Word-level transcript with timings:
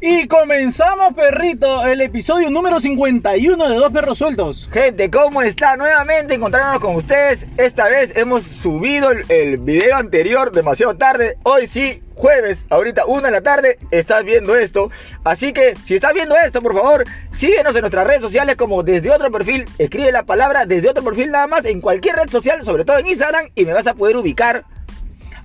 Y 0.00 0.28
comenzamos, 0.28 1.12
perrito, 1.14 1.84
el 1.84 2.00
episodio 2.00 2.50
número 2.50 2.78
51 2.78 3.68
de 3.68 3.74
Dos 3.74 3.92
Perros 3.92 4.18
Sueltos. 4.18 4.68
Gente, 4.70 5.10
¿cómo 5.10 5.42
está? 5.42 5.76
Nuevamente 5.76 6.34
encontrándonos 6.34 6.80
con 6.80 6.94
ustedes. 6.94 7.44
Esta 7.56 7.88
vez 7.88 8.12
hemos 8.14 8.44
subido 8.44 9.10
el, 9.10 9.56
video 9.56 9.96
anterior 9.96 10.52
demasiado 10.52 10.96
tarde. 10.96 11.36
Hoy 11.42 11.66
sí, 11.66 12.00
jueves, 12.14 12.64
ahorita 12.70 13.06
1 13.06 13.22
de 13.22 13.30
la 13.32 13.40
tarde, 13.40 13.78
estás 13.90 14.24
viendo 14.24 14.56
esto. 14.56 14.88
Así 15.24 15.52
que 15.52 15.74
si 15.74 15.96
estás 15.96 16.14
viendo 16.14 16.36
esto, 16.36 16.62
por 16.62 16.76
favor, 16.76 17.02
síguenos 17.32 17.74
en 17.74 17.80
nuestras 17.80 18.06
redes 18.06 18.22
sociales 18.22 18.54
como 18.54 18.84
desde 18.84 19.10
otro 19.10 19.32
perfil. 19.32 19.64
Escribe 19.78 20.12
la 20.12 20.22
palabra 20.22 20.64
desde 20.64 20.90
otro 20.90 21.02
perfil 21.02 21.32
nada 21.32 21.48
más 21.48 21.64
en 21.64 21.80
cualquier 21.80 22.14
red 22.14 22.30
social, 22.30 22.64
sobre 22.64 22.84
todo 22.84 22.98
en 22.98 23.08
Instagram, 23.08 23.48
y 23.56 23.64
me 23.64 23.72
vas 23.72 23.88
a 23.88 23.94
poder 23.94 24.16
ubicar. 24.16 24.64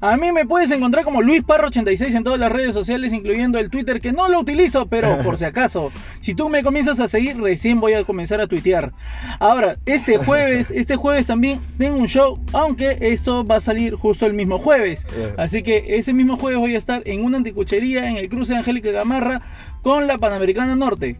A 0.04 0.18
mí 0.18 0.34
me 0.34 0.46
puedes 0.46 0.70
encontrar 0.70 1.06
como 1.06 1.22
Luis 1.22 1.46
Parro86 1.46 2.14
en 2.14 2.26
todas 2.26 2.38
las 2.38 2.52
redes 2.52 2.74
sociales, 2.74 3.14
incluyendo 3.14 3.58
el 3.58 3.70
Twitter, 3.70 4.02
que 4.02 4.12
no 4.12 4.28
lo 4.28 4.42
utilizo, 4.42 4.86
pero 4.88 5.18
por 5.24 5.38
si 5.38 5.46
acaso, 5.46 5.94
si 6.20 6.36
tú 6.36 6.50
me 6.50 6.62
comienzas 6.62 7.00
a 7.00 7.08
seguir, 7.08 7.40
recién 7.40 7.80
voy 7.80 7.94
a 7.94 8.04
comenzar 8.04 8.42
a 8.42 8.48
tuitear. 8.48 8.92
Ahora, 9.40 9.78
este 9.86 10.18
jueves, 10.26 10.72
este 10.72 10.98
jueves 10.98 11.26
también 11.26 11.62
tengo 11.78 11.96
un 11.96 12.10
show, 12.10 12.38
aunque 12.52 12.98
esto 13.00 13.46
va 13.46 13.56
a 13.56 13.62
salir 13.62 13.96
justo 13.96 14.26
el 14.26 14.34
mismo 14.34 14.60
jueves. 14.60 15.08
Así 15.38 15.64
que 15.64 15.96
ese 15.98 16.12
mismo 16.12 16.38
jueves 16.38 16.60
voy 16.60 16.76
a 16.76 16.80
estar 16.80 17.02
en 17.06 17.24
una 17.24 17.38
anticuchería 17.38 18.10
en 18.10 18.18
el 18.18 18.28
cruce 18.28 18.58
Angélica 18.58 18.92
Gamarra 18.92 19.42
con 19.84 20.06
la 20.06 20.18
Panamericana 20.18 20.76
Norte. 20.76 21.18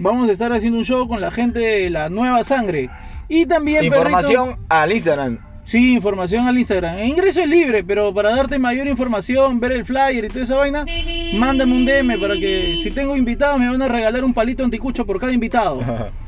Vamos 0.00 0.28
a 0.28 0.32
estar 0.32 0.52
haciendo 0.52 0.80
un 0.80 0.84
show 0.84 1.08
con 1.08 1.22
la 1.22 1.30
gente 1.30 1.60
de 1.60 1.88
la 1.88 2.10
Nueva 2.10 2.44
Sangre. 2.44 2.90
Y 3.26 3.46
también, 3.46 3.86
Información 3.86 4.58
al 4.68 4.92
Instagram. 4.92 5.47
Sí, 5.68 5.92
información 5.92 6.48
al 6.48 6.56
Instagram. 6.56 6.96
El 6.96 7.08
ingreso 7.08 7.40
es 7.42 7.48
libre, 7.48 7.84
pero 7.84 8.14
para 8.14 8.34
darte 8.34 8.58
mayor 8.58 8.86
información, 8.86 9.60
ver 9.60 9.72
el 9.72 9.84
flyer 9.84 10.24
y 10.24 10.28
toda 10.28 10.44
esa 10.44 10.56
vaina, 10.56 10.86
mándame 11.34 11.74
un 11.74 11.84
DM 11.84 12.18
para 12.18 12.34
que 12.36 12.78
si 12.82 12.90
tengo 12.90 13.14
invitados 13.14 13.60
me 13.60 13.68
van 13.68 13.82
a 13.82 13.86
regalar 13.86 14.24
un 14.24 14.32
palito 14.32 14.64
anticucho 14.64 15.04
por 15.04 15.20
cada 15.20 15.30
invitado. 15.30 15.80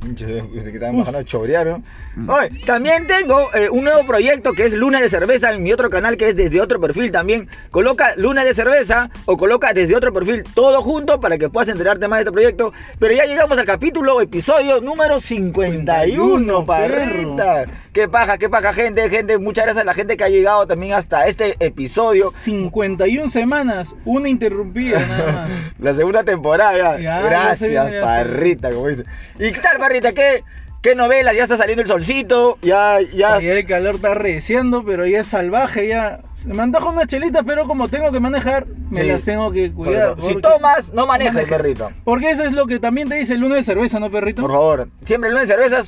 que 0.00 0.68
están 0.74 0.96
bajando 0.96 1.18
a 1.18 1.24
chorear, 1.24 1.66
¿no? 1.66 2.32
Oye, 2.32 2.50
también 2.64 3.06
tengo 3.06 3.52
eh, 3.54 3.68
un 3.70 3.84
nuevo 3.84 4.04
proyecto 4.06 4.52
que 4.52 4.66
es 4.66 4.72
Luna 4.72 5.00
de 5.00 5.08
Cerveza 5.08 5.52
en 5.52 5.62
mi 5.62 5.72
otro 5.72 5.90
canal 5.90 6.16
que 6.16 6.30
es 6.30 6.36
desde 6.36 6.60
otro 6.60 6.80
perfil 6.80 7.12
también. 7.12 7.48
Coloca 7.70 8.14
Luna 8.16 8.44
de 8.44 8.54
Cerveza 8.54 9.10
o 9.26 9.36
coloca 9.36 9.72
desde 9.72 9.94
otro 9.94 10.12
perfil 10.12 10.44
todo 10.54 10.82
junto 10.82 11.20
para 11.20 11.38
que 11.38 11.48
puedas 11.48 11.68
enterarte 11.68 12.08
más 12.08 12.18
de 12.18 12.22
este 12.22 12.32
proyecto. 12.32 12.72
Pero 12.98 13.14
ya 13.14 13.26
llegamos 13.26 13.58
al 13.58 13.64
capítulo, 13.64 14.20
episodio 14.20 14.80
número 14.80 15.20
51, 15.20 16.66
perrita. 16.66 17.64
Qué 17.92 18.08
paja, 18.08 18.38
qué 18.38 18.48
paja, 18.48 18.72
gente, 18.72 19.08
gente. 19.10 19.38
Muchas 19.38 19.64
gracias 19.64 19.82
a 19.82 19.84
la 19.84 19.94
gente 19.94 20.16
que 20.16 20.24
ha 20.24 20.28
llegado 20.28 20.66
también 20.66 20.92
hasta 20.94 21.26
este 21.26 21.56
episodio. 21.58 22.32
51 22.32 23.28
semanas, 23.28 23.94
una 24.04 24.28
interrumpida 24.28 25.00
nada 25.06 25.32
más. 25.32 25.50
la 25.80 25.94
segunda 25.94 26.22
temporada 26.22 26.98
ya. 26.98 27.20
gracias, 27.22 27.92
parrita, 28.00 28.70
como 28.70 28.88
dice. 28.88 29.04
¿Y 29.38 29.52
qué 29.52 29.60
tal, 29.60 29.78
parrita? 29.88 30.12
¿Qué, 30.12 30.44
qué 30.82 30.94
novela? 30.94 31.32
Ya 31.32 31.44
está 31.44 31.56
saliendo 31.56 31.82
el 31.82 31.88
solcito, 31.88 32.58
ya, 32.60 33.00
ya. 33.00 33.38
el 33.38 33.66
calor 33.66 33.94
está 33.94 34.14
reciendo, 34.14 34.84
pero 34.84 35.06
ya 35.06 35.20
es 35.20 35.28
salvaje, 35.28 35.88
ya. 35.88 36.20
Me 36.44 36.62
antoja 36.62 36.90
una 36.90 37.06
chelita, 37.06 37.42
pero 37.42 37.66
como 37.66 37.88
tengo 37.88 38.12
que 38.12 38.20
manejar, 38.20 38.66
me 38.90 39.02
las 39.04 39.22
tengo 39.22 39.50
que 39.50 39.72
cuidar. 39.72 40.14
Si 40.20 40.34
tomas, 40.36 40.92
no 40.92 41.06
manejes, 41.06 41.48
perrito. 41.48 41.90
Porque 42.04 42.30
eso 42.30 42.44
es 42.44 42.52
lo 42.52 42.66
que 42.66 42.78
también 42.78 43.08
te 43.08 43.16
dice 43.16 43.34
el 43.34 43.40
lunes 43.40 43.58
de 43.58 43.64
cerveza, 43.64 43.98
¿no, 43.98 44.10
perrito? 44.10 44.42
Por 44.42 44.52
favor, 44.52 44.88
siempre 45.04 45.28
el 45.28 45.34
lunes 45.34 45.48
de 45.48 45.54
cerveza 45.54 45.84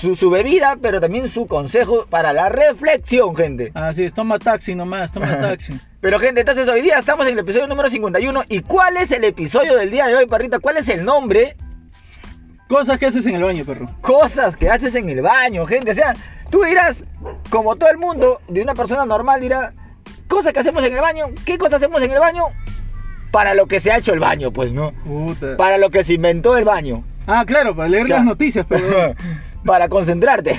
su, 0.00 0.14
su, 0.16 0.30
bebida, 0.30 0.76
pero 0.80 1.00
también 1.00 1.28
su 1.28 1.46
consejo 1.46 2.06
para 2.08 2.32
la 2.32 2.48
reflexión, 2.48 3.34
gente. 3.34 3.72
Así 3.74 4.04
es, 4.04 4.14
toma 4.14 4.38
taxi 4.38 4.74
nomás, 4.74 5.12
toma 5.12 5.40
taxi. 5.40 5.74
Pero 6.00 6.18
gente, 6.18 6.40
entonces 6.40 6.68
hoy 6.68 6.82
día 6.82 6.98
estamos 6.98 7.26
en 7.26 7.32
el 7.32 7.40
episodio 7.40 7.66
número 7.66 7.90
51. 7.90 8.44
¿Y 8.48 8.60
cuál 8.60 8.98
es 8.98 9.10
el 9.10 9.24
episodio 9.24 9.76
del 9.76 9.90
día 9.90 10.06
de 10.06 10.16
hoy, 10.16 10.26
perrita? 10.26 10.58
¿Cuál 10.60 10.76
es 10.76 10.88
el 10.88 11.04
nombre? 11.04 11.56
Cosas 12.70 13.00
que 13.00 13.06
haces 13.06 13.26
en 13.26 13.34
el 13.34 13.42
baño, 13.42 13.64
perro. 13.64 13.88
Cosas 14.00 14.56
que 14.56 14.70
haces 14.70 14.94
en 14.94 15.08
el 15.08 15.22
baño, 15.22 15.66
gente. 15.66 15.90
O 15.90 15.94
sea, 15.94 16.14
tú 16.50 16.62
dirás, 16.62 17.02
como 17.50 17.74
todo 17.74 17.90
el 17.90 17.98
mundo, 17.98 18.40
de 18.46 18.62
una 18.62 18.74
persona 18.74 19.04
normal 19.04 19.40
dirá, 19.40 19.72
cosas 20.28 20.52
que 20.52 20.60
hacemos 20.60 20.84
en 20.84 20.94
el 20.94 21.00
baño. 21.00 21.26
¿Qué 21.44 21.58
cosas 21.58 21.74
hacemos 21.74 22.00
en 22.00 22.12
el 22.12 22.20
baño? 22.20 22.44
Para 23.32 23.54
lo 23.54 23.66
que 23.66 23.80
se 23.80 23.90
ha 23.90 23.98
hecho 23.98 24.12
el 24.12 24.20
baño, 24.20 24.52
pues, 24.52 24.70
¿no? 24.70 24.92
Puta. 24.92 25.56
Para 25.56 25.78
lo 25.78 25.90
que 25.90 26.04
se 26.04 26.12
inventó 26.12 26.56
el 26.56 26.64
baño. 26.64 27.02
Ah, 27.26 27.42
claro, 27.44 27.74
para 27.74 27.88
leer 27.88 28.08
las 28.08 28.24
noticias, 28.24 28.64
pero... 28.68 29.16
para 29.64 29.88
concentrarte. 29.88 30.56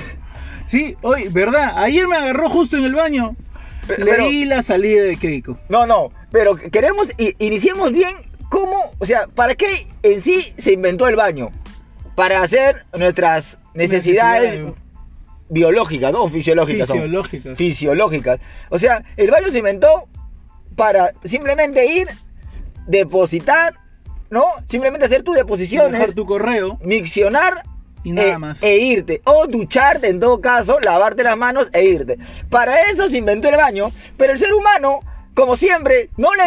Sí, 0.66 0.94
hoy, 1.00 1.28
¿verdad? 1.28 1.78
Ayer 1.78 2.06
me 2.08 2.18
agarró 2.18 2.50
justo 2.50 2.76
en 2.76 2.84
el 2.84 2.94
baño. 2.94 3.34
Leí 3.96 4.44
la 4.44 4.62
salida 4.62 5.02
de 5.04 5.16
Keiko. 5.16 5.56
No, 5.70 5.86
no, 5.86 6.10
pero 6.30 6.56
queremos, 6.56 7.08
iniciemos 7.38 7.90
bien 7.90 8.16
cómo, 8.50 8.90
o 8.98 9.06
sea, 9.06 9.28
¿para 9.28 9.54
qué 9.54 9.86
en 10.02 10.20
sí 10.20 10.52
se 10.58 10.74
inventó 10.74 11.08
el 11.08 11.16
baño? 11.16 11.48
Para 12.14 12.42
hacer 12.42 12.84
nuestras 12.96 13.58
necesidades 13.74 14.72
biológicas, 15.48 16.12
¿no? 16.12 16.24
O 16.24 16.28
fisiológicas. 16.28 16.88
Fisiológicas. 16.88 17.58
fisiológicas. 17.58 18.40
O 18.70 18.78
sea, 18.78 19.02
el 19.16 19.30
baño 19.30 19.50
se 19.50 19.58
inventó 19.58 20.08
para 20.76 21.12
simplemente 21.24 21.84
ir, 21.86 22.08
depositar, 22.86 23.74
¿no? 24.30 24.44
Simplemente 24.68 25.06
hacer 25.06 25.22
tu 25.22 25.32
deposición. 25.32 25.92
Dejar 25.92 26.12
tu 26.12 26.24
correo. 26.24 26.78
Miccionar 26.82 27.62
y 28.04 28.12
nada 28.12 28.32
e, 28.32 28.38
más. 28.38 28.62
E 28.62 28.76
irte. 28.78 29.20
O 29.24 29.46
ducharte 29.46 30.08
en 30.08 30.20
todo 30.20 30.40
caso, 30.40 30.80
lavarte 30.80 31.22
las 31.22 31.36
manos 31.36 31.68
e 31.72 31.84
irte. 31.84 32.18
Para 32.50 32.90
eso 32.90 33.08
se 33.08 33.18
inventó 33.18 33.48
el 33.48 33.56
baño. 33.56 33.88
Pero 34.16 34.32
el 34.32 34.38
ser 34.38 34.52
humano, 34.54 35.00
como 35.34 35.56
siempre, 35.56 36.08
no 36.16 36.34
le, 36.34 36.44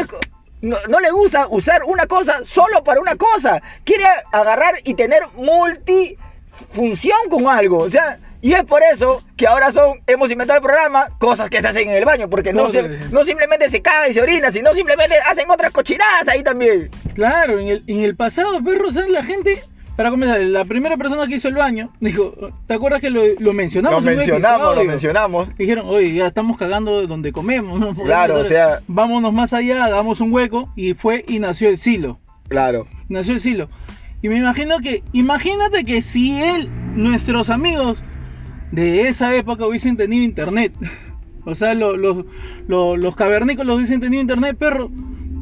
no, 0.61 0.99
le 0.99 1.11
gusta 1.11 1.47
usar 1.49 1.83
una 1.83 2.07
cosa 2.07 2.39
solo 2.45 2.83
para 2.83 2.99
una 2.99 3.15
cosa. 3.15 3.61
Quiere 3.83 4.05
agarrar 4.31 4.79
y 4.83 4.93
tener 4.93 5.21
multifunción 5.35 7.17
con 7.29 7.47
algo. 7.47 7.77
O 7.79 7.89
sea, 7.89 8.19
y 8.41 8.53
es 8.53 8.63
por 8.63 8.81
eso 8.83 9.23
que 9.37 9.47
ahora 9.47 9.71
son, 9.71 10.01
hemos 10.07 10.29
inventado 10.29 10.57
el 10.57 10.63
programa, 10.63 11.07
cosas 11.19 11.49
que 11.49 11.61
se 11.61 11.67
hacen 11.67 11.89
en 11.89 11.95
el 11.95 12.05
baño, 12.05 12.29
porque 12.29 12.53
no, 12.53 12.69
no 13.11 13.23
simplemente 13.23 13.69
se 13.69 13.81
caga 13.81 14.07
y 14.07 14.13
se 14.13 14.21
orina, 14.21 14.51
sino 14.51 14.73
simplemente 14.73 15.17
hacen 15.25 15.49
otras 15.49 15.71
cochinadas 15.71 16.27
ahí 16.27 16.43
también. 16.43 16.89
Claro, 17.15 17.59
en 17.59 17.67
el, 17.67 17.83
en 17.87 18.03
el 18.03 18.15
pasado, 18.15 18.63
perro, 18.63 18.91
¿sabes? 18.91 19.09
La 19.09 19.23
gente 19.23 19.63
para 19.95 20.09
comenzar, 20.09 20.41
la 20.41 20.65
primera 20.65 20.97
persona 20.97 21.25
que 21.27 21.35
hizo 21.35 21.47
el 21.47 21.55
baño 21.55 21.89
dijo, 22.01 22.33
¿te 22.67 22.73
acuerdas 22.73 22.99
que 22.99 23.09
lo, 23.09 23.53
mencionamos? 23.53 24.03
Lo 24.03 24.11
mencionamos, 24.11 24.75
lo 24.75 24.83
mencionamos. 24.83 25.57
Dijeron, 25.57 25.85
oye, 25.87 26.13
ya 26.13 26.27
estamos 26.27 26.57
cagando 26.57 27.07
donde 27.07 27.31
comemos, 27.31 27.79
¿no? 27.79 27.93
claro, 27.95 28.39
o 28.39 28.45
sea... 28.45 28.81
Vámonos 28.87 29.33
más 29.33 29.53
allá, 29.53 29.85
hagamos 29.85 30.19
un 30.19 30.33
hueco 30.33 30.69
y 30.75 30.93
fue 30.95 31.23
y 31.27 31.39
nació 31.39 31.69
el 31.69 31.77
silo. 31.77 32.19
Claro. 32.49 32.87
Nació 33.07 33.33
el 33.33 33.39
silo. 33.39 33.69
Y 34.21 34.27
me 34.27 34.37
imagino 34.37 34.79
que, 34.79 35.01
imagínate 35.13 35.85
que 35.85 36.01
si 36.01 36.41
él, 36.41 36.69
nuestros 36.95 37.49
amigos 37.49 37.97
de 38.71 39.07
esa 39.07 39.33
época 39.35 39.65
hubiesen 39.65 39.95
tenido 39.95 40.25
internet, 40.25 40.73
o 41.45 41.55
sea, 41.55 41.73
los, 41.73 41.97
los, 41.97 42.25
los, 42.67 42.97
los 42.99 43.15
cavernícolas 43.15 43.75
hubiesen 43.77 44.01
tenido 44.01 44.21
internet, 44.21 44.57
perro, 44.57 44.91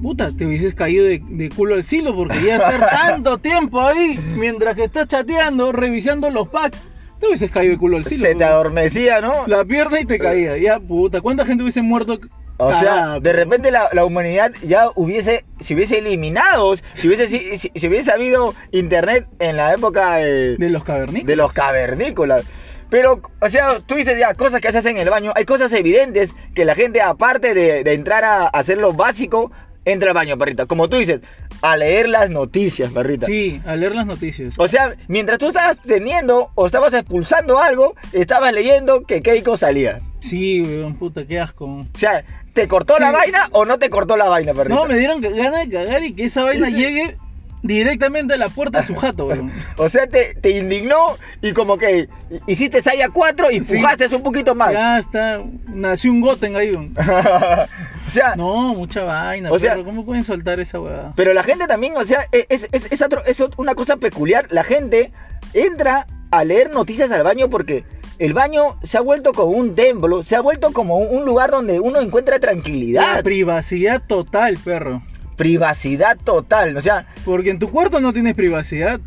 puta, 0.03 0.31
te 0.38 0.46
hubieses 0.46 0.75
caído 0.75 1.06
de, 1.06 1.50
culo 1.56 1.75
al 1.75 1.84
silo 1.84 2.14
porque 2.14 2.44
ya 2.44 2.58
estar 2.58 2.90
tanto 2.91 3.38
tiempo 3.40 3.81
ahí 3.81 4.19
mientras 4.36 4.75
que 4.75 4.84
estás 4.84 5.08
chateando, 5.08 5.72
revisando 5.72 6.30
los 6.30 6.50
packs. 6.50 6.80
Te 7.19 7.28
hubieses 7.28 7.50
caído 7.50 7.72
de 7.72 7.80
culo 7.80 7.97
al 7.97 8.06
silo. 8.06 8.25
Se 8.25 8.36
te 8.36 8.44
adormecía, 8.44 9.22
¿no? 9.22 9.47
La 9.47 9.63
pierna 9.63 10.02
y 10.02 10.06
te 10.06 10.19
caía. 10.19 10.58
Ya, 10.58 10.78
puta, 10.78 11.22
¿cuánta 11.22 11.46
gente 11.46 11.63
hubiese 11.63 11.81
muerto? 11.81 12.19
O 12.58 12.69
sea, 12.80 13.19
de 13.19 13.34
repente 13.34 13.72
la, 13.72 14.06
humanidad 14.06 14.52
ya 14.62 14.90
hubiese, 14.96 15.46
si 15.59 15.74
hubiese 15.74 16.00
eliminado, 16.00 16.75
si 16.94 17.08
hubiese, 17.08 17.28
si, 17.58 17.88
hubiese 17.88 18.12
habido 18.12 18.53
internet 18.72 19.25
en 19.40 19.58
la 19.58 19.74
época 19.74 20.18
de, 20.18 20.58
de 20.58 20.69
los 20.69 20.84
cavernícolas. 20.84 21.28
De 21.28 21.36
los 21.36 21.53
cavernícolas. 21.53 22.46
Pero, 22.90 23.22
o 23.42 23.50
sea, 23.50 23.80
tú 23.80 23.96
dices 23.96 24.19
ya 24.19 24.36
cosas 24.36 24.62
que 24.62 24.68
haces 24.68 24.86
en 24.86 24.97
el 24.97 25.09
baño. 25.09 25.31
Hay 25.36 25.46
cosas 25.46 25.74
evidentes 25.74 26.30
que 26.54 26.66
la 26.66 26.75
gente, 26.75 27.01
aparte 27.01 27.54
de, 27.56 27.83
de 27.83 27.94
entrar 27.94 28.24
a 28.24 28.48
hacer 28.48 28.78
lo 28.78 28.94
básico, 28.94 29.51
entra 29.85 30.12
al 30.12 30.15
baño, 30.15 30.38
perrita. 30.38 30.65
Como 30.65 30.89
tú 30.89 30.97
dices, 30.97 31.21
a 31.62 31.77
leer 31.77 32.09
las 32.09 32.30
noticias, 32.30 32.91
perrita. 32.91 33.25
Sí, 33.25 33.62
a 33.65 33.75
leer 33.75 33.95
las 33.95 34.06
noticias. 34.06 34.53
O 34.57 34.68
sea, 34.68 34.95
mientras 35.07 35.39
tú 35.39 35.47
estabas 35.47 35.77
teniendo 35.85 36.51
o 36.56 36.65
estabas 36.65 36.94
expulsando 36.94 37.59
algo, 37.59 37.95
estabas 38.12 38.53
leyendo 38.53 39.01
que 39.03 39.21
Keiko 39.21 39.57
salía. 39.57 40.00
Sí, 40.21 40.62
weón, 40.62 40.95
puta, 40.95 41.25
qué 41.25 41.39
asco. 41.39 41.65
O 41.65 42.00
sea, 42.00 42.24
¿te 42.53 42.68
cortó 42.68 42.97
la 43.00 43.12
vaina 43.12 43.50
o 43.51 43.65
no 43.65 43.77
te 43.77 43.89
cortó 43.89 44.15
la 44.18 44.30
vaina, 44.30 44.53
perrita? 44.53 44.75
No, 44.75 44.85
me 44.85 44.97
dieron 44.97 45.21
ganas 45.21 45.65
de 45.65 45.69
cagar 45.69 46.03
y 46.03 46.13
que 46.13 46.25
esa 46.25 46.44
vaina 46.44 46.69
llegue 46.69 47.18
directamente 47.63 48.33
a 48.33 48.38
la 48.38 48.50
puerta 48.50 48.81
de 48.81 48.88
su 48.88 48.95
jato, 48.98 49.27
weón. 49.27 49.51
o 49.77 49.89
sea, 49.89 50.06
te, 50.06 50.36
te, 50.36 50.51
indignó 50.51 51.18
y 51.42 51.54
como 51.54 51.77
que 51.77 52.07
hiciste 52.45 52.81
saya 52.81 53.10
4 53.10 53.51
y 53.51 53.57
empujaste 53.57 54.15
un 54.15 54.21
poquito 54.21 54.54
más. 54.54 54.74
Ya 54.74 55.00
está, 55.00 55.42
nació 55.68 56.12
un 56.12 56.21
Goten 56.21 56.56
ahí, 56.56 56.71
weón. 56.71 56.94
o 58.07 58.10
sea, 58.12 58.36
no, 58.36 58.75
mucha 58.75 59.04
vaina, 59.04 59.51
o 59.51 59.57
sea, 59.57 59.75
¿cómo 59.83 60.06
pueden 60.06 60.24
soltar 60.24 60.60
esa 60.60 60.80
weá? 60.80 61.13
Pero 61.15 61.33
la 61.33 61.44
gente 61.44 61.65
también, 61.65 61.98
o 61.98 62.04
sea, 62.04 62.27
es, 62.31 62.68
es, 62.71 62.88
es, 62.92 63.01
es 63.25 63.44
una 63.57 63.74
cosa 63.74 63.98
peculiar. 63.98 64.48
La 64.51 64.63
gente 64.63 65.12
entra 65.54 66.06
a 66.31 66.44
leer 66.44 66.74
noticias 66.74 67.12
al 67.12 67.24
baño 67.24 67.50
porque 67.50 67.86
el 68.19 68.33
baño 68.33 68.77
se 68.83 68.98
ha 68.98 69.01
vuelto 69.01 69.33
como 69.33 69.51
un 69.51 69.75
templo, 69.75 70.24
se 70.24 70.36
ha 70.36 70.42
vuelto 70.42 70.71
como 70.71 70.98
un 70.98 71.25
lugar 71.25 71.51
donde 71.51 71.80
uno 71.80 72.00
encuentra 72.00 72.39
tranquilidad. 72.39 73.16
La 73.16 73.24
privacidad 73.24 74.01
total, 74.06 74.57
perro. 74.63 75.01
Privacidad 75.35 76.18
total. 76.24 76.77
O 76.77 76.81
sea, 76.81 77.06
Porque 77.25 77.50
en 77.51 77.59
tu 77.59 77.69
cuarto 77.69 78.00
no 78.00 78.13
tienes 78.13 78.35
privacidad. 78.35 79.00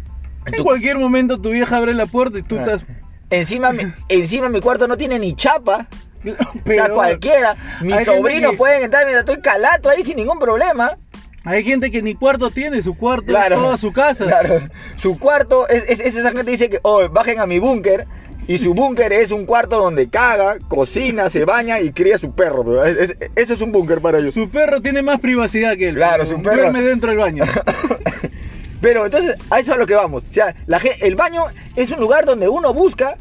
En 0.46 0.54
tu- 0.54 0.62
cualquier 0.64 0.98
momento 0.98 1.38
tu 1.38 1.50
vieja 1.50 1.76
abre 1.76 1.92
la 1.94 2.06
puerta 2.06 2.38
y 2.38 2.42
tú 2.42 2.56
estás. 2.58 2.84
encima, 3.30 3.72
mi, 3.72 3.84
encima 4.08 4.48
mi 4.48 4.60
cuarto 4.60 4.86
no 4.86 4.96
tiene 4.96 5.18
ni 5.18 5.34
chapa. 5.34 5.86
o 6.20 6.22
sea, 6.24 6.36
Pero 6.64 6.94
cualquiera. 6.94 7.56
Mis 7.80 7.92
hay 7.94 8.04
gente 8.04 8.16
sobrinos 8.18 8.50
que- 8.52 8.56
pueden 8.56 8.82
entrar 8.84 9.04
mientras 9.04 9.24
estoy 9.28 9.42
calato 9.42 9.88
ahí 9.88 10.02
sin 10.04 10.16
ningún 10.16 10.38
problema. 10.38 10.96
Hay 11.44 11.62
gente 11.62 11.92
que 11.92 12.02
ni 12.02 12.16
cuarto 12.16 12.50
tiene, 12.50 12.82
su 12.82 12.94
cuarto 12.96 13.26
Claro. 13.26 13.54
es 13.54 13.60
toda 13.62 13.76
su 13.76 13.92
casa. 13.92 14.24
Claro, 14.24 14.60
su 14.96 15.16
cuarto, 15.18 15.68
es, 15.68 15.84
es- 15.88 16.00
es 16.00 16.16
esa 16.16 16.32
gente 16.32 16.50
dice 16.50 16.68
que, 16.68 16.80
oh, 16.82 17.08
bajen 17.08 17.38
a 17.38 17.46
mi 17.46 17.60
búnker. 17.60 18.06
Y 18.48 18.58
su 18.58 18.74
búnker 18.74 19.12
es 19.12 19.32
un 19.32 19.44
cuarto 19.44 19.78
donde 19.78 20.08
caga, 20.08 20.58
cocina, 20.68 21.28
se 21.30 21.44
baña 21.44 21.80
y 21.80 21.90
cría 21.90 22.16
su 22.18 22.32
perro. 22.32 22.64
pero 22.64 22.84
es- 22.84 22.96
es- 22.98 23.16
ese 23.34 23.54
es 23.54 23.60
un 23.60 23.72
búnker 23.72 24.00
para 24.00 24.18
ellos. 24.18 24.34
Su 24.34 24.48
perro 24.48 24.80
tiene 24.80 25.02
más 25.02 25.20
privacidad 25.20 25.76
que 25.76 25.88
él. 25.88 25.96
Claro, 25.96 26.24
su 26.26 26.40
perro- 26.40 26.56
Duerme 26.62 26.82
dentro 26.82 27.10
del 27.10 27.18
baño. 27.18 27.44
Pero 28.80 29.06
entonces, 29.06 29.36
a 29.50 29.58
eso 29.58 29.70
es 29.72 29.76
a 29.76 29.80
lo 29.80 29.86
que 29.86 29.94
vamos. 29.94 30.22
O 30.30 30.32
sea, 30.34 30.54
la 30.66 30.78
el 31.00 31.16
baño 31.16 31.46
es 31.76 31.90
un 31.90 31.98
lugar 31.98 32.24
donde 32.26 32.48
uno 32.48 32.72
busca 32.74 33.16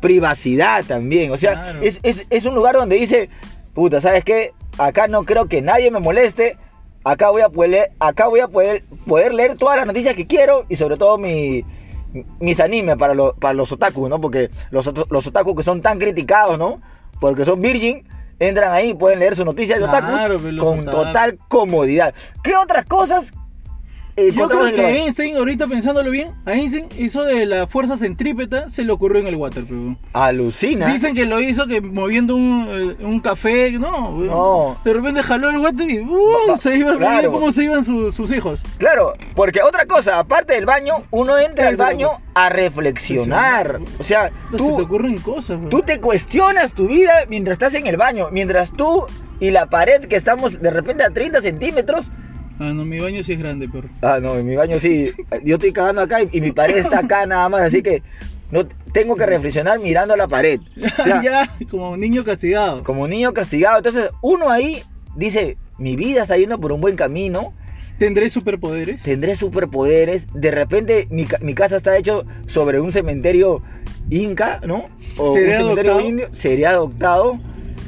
privacidad 0.00 0.84
también. 0.84 1.30
O 1.32 1.36
sea, 1.36 1.52
Claro. 1.52 1.80
es, 1.82 2.00
es- 2.02 2.26
es 2.30 2.44
un 2.44 2.54
lugar 2.54 2.74
donde 2.74 2.96
dice, 2.96 3.28
puta, 3.74 4.00
¿sabes 4.00 4.24
qué? 4.24 4.52
Acá 4.78 5.06
no 5.06 5.24
creo 5.24 5.46
que 5.48 5.62
nadie 5.62 5.90
me 5.90 6.00
moleste. 6.00 6.56
Acá 7.04 7.30
voy 7.30 7.42
a 7.42 7.48
poder, 7.50 7.70
leer- 7.70 7.90
acá 8.00 8.26
voy 8.26 8.40
a 8.40 8.48
poder, 8.48 8.82
poder 9.06 9.32
leer 9.32 9.56
todas 9.56 9.76
las 9.76 9.86
noticias 9.86 10.16
que 10.16 10.26
quiero 10.26 10.62
y 10.68 10.76
sobre 10.76 10.96
todo 10.96 11.18
mi, 11.18 11.64
mis 12.40 12.60
animes 12.60 12.96
para, 12.96 13.14
los 13.14 13.34
para 13.34 13.54
los 13.54 13.70
otakus, 13.72 14.08
¿no? 14.08 14.20
Porque 14.20 14.50
los, 14.70 14.90
los 15.10 15.26
otakus 15.26 15.56
que 15.56 15.62
son 15.62 15.80
tan 15.80 15.98
criticados, 15.98 16.58
¿no? 16.58 16.80
Porque 17.20 17.44
son 17.44 17.60
virgin, 17.60 18.06
entran 18.38 18.72
ahí 18.72 18.90
y 18.90 18.94
pueden 18.94 19.18
leer 19.18 19.36
sus 19.36 19.44
noticias 19.44 19.78
de 19.78 19.84
otakus 19.84 20.10
Claro, 20.10 20.38
los 20.38 20.64
con 20.64 20.80
otakus. 20.80 21.04
total 21.04 21.38
comodidad. 21.48 22.14
¿Qué 22.42 22.56
otras 22.56 22.86
cosas? 22.86 23.32
Eh, 24.16 24.30
Yo 24.32 24.48
creo 24.48 24.64
que 24.66 24.72
baño? 24.82 24.86
Einstein, 24.88 25.36
ahorita 25.36 25.66
pensándolo 25.66 26.10
bien, 26.10 26.28
a 26.46 26.52
Einstein 26.54 26.86
eso 26.98 27.22
de 27.22 27.44
la 27.46 27.66
fuerza 27.66 27.96
centrípeta 27.98 28.70
se 28.70 28.82
le 28.84 28.92
ocurrió 28.92 29.20
en 29.20 29.26
el 29.26 29.36
water, 29.36 29.64
pero. 29.68 29.96
Alucina. 30.12 30.86
Dicen 30.86 31.14
que 31.14 31.26
lo 31.26 31.40
hizo 31.40 31.66
que 31.66 31.80
moviendo 31.80 32.34
un, 32.34 32.96
eh, 33.00 33.04
un 33.04 33.20
café, 33.20 33.72
no. 33.72 34.10
No. 34.10 34.76
De 34.84 34.92
repente 34.92 35.22
jaló 35.22 35.50
el 35.50 35.58
water 35.58 35.90
y 35.90 36.00
¡uh! 36.00 36.50
Va- 36.50 36.56
se 36.58 36.76
iba, 36.76 36.96
claro. 36.96 37.30
cómo 37.32 37.52
se 37.52 37.64
iban 37.64 37.84
su- 37.84 38.10
sus 38.12 38.32
hijos. 38.32 38.60
Claro, 38.78 39.12
porque 39.34 39.60
otra 39.62 39.86
cosa, 39.86 40.18
aparte 40.18 40.54
del 40.54 40.66
baño, 40.66 40.94
uno 41.10 41.38
entra 41.38 41.68
al 41.68 41.76
baño 41.76 42.12
a 42.34 42.48
reflexionar. 42.48 43.80
O 43.98 44.02
sea, 44.02 44.30
No, 44.30 44.50
se 44.50 44.50
te 44.52 44.56
tú, 44.58 44.80
ocurren 44.82 45.18
cosas, 45.18 45.58
weón. 45.58 45.70
tú 45.70 45.80
te 45.82 46.00
cuestionas 46.00 46.72
tu 46.72 46.88
vida 46.88 47.24
mientras 47.28 47.54
estás 47.54 47.74
en 47.74 47.86
el 47.86 47.96
baño. 47.96 48.28
Mientras 48.30 48.70
tú 48.72 49.04
y 49.40 49.50
la 49.50 49.66
pared 49.66 50.06
que 50.08 50.16
estamos 50.16 50.60
de 50.60 50.70
repente 50.70 51.04
a 51.04 51.10
30 51.10 51.40
centímetros. 51.42 52.10
Ah, 52.58 52.72
no, 52.72 52.84
mi 52.84 52.98
baño 52.98 53.22
sí 53.22 53.32
es 53.34 53.38
grande, 53.38 53.68
perro. 53.68 53.88
Ah, 54.02 54.18
no, 54.20 54.34
mi 54.42 54.56
baño 54.56 54.80
sí. 54.80 55.12
Yo 55.44 55.56
estoy 55.56 55.72
cagando 55.72 56.00
acá 56.02 56.22
y, 56.22 56.28
y 56.32 56.40
mi 56.40 56.52
pared 56.52 56.76
está 56.78 57.00
acá 57.00 57.26
nada 57.26 57.48
más. 57.48 57.62
Así 57.62 57.82
que 57.82 58.02
no 58.50 58.66
tengo 58.92 59.14
que 59.16 59.26
reflexionar 59.26 59.78
mirando 59.78 60.14
a 60.14 60.16
la 60.16 60.26
pared. 60.26 60.60
O 60.98 61.04
sea, 61.04 61.22
ya, 61.24 61.50
como 61.70 61.96
niño 61.96 62.24
castigado. 62.24 62.82
como 62.82 63.06
niño 63.08 63.32
castigado. 63.34 63.78
Entonces, 63.78 64.10
uno 64.22 64.50
ahí 64.50 64.82
dice: 65.16 65.56
Mi 65.78 65.96
vida 65.96 66.22
está 66.22 66.36
yendo 66.38 66.58
por 66.58 66.72
un 66.72 66.80
buen 66.80 66.96
camino. 66.96 67.52
¿Tendré 67.98 68.28
superpoderes? 68.28 69.02
tendré 69.02 69.36
superpoderes. 69.36 70.26
De 70.34 70.50
repente 70.50 71.08
mi, 71.10 71.24
ca- 71.24 71.38
mi 71.40 71.54
casa 71.54 71.76
está 71.76 71.96
hecho 71.96 72.24
sobre 72.46 72.78
un 72.80 72.92
cementerio 72.92 73.62
inca, 74.10 74.60
¿no? 74.66 74.84
O 75.16 75.32
¿Seré 75.32 75.52
un 75.52 75.56
cementerio 75.62 75.92
adoptado? 75.92 76.00
indio. 76.10 76.28
Sería 76.32 76.70
adoptado. 76.70 77.38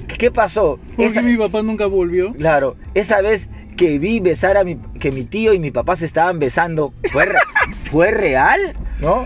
¿Qué, 0.08 0.16
qué 0.16 0.30
pasó? 0.30 0.78
Porque 0.96 1.06
Esa- 1.12 1.22
mi 1.22 1.36
papá 1.36 1.62
nunca 1.62 1.84
volvió. 1.86 2.32
Claro, 2.32 2.76
esa 2.94 3.20
vez 3.20 3.48
que 3.78 3.98
vi 3.98 4.20
besar 4.20 4.58
a 4.58 4.64
mi, 4.64 4.76
que 5.00 5.10
mi 5.12 5.24
tío 5.24 5.54
y 5.54 5.58
mi 5.58 5.70
papá 5.70 5.96
se 5.96 6.04
estaban 6.04 6.38
besando, 6.38 6.92
¿fue, 7.12 7.24
re- 7.24 7.38
¿fue 7.90 8.10
real? 8.10 8.74
¿No? 9.00 9.24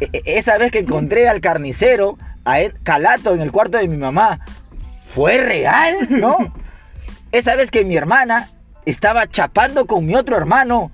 E- 0.00 0.08
e- 0.12 0.22
esa 0.38 0.56
vez 0.56 0.70
que 0.72 0.78
encontré 0.78 1.28
al 1.28 1.40
carnicero, 1.40 2.16
a 2.44 2.60
él, 2.60 2.74
calato 2.82 3.34
en 3.34 3.40
el 3.42 3.52
cuarto 3.52 3.76
de 3.78 3.88
mi 3.88 3.96
mamá, 3.96 4.40
¿fue 5.14 5.38
real? 5.38 6.06
¿No? 6.08 6.54
Esa 7.32 7.56
vez 7.56 7.70
que 7.70 7.84
mi 7.84 7.96
hermana 7.96 8.48
estaba 8.86 9.28
chapando 9.28 9.86
con 9.86 10.06
mi 10.06 10.14
otro 10.14 10.36
hermano, 10.36 10.90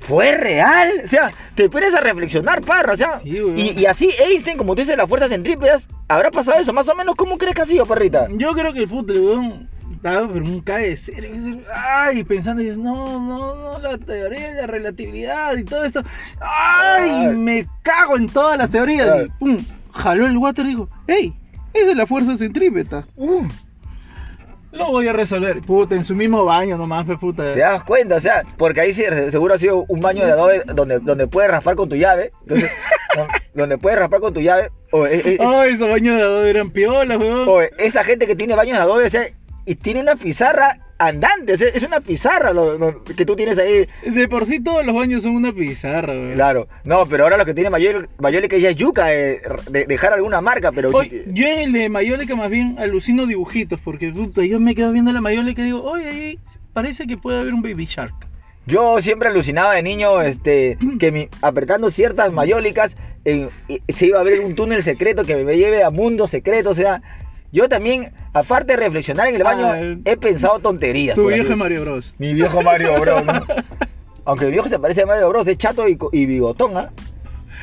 ¿fue 0.00 0.36
real? 0.36 1.02
O 1.04 1.08
sea, 1.08 1.30
te 1.54 1.68
pones 1.68 1.94
a 1.94 2.00
reflexionar, 2.00 2.60
parra, 2.62 2.92
o 2.92 2.96
sea, 2.96 3.20
Sí, 3.22 3.38
y, 3.56 3.80
y 3.80 3.86
así 3.86 4.10
Einstein, 4.18 4.58
como 4.58 4.74
tú 4.74 4.82
dices, 4.82 4.96
las 4.96 5.08
fuerzas 5.08 5.30
centrípetas, 5.30 5.88
¿habrá 6.08 6.30
pasado 6.30 6.60
eso? 6.60 6.72
Más 6.72 6.88
o 6.88 6.94
menos, 6.94 7.14
¿cómo 7.16 7.38
crees 7.38 7.54
que 7.54 7.62
ha 7.62 7.66
sido, 7.66 7.86
perrita? 7.86 8.26
Yo 8.36 8.52
creo 8.52 8.72
que 8.72 8.80
el 8.80 8.88
fútbol, 8.88 9.18
weón, 9.18 9.68
estaba 10.02 10.26
pero 10.26 10.44
un 10.44 10.60
cae 10.62 10.96
Ay, 11.72 12.24
pensando, 12.24 12.60
dices, 12.60 12.76
no, 12.76 13.20
no, 13.20 13.54
no, 13.54 13.78
la 13.78 13.96
teoría 13.98 14.50
de 14.50 14.62
la 14.62 14.66
relatividad 14.66 15.56
y 15.56 15.64
todo 15.64 15.84
esto. 15.84 16.02
Ay, 16.40 17.08
Ay. 17.08 17.36
me 17.36 17.66
cago 17.84 18.16
en 18.16 18.26
todas 18.26 18.58
las 18.58 18.68
teorías. 18.68 19.08
Ay. 19.08 19.26
Y 19.26 19.28
pum, 19.38 19.58
jaló 19.92 20.26
el 20.26 20.36
water 20.36 20.64
y 20.64 20.70
dijo, 20.70 20.88
hey, 21.06 21.32
esa 21.72 21.90
es 21.92 21.96
la 21.96 22.08
fuerza 22.08 22.36
centrípeta. 22.36 23.06
Uh, 23.14 23.46
Lo 24.72 24.86
voy 24.88 25.06
a 25.06 25.12
resolver. 25.12 25.60
Puta, 25.60 25.94
en 25.94 26.04
su 26.04 26.16
mismo 26.16 26.44
baño 26.44 26.76
nomás, 26.76 27.06
fe 27.06 27.16
puta. 27.16 27.54
¿Te 27.54 27.60
das 27.60 27.84
cuenta? 27.84 28.16
O 28.16 28.20
sea, 28.20 28.42
porque 28.58 28.80
ahí 28.80 28.94
sí, 28.94 29.04
seguro 29.30 29.54
ha 29.54 29.58
sido 29.58 29.84
un 29.86 30.00
baño 30.00 30.26
de 30.26 30.32
adobe 30.32 30.62
donde, 30.66 30.98
donde 30.98 31.28
puedes 31.28 31.48
raspar 31.48 31.76
con 31.76 31.88
tu 31.88 31.94
llave. 31.94 32.32
Entonces, 32.40 32.72
donde 33.54 33.78
puedes 33.78 34.00
raspar 34.00 34.18
con 34.18 34.34
tu 34.34 34.40
llave. 34.40 34.70
O, 34.90 35.06
eh, 35.06 35.22
eh, 35.24 35.38
Ay, 35.40 35.74
esos 35.74 35.88
baños 35.88 36.16
de 36.16 36.22
adobe 36.22 36.50
eran 36.50 36.70
piolas, 36.70 37.18
weón. 37.18 37.48
o 37.48 37.60
esa 37.60 38.02
gente 38.02 38.26
que 38.26 38.34
tiene 38.34 38.56
baños 38.56 38.76
de 38.76 38.82
adobe, 38.82 39.06
o 39.06 39.10
sea, 39.10 39.28
y 39.66 39.74
tiene 39.76 40.00
una 40.00 40.16
pizarra 40.16 40.78
andante. 40.98 41.54
es 41.54 41.82
una 41.82 42.00
pizarra 42.00 42.52
lo- 42.52 42.78
lo 42.78 43.02
que 43.02 43.26
tú 43.26 43.34
tienes 43.34 43.58
ahí. 43.58 43.88
De 44.08 44.28
por 44.28 44.46
sí 44.46 44.60
todos 44.62 44.84
los 44.86 44.94
baños 44.94 45.22
son 45.24 45.34
una 45.34 45.52
pizarra, 45.52 46.12
weón. 46.12 46.34
Claro. 46.34 46.66
No, 46.84 47.06
pero 47.06 47.24
ahora 47.24 47.36
lo 47.36 47.44
que 47.44 47.54
tiene 47.54 47.70
Mayole 47.70 48.48
que 48.48 48.60
ya 48.60 48.70
es 48.70 48.76
yuca, 48.76 49.12
eh, 49.12 49.40
de 49.70 49.84
dejar 49.86 50.12
alguna 50.12 50.40
marca, 50.40 50.70
pero... 50.70 50.90
Oye, 50.92 51.24
yo 51.28 51.46
en 51.46 51.58
el 51.58 51.72
de 51.72 51.88
Mayólica 51.88 52.36
más 52.36 52.50
bien 52.50 52.76
alucino 52.78 53.26
dibujitos, 53.26 53.80
porque 53.80 54.12
yo 54.48 54.60
me 54.60 54.74
quedo 54.74 54.92
viendo 54.92 55.12
la 55.12 55.20
Mayólica 55.20 55.62
y 55.62 55.66
digo, 55.66 55.82
oye, 55.82 56.08
ahí 56.08 56.38
parece 56.72 57.06
que 57.06 57.16
puede 57.16 57.40
haber 57.40 57.52
un 57.54 57.62
Baby 57.62 57.86
Shark. 57.86 58.14
Yo 58.64 59.00
siempre 59.00 59.28
alucinaba 59.28 59.74
de 59.74 59.82
niño 59.82 60.22
este, 60.22 60.78
que 61.00 61.10
mi- 61.10 61.28
apretando 61.40 61.90
ciertas 61.90 62.32
mayólicas 62.32 62.94
se 63.24 64.06
iba 64.06 64.18
a 64.18 64.20
abrir 64.20 64.40
un 64.40 64.54
túnel 64.54 64.84
secreto 64.84 65.24
que 65.24 65.36
me 65.44 65.56
lleve 65.56 65.82
a 65.82 65.90
mundos 65.90 66.30
secretos. 66.30 66.78
O 66.78 66.80
sea, 66.80 67.02
yo 67.52 67.68
también, 67.68 68.12
aparte 68.32 68.72
de 68.72 68.76
reflexionar 68.78 69.28
en 69.28 69.36
el 69.36 69.42
baño, 69.44 69.66
Ah, 69.68 69.78
he 70.04 70.16
pensado 70.16 70.58
tonterías. 70.58 71.14
Tu 71.14 71.26
viejo 71.28 71.44
así- 71.50 71.54
Mario 71.54 71.82
Bros. 71.82 72.14
Mi 72.18 72.34
viejo 72.34 72.62
Mario 72.62 72.98
Bros. 73.00 73.24
¿no? 73.24 73.44
Aunque 74.24 74.46
mi 74.46 74.52
viejo 74.52 74.68
se 74.68 74.78
parece 74.78 75.02
a 75.02 75.06
Mario 75.06 75.28
Bros, 75.28 75.46
es 75.46 75.58
chato 75.58 75.88
y, 75.88 75.98
y 76.12 76.26
bigotón, 76.26 76.76
¿ah? 76.76 76.90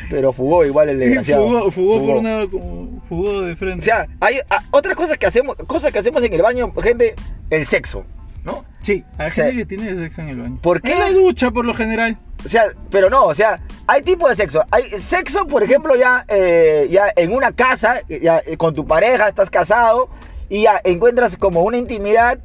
Pero 0.09 0.31
fugó 0.31 0.63
igual 0.65 0.89
el 0.89 0.99
desgraciado. 0.99 1.43
Fugó, 1.45 1.71
fugó 1.71 2.05
por 2.05 2.17
una. 2.17 2.47
como- 2.49 3.01
Fugó 3.09 3.41
de 3.41 3.55
frente. 3.55 3.81
O 3.81 3.85
sea, 3.85 4.07
hay 4.19 4.39
ah, 4.49 4.61
otras 4.71 4.95
cosas 4.95 5.17
que 5.17 5.25
hacemos, 5.25 5.55
cosas 5.67 5.91
que 5.91 5.99
hacemos 5.99 6.23
en 6.23 6.33
el 6.33 6.41
baño, 6.41 6.71
gente, 6.81 7.15
el 7.49 7.65
sexo, 7.65 8.05
¿no? 8.43 8.63
sí, 8.81 9.03
hay 9.17 9.29
o 9.29 9.34
sea, 9.34 9.46
gente 9.46 9.58
que 9.58 9.65
tiene 9.77 9.96
sexo 9.98 10.22
en 10.22 10.29
el 10.29 10.38
baño. 10.38 10.58
¿por 10.62 10.81
qué? 10.81 10.93
En 10.93 11.00
la 11.00 11.12
ducha, 11.12 11.51
por 11.51 11.65
lo 11.65 11.74
general. 11.74 12.17
O 12.46 12.48
sea, 12.50 12.67
pero 12.89 13.10
no, 13.10 13.25
o 13.25 13.36
sea, 13.36 13.60
hay 13.88 14.01
tipos 14.01 14.29
de 14.29 14.36
sexo. 14.36 14.63
Hay 14.72 14.89
sexo, 15.01 15.46
por 15.46 15.62
ejemplo, 15.63 15.96
ya, 15.96 16.24
eh, 16.29 16.88
ya 16.89 17.12
en 17.15 17.34
una 17.34 17.51
casa, 17.51 18.01
ya 18.08 18.41
eh, 18.46 18.55
con 18.58 18.74
tu 18.74 18.86
pareja, 18.88 19.27
estás 19.27 19.50
casado 19.50 20.08
y 20.48 20.63
ya 20.63 20.79
encuentras 20.84 21.36
como 21.38 21.62
una 21.63 21.77
intimidad, 21.77 22.39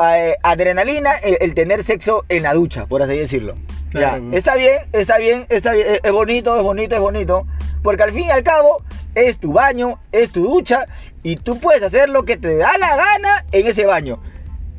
eh, 0.00 0.36
adrenalina, 0.42 1.14
el, 1.16 1.36
el 1.40 1.54
tener 1.54 1.82
sexo 1.84 2.24
en 2.28 2.44
la 2.44 2.54
ducha, 2.54 2.86
por 2.86 3.02
así 3.02 3.16
decirlo. 3.16 3.54
Claro. 3.90 4.22
Ya, 4.30 4.36
está 4.38 4.54
bien, 4.56 4.78
está 4.92 5.18
bien, 5.18 5.46
está 5.48 5.72
bien, 5.72 5.86
es- 5.88 6.00
es 6.02 6.12
bonito, 6.12 6.56
es 6.56 6.62
bonito, 6.62 6.94
es 6.94 7.00
bonito, 7.00 7.46
porque 7.82 8.02
al 8.04 8.12
fin 8.12 8.24
y 8.24 8.30
al 8.30 8.42
cabo 8.42 8.82
es 9.14 9.38
tu 9.38 9.52
baño, 9.52 9.98
es 10.12 10.30
tu 10.32 10.44
ducha 10.44 10.84
y 11.22 11.36
tú 11.36 11.58
puedes 11.60 11.82
hacer 11.82 12.08
lo 12.08 12.24
que 12.24 12.36
te 12.36 12.56
da 12.56 12.76
la 12.78 12.96
gana 12.96 13.44
en 13.52 13.66
ese 13.66 13.86
baño. 13.86 14.20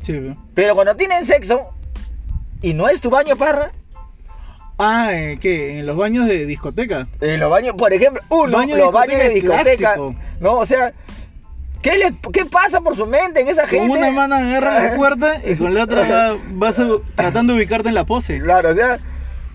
Sí. 0.02 0.34
Pero 0.54 0.74
cuando 0.74 0.94
tienen 0.96 1.26
sexo 1.26 1.68
y 2.62 2.74
no 2.74 2.88
es 2.88 3.00
tu 3.00 3.10
baño, 3.10 3.36
parra, 3.36 3.72
Ah, 4.78 5.14
¿en 5.14 5.38
¿qué? 5.38 5.78
¿En 5.78 5.86
los 5.86 5.96
baños 5.96 6.26
de 6.26 6.44
discoteca? 6.44 7.06
En 7.22 7.40
los 7.40 7.50
baños, 7.50 7.74
por 7.78 7.92
ejemplo, 7.94 8.22
uno, 8.28 8.58
Baño 8.58 8.76
de 8.76 8.82
los 8.82 8.92
baños 8.92 9.18
de 9.18 9.28
discoteca 9.30 9.64
discoteca. 9.70 9.94
clásico. 9.94 10.14
No, 10.38 10.52
o 10.58 10.66
sea, 10.66 10.92
¿qué, 11.80 11.96
le, 11.96 12.14
¿qué 12.32 12.44
pasa 12.44 12.80
por 12.82 12.94
su 12.94 13.06
mente 13.06 13.40
en 13.40 13.48
esa 13.48 13.62
Con 13.62 13.70
gente? 13.70 13.98
una 13.98 14.10
mano 14.10 14.34
agarra 14.34 14.84
la 14.90 14.96
puerta 14.96 15.40
y 15.46 15.54
con 15.56 15.72
la 15.74 15.84
otra 15.84 16.06
va- 16.06 16.36
vas 16.50 16.78
a- 16.80 16.86
tratando 17.14 17.54
de 17.54 17.60
ubicarte 17.60 17.88
en 17.88 17.94
la 17.94 18.04
pose. 18.04 18.38
Claro, 18.38 18.70
o 18.70 18.74
sea, 18.74 18.98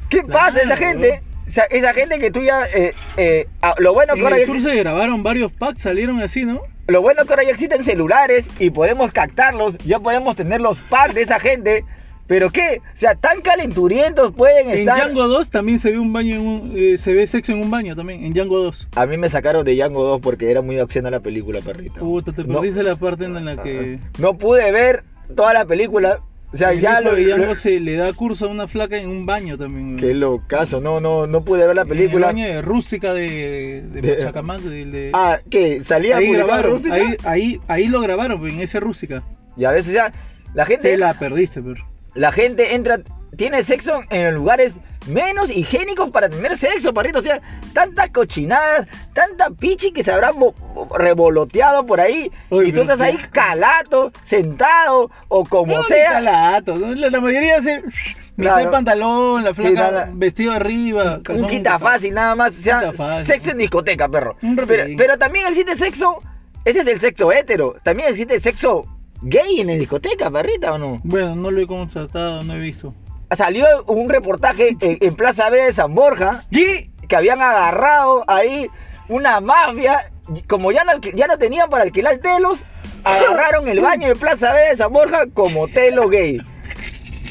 ¿qué 0.10 0.24
pasa 0.24 0.58
esa 0.62 0.76
Claro, 0.76 0.82
gente? 0.88 1.22
O 1.48 1.52
sea, 1.52 1.66
esa 1.66 1.94
gente 1.94 2.18
que 2.18 2.32
tú 2.32 2.42
ya. 2.42 2.66
eh, 2.74 2.96
eh, 3.18 3.48
ah, 3.62 3.76
lo, 3.78 3.94
bueno 3.94 4.14
que 4.16 4.20
En 4.22 4.26
ahora 4.26 4.38
el 4.38 4.42
ya 4.42 4.48
sur 4.48 4.58
exi- 4.58 4.64
se 4.72 4.76
grabaron 4.76 5.22
varios 5.22 5.52
packs, 5.52 5.82
salieron 5.84 6.20
así, 6.20 6.46
¿no? 6.46 6.62
Lo 6.88 7.02
bueno 7.02 7.24
que 7.26 7.30
ahora 7.34 7.44
ya 7.44 7.52
existen 7.52 7.84
celulares 7.84 8.46
y 8.60 8.70
podemos 8.70 9.12
captarlos, 9.12 9.78
ya 9.80 10.00
podemos 10.00 10.36
tener 10.36 10.62
los 10.62 10.78
packs 10.90 11.16
de 11.16 11.22
esa 11.22 11.40
gente. 11.40 11.86
Pero 12.28 12.50
qué, 12.50 12.82
o 12.94 12.98
sea, 12.98 13.16
tan 13.16 13.42
calenturientos 13.42 14.32
pueden 14.34 14.70
En 14.70 14.78
estar. 14.80 14.98
Django 14.98 15.28
2 15.28 15.50
también 15.50 15.80
se 15.80 15.92
ve 15.92 16.00
un 16.00 16.14
baño, 16.14 16.36
en 16.38 16.48
un- 16.48 16.74
eh, 16.78 16.98
se 16.98 17.12
ve 17.14 17.28
sexo 17.28 17.52
en 17.52 17.60
un 17.62 17.70
baño 17.70 17.94
también, 17.94 18.24
en 18.24 18.32
Django 18.34 18.64
2. 18.64 18.88
A 18.96 19.06
mí 19.06 19.18
me 19.18 19.28
sacaron 19.30 19.66
de 19.66 19.76
Django 19.76 20.04
2 20.06 20.22
porque 20.22 20.50
era 20.50 20.62
muy 20.62 20.80
acción 20.80 21.10
la 21.12 21.20
película, 21.20 21.60
perrito. 21.60 22.00
Puta, 22.00 22.32
te 22.32 22.46
No. 22.46 22.62
perdiste 22.62 22.84
la 22.84 22.96
parte 22.96 23.26
en 23.26 23.44
la 23.44 23.62
que... 23.62 24.00
No 24.18 24.38
pude 24.38 24.72
ver 24.72 25.04
toda 25.36 25.54
la 25.54 25.66
película. 25.66 26.20
O 26.54 26.58
sea, 26.58 26.74
ya 26.74 27.00
lo, 27.00 27.56
se 27.56 27.80
le 27.80 27.96
da 27.96 28.12
curso 28.12 28.46
a 28.46 28.48
una 28.50 28.68
flaca 28.68 28.98
en 28.98 29.08
un 29.10 29.26
baño 29.26 29.58
también. 29.58 29.96
Qué 29.98 30.14
locazo, 30.14 30.82
no, 30.82 31.00
no, 31.00 31.26
no 31.26 31.46
pude 31.46 31.66
ver 31.66 31.76
la 31.78 31.84
En 31.84 31.88
película. 31.88 32.30
el 32.30 32.36
baño 32.36 32.46
de 32.46 32.62
Rústica 32.62 33.14
de, 33.14 33.84
de, 33.90 34.02
De- 34.02 34.14
Pachacamac, 34.16 34.60
de- 34.60 34.86
de- 34.86 35.12
Ah, 35.14 35.40
¿qué? 35.50 35.82
¿Salía 35.86 36.18
ahí 36.18 36.30
grabaron, 36.34 36.72
Rústica? 36.74 36.94
ahí, 36.96 37.16
ahí, 37.24 37.60
ahí 37.70 37.88
lo 37.88 38.02
grabaron, 38.02 38.40
pues, 38.40 38.54
en 38.54 38.60
ese 38.62 38.82
Rústica. 38.82 39.24
Y 39.56 39.64
a 39.64 39.72
veces 39.72 39.94
ya, 39.94 40.12
la 40.54 40.66
gente, 40.66 40.90
Te 40.90 40.98
la 40.98 41.14
perdiste, 41.14 41.62
pero. 41.62 41.86
la 42.16 42.34
gente 42.34 42.76
entra, 42.76 43.00
tiene 43.38 43.64
sexo 43.64 44.02
en 44.10 44.36
lugares 44.36 44.74
menos 45.08 45.50
higiénicos 45.50 46.12
para 46.12 46.30
tener 46.30 46.58
sexo, 46.58 46.94
parrito. 46.94 47.20
O 47.20 47.22
sea, 47.24 47.42
tantas 47.74 48.10
cochinadas, 48.12 48.88
tanta 49.14 49.50
pichi 49.50 49.92
que 49.92 50.04
se 50.04 50.12
habrán 50.12 50.38
bo- 50.40 50.54
revoloteado 50.98 51.86
por 51.86 52.00
ahí. 52.00 52.32
Y 52.52 52.72
tú 52.72 52.82
estás 52.82 53.00
ahí 53.02 53.18
calato, 53.32 54.12
sentado, 54.26 55.10
o 55.28 55.44
como 55.46 55.78
No, 55.78 55.84
sea. 55.84 56.12
calato. 56.12 56.76
La, 56.78 57.20
mayoría 57.20 57.58
hace 57.58 57.82
mitad 57.82 57.92
Claro. 58.38 58.58
de 58.66 58.68
pantalón, 58.68 59.44
la 59.44 59.54
flaca 59.54 60.10
vestido 60.14 60.52
arriba. 60.54 61.20
Un 61.30 61.48
quita 61.48 61.80
fácil, 61.80 62.14
nada 62.14 62.36
más. 62.36 62.54
O 62.58 62.62
sea, 62.62 62.94
fácil. 62.94 63.26
sexo 63.26 63.52
en 63.52 63.58
discoteca, 63.60 64.08
perro. 64.08 64.36
Pero, 64.68 64.86
pero 64.98 65.18
también 65.18 65.48
existe 65.48 65.76
sexo. 65.76 66.20
Ese 66.64 66.82
es 66.82 66.88
el 66.88 67.00
sexo 67.00 67.32
hétero. 67.32 67.76
También 67.84 68.10
existe 68.10 68.40
sexo 68.40 68.84
gay 69.24 69.62
en 69.62 69.68
la 69.68 69.74
discoteca, 69.74 70.30
perrita, 70.30 70.74
¿o 70.74 70.78
no? 70.78 71.00
Bueno, 71.04 71.36
no 71.36 71.50
lo 71.50 71.60
he 71.62 71.66
constatado, 71.68 72.44
no 72.44 72.54
he 72.54 72.60
visto. 72.60 72.94
Salió 73.38 73.66
un 73.88 74.10
reportaje 74.10 74.76
en, 74.80 74.98
en 75.00 75.16
Plaza 75.16 75.50
B 75.50 75.64
de 75.64 75.74
San 75.74 75.96
Borja 75.96 76.44
¿Qué? 76.52 76.90
que 77.08 77.16
habían 77.16 77.42
agarrado 77.42 78.24
ahí 78.28 78.70
una 79.08 79.40
mafia. 79.42 80.12
y 80.36 80.42
Como 80.44 80.72
ya 80.72 80.84
no, 80.84 81.00
ya 81.00 81.28
no 81.28 81.38
tenían 81.38 81.70
para 81.70 81.84
alquilar 81.84 82.18
telos, 82.20 82.64
agarraron 83.04 83.68
el 83.68 83.80
baño 83.80 84.08
de 84.08 84.16
Plaza 84.16 84.54
B 84.54 84.60
de 84.70 84.78
San 84.78 84.92
Borja 84.92 85.26
como 85.34 85.68
telo 85.68 86.10
gay. 86.10 86.42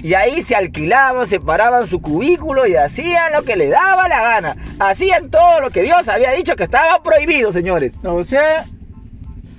Y 0.02 0.14
ahí 0.14 0.42
se 0.42 0.57
alquilaban, 0.57 1.28
separaban 1.28 1.87
su 1.87 2.00
cubículo 2.00 2.66
y 2.66 2.75
hacían 2.75 3.33
lo 3.33 3.42
que 3.42 3.57
les 3.57 3.71
daba 3.71 4.09
la 4.09 4.23
gana. 4.23 4.57
Hacían 4.78 5.30
todo 5.30 5.61
lo 5.61 5.71
que 5.71 5.83
Dios 5.83 6.09
había 6.09 6.30
dicho 6.30 6.57
que 6.57 6.64
estaba 6.64 7.02
prohibido, 7.02 7.52
señores. 7.52 7.92
O 8.02 8.25
sea, 8.25 8.64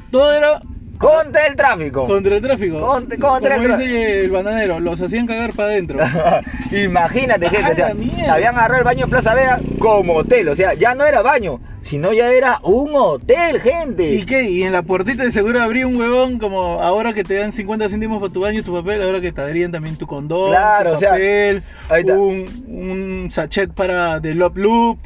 todo 0.09 0.33
era 0.33 0.61
Contra 1.01 1.47
el 1.47 1.55
tráfico. 1.55 2.07
contra 2.07 2.35
el 2.35 2.41
tráfico. 2.41 2.79
Contra- 2.79 3.17
contra 3.17 3.55
Como 3.57 3.67
el 3.73 3.77
dice 3.79 4.19
el 4.19 4.31
bananero, 4.31 4.79
los 4.79 5.01
hacían 5.01 5.25
cagar 5.27 5.51
para 5.53 5.69
adentro. 5.69 5.99
Imagínate, 6.71 7.49
gente, 7.49 7.69
o 7.69 7.71
¡A 7.71 7.75
sea, 7.75 7.87
habían 8.33 8.55
agarrado 8.55 8.77
el 8.79 8.83
baño 8.85 9.05
de 9.05 9.11
Plaza 9.11 9.33
Vega 9.33 9.59
como 9.79 10.15
hotel, 10.17 10.49
o 10.49 10.55
sea, 10.55 10.73
ya 10.73 10.95
no 10.95 11.05
era 11.05 11.21
baño, 11.21 11.59
sino 11.83 12.13
ya 12.13 12.31
era 12.31 12.59
un 12.63 12.91
hotel, 12.95 13.59
gente. 13.59 14.13
¿Y 14.13 14.25
qué? 14.25 14.43
Y 14.43 14.63
en 14.63 14.71
la 14.73 14.83
puertita 14.83 15.23
de 15.23 15.31
seguro 15.31 15.61
habría 15.61 15.87
un 15.87 15.95
huevón 15.95 16.39
como 16.39 16.81
ahora 16.81 17.13
que 17.13 17.23
te 17.23 17.35
dan 17.35 17.51
50 17.51 17.89
céntimos 17.89 18.21
para 18.21 18.31
tu 18.31 18.41
baño 18.41 18.59
y 18.59 18.63
tu 18.63 18.73
papel, 18.73 19.01
ahora 19.01 19.19
que 19.19 19.31
te 19.31 19.41
darían 19.41 19.71
también 19.71 19.97
tu 19.97 20.07
condón, 20.07 20.51
Claro, 20.51 20.91
tu 20.91 20.95
o 20.97 20.99
sea, 20.99 21.09
papel, 21.11 21.63
ahí 21.89 22.01
está. 22.01 22.13
un, 22.13 22.45
un 22.67 23.31
sachet 23.31 23.71
para 23.73 24.19
de 24.19 24.35
Love 24.35 24.57
Loop. 24.57 24.99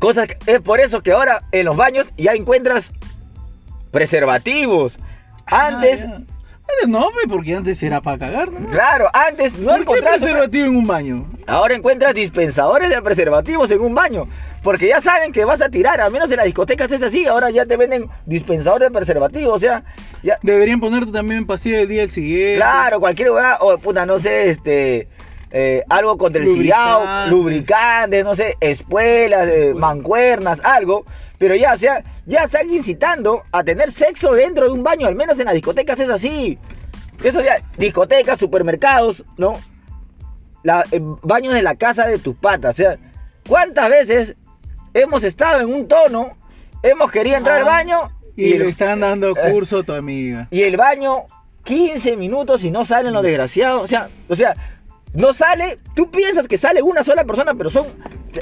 Cosas 0.00 0.26
que- 0.26 0.38
es 0.52 0.60
por 0.60 0.80
eso 0.80 1.02
que 1.02 1.12
ahora 1.12 1.42
en 1.52 1.66
los 1.66 1.76
baños 1.76 2.08
ya 2.16 2.32
encuentras 2.32 2.90
preservativos. 3.94 4.98
Antes, 5.46 6.04
Ah. 6.04 6.20
Antes 6.66 6.88
no, 6.88 7.10
pues, 7.12 7.26
porque 7.28 7.54
antes 7.54 7.82
era 7.82 8.00
para 8.00 8.18
cagar, 8.18 8.50
¿no? 8.50 8.70
claro, 8.70 9.06
antes 9.12 9.52
no 9.58 9.66
¿Por 9.66 9.74
qué 9.76 9.80
encontrabas. 9.82 10.18
preservativo 10.20 10.64
en 10.64 10.76
un 10.76 10.86
baño? 10.86 11.26
Ahora 11.46 11.74
encuentras 11.74 12.14
dispensadores 12.14 12.88
de 12.88 13.02
preservativos 13.02 13.70
en 13.70 13.80
un 13.82 13.94
baño. 13.94 14.26
Porque 14.62 14.88
ya 14.88 15.02
saben 15.02 15.30
que 15.30 15.44
vas 15.44 15.60
a 15.60 15.68
tirar, 15.68 16.00
al 16.00 16.10
menos 16.10 16.30
en 16.30 16.38
las 16.38 16.46
discotecas 16.46 16.90
es 16.90 17.02
así. 17.02 17.26
Ahora 17.26 17.50
ya 17.50 17.66
te 17.66 17.76
venden 17.76 18.06
dispensadores 18.24 18.88
de 18.88 18.94
preservativos. 18.94 19.54
O 19.54 19.58
sea, 19.58 19.82
ya, 20.22 20.38
Deberían 20.42 20.80
ponerte 20.80 21.12
también 21.12 21.46
pasilla 21.46 21.76
de 21.78 21.86
día 21.86 22.02
al 22.02 22.10
siguiente. 22.10 22.56
Claro, 22.56 22.98
cualquier 22.98 23.28
lugar, 23.28 23.58
o 23.60 23.76
puta, 23.76 24.06
no 24.06 24.18
sé, 24.18 24.48
este, 24.48 25.06
eh, 25.56 25.84
algo 25.88 26.18
contra 26.18 26.42
el 26.42 26.48
ciriao, 26.52 27.28
Lubricantes. 27.30 28.24
no 28.24 28.34
sé, 28.34 28.56
espuelas, 28.60 29.48
eh, 29.48 29.72
mancuernas, 29.74 30.60
algo. 30.64 31.04
Pero 31.38 31.54
ya, 31.54 31.74
o 31.74 31.78
sea, 31.78 32.02
ya 32.26 32.40
están 32.44 32.68
incitando 32.70 33.42
a 33.52 33.62
tener 33.62 33.92
sexo 33.92 34.32
dentro 34.32 34.64
de 34.64 34.70
un 34.72 34.82
baño, 34.82 35.06
al 35.06 35.14
menos 35.14 35.38
en 35.38 35.44
las 35.44 35.54
discotecas 35.54 35.98
es 36.00 36.10
así. 36.10 36.58
Eso 37.22 37.40
ya, 37.40 37.58
discotecas, 37.78 38.38
supermercados, 38.38 39.22
¿no? 39.36 39.54
La, 40.64 40.82
eh, 40.90 40.98
baños 41.22 41.54
de 41.54 41.62
la 41.62 41.76
casa 41.76 42.06
de 42.08 42.18
tus 42.18 42.34
patas, 42.36 42.72
o 42.72 42.76
sea, 42.76 42.96
¿cuántas 43.46 43.88
veces 43.90 44.34
hemos 44.94 45.22
estado 45.22 45.60
en 45.60 45.72
un 45.72 45.86
tono, 45.86 46.32
hemos 46.82 47.10
querido 47.12 47.36
entrar 47.36 47.58
al 47.58 47.62
Ah, 47.62 47.66
baño 47.66 48.10
Y, 48.36 48.54
el- 48.54 48.60
le 48.60 48.68
están 48.70 49.00
dando 49.00 49.34
curso 49.34 49.78
a 49.78 49.82
tu 49.84 49.92
amiga. 49.92 50.48
y 50.50 50.62
el 50.62 50.76
baño 50.76 51.24
15 51.64 52.16
minutos 52.16 52.64
y 52.64 52.70
no 52.70 52.84
salen 52.84 53.12
los 53.12 53.22
desgraciados. 53.22 53.82
O 53.82 53.86
sea, 53.86 54.08
o 54.28 54.34
sea, 54.34 54.54
no 55.14 55.32
sale. 55.32 55.78
Tú 55.94 56.10
piensas 56.10 56.46
que 56.46 56.58
sale 56.58 56.82
una 56.82 57.02
sola 57.04 57.24
persona, 57.24 57.54
pero 57.54 57.70
son. 57.70 57.86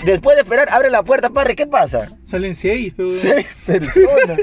Después 0.05 0.37
de 0.37 0.43
esperar, 0.43 0.69
abre 0.73 0.89
la 0.91 1.03
puerta, 1.03 1.29
padre, 1.31 1.55
¿qué 1.55 1.67
pasa? 1.67 2.09
Salen 2.27 2.55
seis, 2.55 2.95
pero 2.97 3.11
Seis 3.11 3.47
personas. 3.67 4.39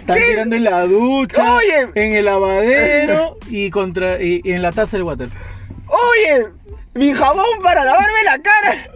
están 0.00 0.18
tirando 0.18 0.56
en 0.56 0.64
la 0.64 0.84
ducha, 0.84 1.54
Oye. 1.56 1.88
en 1.94 2.12
el 2.14 2.24
lavadero 2.24 3.38
y 3.48 3.70
contra 3.70 4.20
y, 4.20 4.40
y 4.42 4.52
en 4.52 4.62
la 4.62 4.72
taza 4.72 4.96
del 4.96 5.04
water. 5.04 5.28
Oye, 5.86 6.46
mi 6.94 7.14
jabón 7.14 7.62
para 7.62 7.84
lavarme 7.84 8.24
la 8.24 8.38
cara 8.40 8.88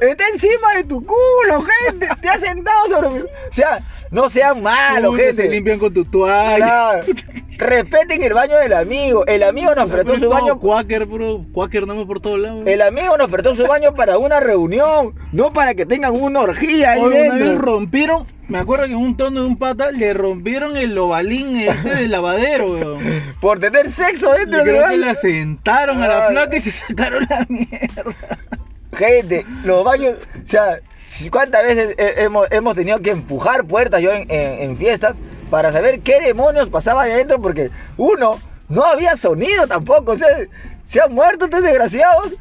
está 0.00 0.24
encima 0.32 0.74
de 0.76 0.84
tu 0.84 1.04
culo, 1.04 1.62
gente. 1.86 2.08
Te 2.20 2.28
has 2.28 2.40
sentado 2.40 2.86
sobre 2.88 3.10
mi. 3.10 3.18
O 3.20 3.52
sea, 3.52 3.78
no 4.10 4.28
sean 4.30 4.62
malos, 4.62 5.14
gente. 5.16 5.34
Se 5.34 5.48
limpian 5.48 5.78
con 5.78 5.92
tu 5.94 6.04
toalla. 6.04 6.56
Claro. 7.00 7.06
Respeten 7.58 8.22
el 8.22 8.32
baño 8.34 8.56
del 8.56 8.72
amigo. 8.72 9.26
El 9.26 9.42
amigo 9.42 9.74
nos 9.74 9.90
prestó 9.90 10.18
su 10.18 10.28
baño 10.28 10.58
Quaker, 10.60 11.06
bro. 11.06 11.42
Quaker 11.52 11.86
no 11.86 12.06
por 12.06 12.20
todos 12.20 12.38
lados. 12.38 12.62
El 12.66 12.80
amigo 12.82 13.16
nos 13.18 13.28
prestó 13.30 13.54
su 13.54 13.66
baño 13.66 13.94
para 13.94 14.16
una 14.18 14.38
reunión, 14.40 15.14
no 15.32 15.52
para 15.52 15.74
que 15.74 15.84
tengan 15.84 16.14
una 16.14 16.40
orgía 16.40 16.92
ahí 16.92 17.00
Oye, 17.00 17.22
una 17.22 17.34
vez 17.34 17.44
dentro. 17.48 17.62
rompieron, 17.64 18.26
me 18.46 18.58
acuerdo 18.58 18.86
que 18.86 18.92
en 18.92 18.98
un 18.98 19.16
tono 19.16 19.40
de 19.42 19.46
un 19.46 19.58
pata 19.58 19.90
le 19.90 20.14
rompieron 20.14 20.76
el 20.76 20.96
ovalín 20.96 21.56
ese 21.56 21.88
del 21.90 22.10
lavadero, 22.12 22.66
weón. 22.66 23.00
Por 23.40 23.58
tener 23.58 23.90
sexo 23.90 24.32
dentro 24.32 24.58
del 24.58 24.66
creo 24.68 24.82
que 24.82 24.88
baño. 24.90 25.04
la 25.06 25.14
sentaron 25.16 26.02
a 26.02 26.06
la 26.08 26.22
flaca 26.28 26.56
y 26.56 26.60
se 26.60 26.70
sacaron 26.70 27.26
la 27.28 27.44
mierda. 27.48 28.14
Gente, 28.96 29.44
los 29.64 29.84
baños, 29.84 30.14
o 30.44 30.46
sea, 30.46 30.78
¿cuántas 31.30 31.62
veces 31.64 31.94
he- 31.98 32.22
hemos, 32.22 32.50
hemos 32.50 32.74
tenido 32.74 33.00
que 33.00 33.10
empujar 33.10 33.64
puertas 33.64 34.00
yo 34.00 34.12
en, 34.12 34.30
en- 34.30 34.62
en 34.62 34.76
fiestas 34.76 35.14
para 35.50 35.72
saber 35.72 36.00
qué 36.00 36.20
demonios 36.20 36.68
pasaba 36.68 37.02
ahí 37.02 37.12
adentro? 37.12 37.40
Porque 37.40 37.70
uno, 37.96 38.38
no 38.68 38.84
había 38.84 39.16
sonido 39.16 39.66
tampoco, 39.66 40.12
o 40.12 40.16
sea, 40.16 40.28
se 40.86 41.00
han 41.00 41.12
muerto 41.14 41.46
estos 41.46 41.62
desgraciados. 41.62 42.34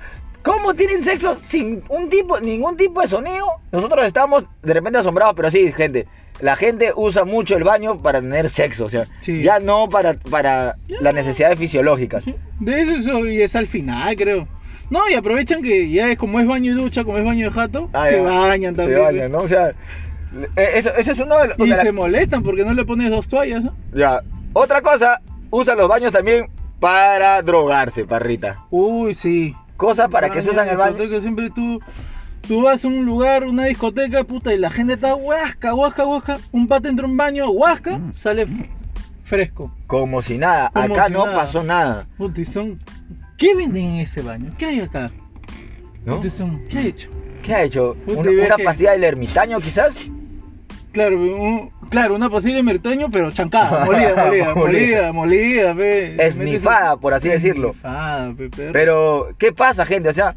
¿Cómo 0.43 0.73
tienen 0.75 1.03
sexo 1.03 1.37
sin 1.49 1.83
un 1.89 2.07
tipo, 2.09 2.39
ningún 2.39 2.77
tipo 2.77 3.01
de 3.01 3.07
sonido? 3.09 3.47
Nosotros 3.71 4.05
estamos 4.05 4.45
de 4.63 4.73
repente 4.73 4.99
asombrados, 4.99 5.35
pero 5.35 5.51
sí, 5.51 5.71
gente. 5.73 6.05
La 6.39 6.55
gente 6.55 6.93
usa 6.95 7.25
mucho 7.25 7.57
el 7.57 7.63
baño 7.63 7.97
para 8.01 8.21
tener 8.21 8.49
sexo, 8.49 8.85
o 8.85 8.89
sea, 8.89 9.05
Sí. 9.21 9.41
ya 9.41 9.59
no 9.59 9.89
para, 9.89 10.13
para 10.13 10.75
Ya 10.87 10.97
las 11.01 11.13
no. 11.13 11.19
necesidades 11.21 11.57
fisiológicas. 11.59 12.23
De 12.59 12.81
eso, 12.81 13.25
y 13.25 13.41
es 13.41 13.55
al 13.55 13.67
final, 13.67 14.15
creo. 14.15 14.47
No, 14.89 15.09
y 15.09 15.15
aprovechan 15.15 15.61
que 15.61 15.89
ya 15.89 16.09
es 16.11 16.17
como 16.17 16.39
es 16.39 16.47
baño 16.47 16.71
y 16.71 16.75
ducha, 16.75 17.03
como 17.03 17.17
es 17.17 17.25
baño 17.25 17.47
de 17.49 17.51
jato, 17.53 17.89
Ah, 17.91 18.05
se 18.05 18.15
ya. 18.17 18.21
bañan 18.21 18.73
Se 18.75 18.81
también. 18.83 19.03
bañan, 19.03 19.31
¿no? 19.33 19.39
O 19.39 19.47
sea, 19.49 19.73
eso, 20.55 20.89
eso 20.97 21.11
es 21.11 21.19
uno 21.19 21.37
de 21.39 21.47
los... 21.49 21.59
Y 21.59 21.67
la- 21.67 21.77
se 21.81 21.91
molestan 21.91 22.43
porque 22.43 22.63
no 22.65 22.73
le 22.73 22.85
pones 22.85 23.09
dos 23.09 23.27
toallas. 23.27 23.63
¿no? 23.63 23.73
Ya. 23.93 24.21
Otra 24.53 24.81
cosa, 24.81 25.21
usan 25.49 25.77
los 25.77 25.87
baños 25.89 26.11
también 26.11 26.47
para 26.79 27.41
drogarse, 27.41 28.05
parrita. 28.05 28.55
Uy, 28.69 29.13
sí. 29.15 29.55
Cosas 29.77 30.09
para 30.09 30.29
que 30.29 30.41
se 30.41 30.49
usan 30.51 30.67
el 30.69 30.77
baño. 30.77 30.97
Siempre 31.21 31.49
tú, 31.51 31.79
tú 32.47 32.61
vas 32.63 32.83
a 32.83 32.87
un 32.87 33.05
lugar, 33.05 33.43
una 33.45 33.65
discoteca, 33.65 34.23
puta, 34.23 34.53
y 34.53 34.57
la 34.57 34.69
gente 34.71 34.93
está 34.93 35.15
huasca, 35.15 35.73
huasca, 35.73 36.05
huasca. 36.05 36.37
Un 36.51 36.67
pata 36.67 36.89
entra 36.89 37.05
a 37.05 37.09
un 37.09 37.17
baño, 37.17 37.49
huasca, 37.51 37.97
Mm. 37.97 38.13
sale 38.13 38.47
fresco. 39.25 39.71
Como 39.85 40.21
si 40.21 40.37
nada. 40.37 40.71
Como 40.73 40.93
Acá 40.95 41.07
si 41.07 41.13
no 41.13 41.25
nada. 41.25 41.37
pasó 41.37 41.63
nada. 41.63 42.05
Puta, 42.17 42.41
son- 42.45 42.79
¿Qué 43.37 43.53
venden 43.53 43.85
en 43.85 43.95
ese 43.99 44.21
baño? 44.23 44.51
¿Qué 44.57 44.65
hay 44.65 44.79
acá? 44.79 45.11
¿no? 46.05 46.15
Puta, 46.15 46.27
y 46.27 46.31
son- 46.31 46.63
¿Qué 46.69 46.77
ha 46.77 46.81
hecho? 46.81 47.09
¿Qué 47.43 47.53
ha 47.53 47.63
hecho? 47.63 47.95
Puta, 48.05 48.21
¿Una, 48.21 48.55
que- 48.55 48.63
pastilla 48.63 48.91
del 48.93 49.03
ermitaño 49.03 49.59
quizás? 49.59 49.95
Claro, 50.97 51.15
un- 51.21 51.69
claro, 51.89 52.15
una 52.15 52.27
pasilla 52.27 52.55
de 52.55 52.63
mertoño, 52.63 53.09
pero 53.11 53.29
chancada, 53.31 53.85
molida, 53.85 54.15
molida, 54.25 54.53
molida, 54.55 55.13
molida, 55.13 55.75
pe. 55.75 56.15
Esnifada, 56.25 56.97
por 56.97 57.13
así 57.13 57.29
decirlo. 57.29 57.69
Esnifada, 57.69 58.33
pe, 58.33 58.49
perro. 58.49 58.73
Pero, 58.73 59.27
¿qué 59.37 59.51
pasa, 59.53 59.85
gente? 59.85 60.09
O 60.09 60.13
sea, 60.13 60.33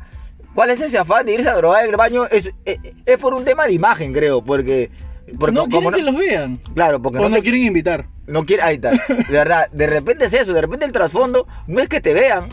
¿cuál 0.54 0.68
es 0.68 0.80
ese 0.82 0.98
afán 0.98 1.24
de 1.24 1.32
irse 1.32 1.48
a 1.48 1.54
drogar 1.56 1.84
en 1.84 1.90
el 1.90 1.96
baño? 1.96 2.26
Es, 2.26 2.50
es, 2.66 2.78
es 3.06 3.16
por 3.16 3.32
un 3.32 3.42
tema 3.44 3.64
de 3.66 3.72
imagen, 3.72 4.12
creo, 4.12 4.42
porque... 4.44 4.90
porque 5.38 5.54
no 5.54 5.64
quieren 5.66 5.92
que 5.94 6.02
los 6.02 6.14
vean. 6.14 6.58
Claro, 6.74 7.00
porque 7.00 7.18
O 7.18 7.22
no, 7.22 7.28
no 7.36 7.40
quieren 7.42 7.62
invitar. 7.62 8.04
no 8.26 8.44
quiere... 8.44 8.62
Ahí 8.62 8.74
está. 8.74 8.90
De 8.90 9.24
verdad, 9.30 9.68
de 9.72 9.86
repente 9.86 10.26
es 10.26 10.32
eso, 10.34 10.52
de 10.52 10.60
repente 10.60 10.84
el 10.84 10.92
trasfondo 10.92 11.46
no 11.66 11.80
es 11.80 11.88
que 11.88 12.02
te 12.02 12.12
vean. 12.12 12.48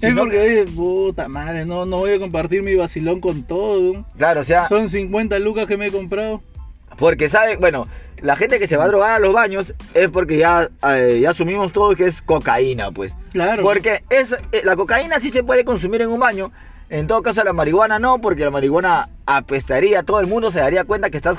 Es 0.00 0.10
sino 0.10 0.22
porque, 0.22 0.64
que- 0.66 0.72
puta 0.72 1.28
madre, 1.28 1.64
no, 1.64 1.84
no 1.86 1.98
voy 1.98 2.10
a 2.14 2.18
compartir 2.18 2.62
mi 2.64 2.74
vacilón 2.74 3.20
con 3.20 3.44
todo. 3.44 4.04
Claro, 4.18 4.40
o 4.40 4.44
sea, 4.44 4.66
Son 4.68 4.88
50 4.90 5.38
lucas 5.38 5.66
que 5.66 5.76
me 5.76 5.86
he 5.86 5.90
comprado. 5.92 6.42
Porque 6.98 7.28
saben, 7.28 7.60
bueno, 7.60 7.86
la 8.22 8.36
gente 8.36 8.58
que 8.58 8.66
se 8.66 8.76
va 8.76 8.84
a 8.84 8.88
drogar 8.88 9.12
a 9.12 9.18
los 9.18 9.32
baños 9.34 9.74
es 9.94 10.08
porque 10.08 10.38
ya, 10.38 10.70
eh, 10.88 11.18
ya 11.22 11.30
asumimos 11.30 11.72
todo 11.72 11.94
que 11.94 12.06
es 12.06 12.22
cocaína, 12.22 12.90
pues. 12.90 13.12
Claro. 13.32 13.62
Porque 13.62 14.02
es, 14.10 14.32
eh, 14.52 14.62
la 14.64 14.76
cocaína 14.76 15.20
sí 15.20 15.30
se 15.30 15.42
puede 15.44 15.64
consumir 15.64 16.00
en 16.02 16.08
un 16.08 16.20
baño. 16.20 16.50
En 16.88 17.06
todo 17.06 17.20
caso, 17.22 17.42
la 17.44 17.52
marihuana 17.52 17.98
no, 17.98 18.20
porque 18.20 18.44
la 18.44 18.50
marihuana 18.50 19.08
apestaría. 19.26 20.02
Todo 20.04 20.20
el 20.20 20.26
mundo 20.28 20.50
se 20.50 20.60
daría 20.60 20.84
cuenta 20.84 21.10
que 21.10 21.16
estás 21.16 21.36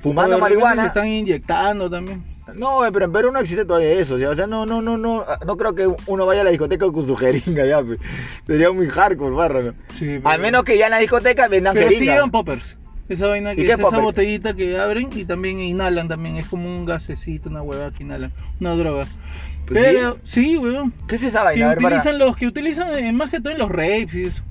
fumando 0.00 0.36
repente 0.36 0.40
marihuana. 0.40 0.82
Se 0.82 0.88
están 0.88 1.06
inyectando 1.08 1.90
también. 1.90 2.22
No, 2.54 2.86
eh, 2.86 2.90
pero 2.92 3.04
en 3.04 3.12
Perú 3.12 3.30
no 3.30 3.40
existe 3.40 3.66
todavía 3.66 3.90
eso. 3.90 4.14
O 4.14 4.34
sea, 4.34 4.46
no, 4.46 4.64
no, 4.64 4.80
no, 4.80 4.96
no. 4.96 5.26
No 5.44 5.56
creo 5.58 5.74
que 5.74 5.86
uno 6.06 6.24
vaya 6.24 6.40
a 6.40 6.44
la 6.44 6.50
discoteca 6.50 6.90
con 6.90 7.06
su 7.06 7.14
jeringa 7.16 7.66
ya. 7.66 7.82
pues. 7.82 7.98
Sería 8.46 8.70
muy 8.72 8.88
hardcore, 8.88 9.34
barra. 9.34 9.74
Sí, 9.98 10.20
A 10.24 10.30
pero- 10.30 10.42
menos 10.42 10.64
que 10.64 10.78
ya 10.78 10.86
en 10.86 10.92
la 10.92 10.98
discoteca 10.98 11.48
vendan 11.48 11.74
Pero 11.74 11.88
sí 11.88 11.94
jeringa. 11.96 12.14
llevan 12.14 12.30
poppers. 12.30 12.76
Esa 13.08 13.26
vaina 13.26 13.52
¿Y 13.54 13.56
que 13.56 13.72
es 13.72 13.78
esa 13.78 13.98
botellita 14.00 14.54
que 14.54 14.78
abren 14.78 15.08
y 15.14 15.24
también 15.24 15.60
inhalan 15.60 16.08
también. 16.08 16.36
Es 16.36 16.46
como 16.48 16.68
un 16.68 16.84
gasecito, 16.84 17.48
una 17.48 17.62
hueva 17.62 17.90
que 17.92 18.02
inhalan. 18.02 18.32
Una 18.60 18.74
droga. 18.74 19.04
Pues 19.66 19.82
Pero 19.84 20.18
sí, 20.24 20.56
weón. 20.56 20.92
¿Qué 21.06 21.16
es 21.16 21.22
esa 21.22 21.38
Que 21.40 21.44
vaina? 21.44 21.68
Ver, 21.68 21.78
para- 21.78 21.96
utilizan 21.96 22.18
los 22.18 22.36
que 22.36 22.46
utilizan 22.46 22.94
eh, 22.94 23.12
más 23.12 23.30
que 23.30 23.40
todo 23.40 23.52
en 23.52 23.58
los 23.58 23.70
rapes 23.70 24.14
y 24.14 24.22
eso. 24.22 24.42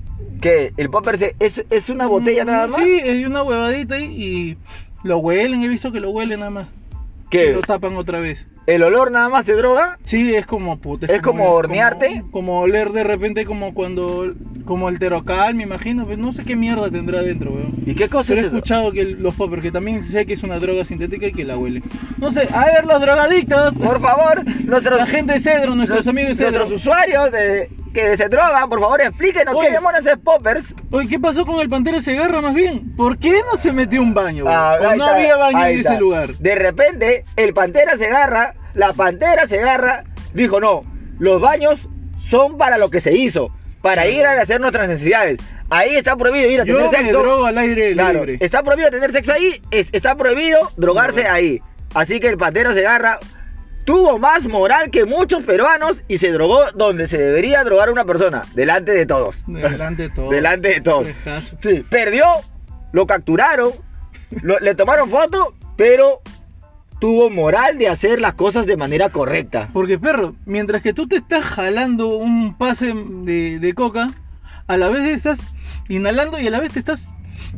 ¿Qué? 0.42 0.74
¿El 0.78 0.90
popper 0.90 1.18
se- 1.20 1.36
es, 1.40 1.64
es 1.70 1.90
una 1.90 2.08
botella 2.08 2.44
Mm, 2.44 2.48
nada 2.48 2.68
más? 2.68 2.82
Sí, 2.82 3.00
es 3.04 3.26
una 3.26 3.44
huevadita 3.44 3.96
ahí 3.96 4.06
y 4.06 4.58
lo 5.08 5.20
huelen, 5.20 5.62
he 5.64 5.68
visto 5.68 5.92
que 5.92 6.00
lo 6.00 6.10
huelen 6.12 6.40
nada 6.40 6.52
más. 6.52 6.68
Y 7.26 7.30
¿Qué? 7.30 7.52
lo 7.54 7.62
tapan 7.62 7.96
otra 7.98 8.20
vez. 8.20 8.46
¿El 8.68 8.84
olor 8.84 9.12
nada 9.12 9.30
más 9.30 9.46
te 9.46 9.54
droga? 9.54 9.98
Sí, 10.04 10.36
es 10.36 10.46
como 10.46 10.78
puta. 10.78 11.06
¿Es 11.08 11.22
como 11.22 11.46
hornearte? 11.52 12.20
Como, 12.20 12.32
como 12.32 12.60
oler 12.62 12.92
de 12.92 13.04
repente 13.04 13.46
como 13.46 13.74
cuando. 13.74 14.34
Como 14.68 14.90
el 14.90 15.00
terocal, 15.00 15.56
me 15.56 15.64
imagino. 15.64 16.04
Pues 16.06 16.18
no 16.18 16.34
sé 16.34 16.44
qué 16.44 16.56
mierda 16.56 16.92
tendrá 16.92 17.22
dentro, 17.24 17.52
weón. 17.52 17.74
¿Y 17.86 17.96
qué 17.96 18.10
cosa 18.10 18.28
Pero 18.30 18.38
he 18.38 18.42
es 18.42 18.48
eso? 18.48 18.58
escuchado 18.58 18.92
que 18.92 19.02
el- 19.02 19.22
los 19.24 19.34
poppers, 19.36 19.62
que 19.64 19.72
también 19.72 20.04
sé 20.04 20.26
que 20.26 20.34
es 20.34 20.44
una 20.44 20.60
droga 20.60 20.84
sintética 20.86 21.28
y 21.28 21.32
que 21.32 21.46
la 21.46 21.58
huelen. 21.58 21.84
No 22.18 22.30
sé, 22.32 22.48
a 22.54 22.66
ver, 22.66 22.86
los 22.86 23.00
drogadictos. 23.00 23.76
Por 23.76 24.02
favor, 24.02 24.44
nuestros, 24.66 24.98
La 25.00 25.06
gente 25.08 25.34
de 25.34 25.40
Cedro, 25.40 25.74
nuestros 25.76 26.00
nos- 26.00 26.08
amigos 26.08 26.38
de 26.38 26.46
Cedro. 26.46 26.58
nuestros 26.60 26.82
usuarios 26.82 27.32
de- 27.32 27.70
que 27.94 28.16
se 28.18 28.28
drogan, 28.30 28.70
por 28.70 28.80
favor, 28.80 29.02
explíquenos 29.02 29.56
Oye. 29.56 29.68
qué 29.68 29.74
demonios 29.74 30.06
es 30.06 30.18
poppers. 30.18 30.76
Oye, 30.92 31.08
¿qué 31.08 31.20
pasó 31.20 31.46
con 31.46 31.60
el 31.62 31.70
Pantera 31.70 32.00
Segarra 32.02 32.42
más 32.42 32.54
bien? 32.54 32.94
¿Por 32.96 33.18
qué 33.18 33.42
no 33.50 33.58
se 33.58 33.72
metió 33.72 34.02
un 34.02 34.14
baño? 34.14 34.44
weón? 34.46 34.56
Ah, 34.56 34.76
¿O 34.80 34.88
ahí 34.90 34.98
no 35.00 35.06
está, 35.06 35.16
había 35.18 35.36
baño 35.38 35.58
ahí 35.58 35.74
en 35.76 35.80
está. 35.80 35.94
ese 35.94 36.00
lugar? 36.02 36.28
De 36.38 36.56
repente, 36.56 37.24
el 37.38 37.54
pantera 37.54 37.98
se 37.98 38.06
agarra, 38.08 38.54
la 38.76 38.94
pantera 38.94 39.48
se 39.48 39.60
agarra, 39.62 40.04
dijo 40.34 40.60
no, 40.60 40.82
los 41.18 41.42
baños 41.42 41.88
son 42.20 42.58
para 42.58 42.78
lo 42.78 42.90
que 42.92 43.02
se 43.02 43.18
hizo, 43.18 43.50
para 43.82 44.08
ir 44.08 44.26
a 44.26 44.42
hacer 44.42 44.60
nuestras 44.62 44.88
necesidades. 44.88 45.38
Ahí 45.70 45.96
está 45.96 46.16
prohibido 46.16 46.50
ir 46.50 46.62
a 46.62 46.66
Yo 46.66 46.78
tener 46.78 46.92
me 46.92 46.98
sexo. 47.08 47.20
drogo 47.22 47.46
al 47.46 47.58
aire 47.58 47.94
Claro, 47.94 48.26
libre. 48.26 48.38
está 48.46 48.64
prohibido 48.64 48.90
tener 48.90 49.12
sexo 49.12 49.34
ahí, 49.34 49.62
es- 49.72 49.90
está 49.92 50.16
prohibido 50.16 50.60
drogarse 50.78 51.18
Drogar. 51.22 51.34
ahí. 51.36 51.60
Así 51.94 52.20
que 52.20 52.28
el 52.28 52.38
pantera 52.38 52.74
se 52.74 52.80
agarra. 52.86 53.20
Tuvo 53.86 54.20
más 54.20 54.46
moral 54.46 54.92
que 54.92 55.06
muchos 55.06 55.44
peruanos 55.44 55.98
y 56.10 56.18
se 56.18 56.30
drogó 56.32 56.72
donde 56.74 57.08
se 57.08 57.18
debería 57.18 57.64
drogar 57.64 57.90
una 57.90 58.04
persona, 58.04 58.44
delante 58.54 58.92
de 58.92 59.06
todos. 59.06 59.38
Delante 59.48 60.04
de 60.04 60.10
todo. 60.10 60.30
Delante 60.30 60.68
de 60.70 60.82
todos. 60.82 61.08
Sí, 61.62 61.86
perdió, 61.90 62.26
lo 62.92 63.08
capturaron, 63.08 63.72
lo- 64.42 64.60
le 64.60 64.76
tomaron 64.76 65.10
foto, 65.10 65.54
pero 65.78 66.22
tuvo 67.00 67.30
moral 67.30 67.78
de 67.78 67.90
hacer 67.90 68.20
las 68.20 68.34
cosas 68.34 68.66
de 68.66 68.78
manera 68.78 69.10
correcta. 69.10 69.70
Porque, 69.74 69.98
perro, 70.00 70.36
mientras 70.46 70.82
que 70.82 70.94
tú 70.94 71.08
te 71.08 71.16
estás 71.18 71.44
jalando 71.46 72.08
un 72.18 72.56
pase 72.58 72.94
de, 72.96 73.60
de 73.60 73.74
coca, 73.74 74.08
a 74.68 74.78
la 74.78 74.90
vez 74.90 75.04
estás 75.10 75.40
inhalando 75.90 76.40
y 76.40 76.48
a 76.48 76.52
la 76.52 76.60
vez 76.60 76.74
te 76.74 76.80
estás 76.80 77.12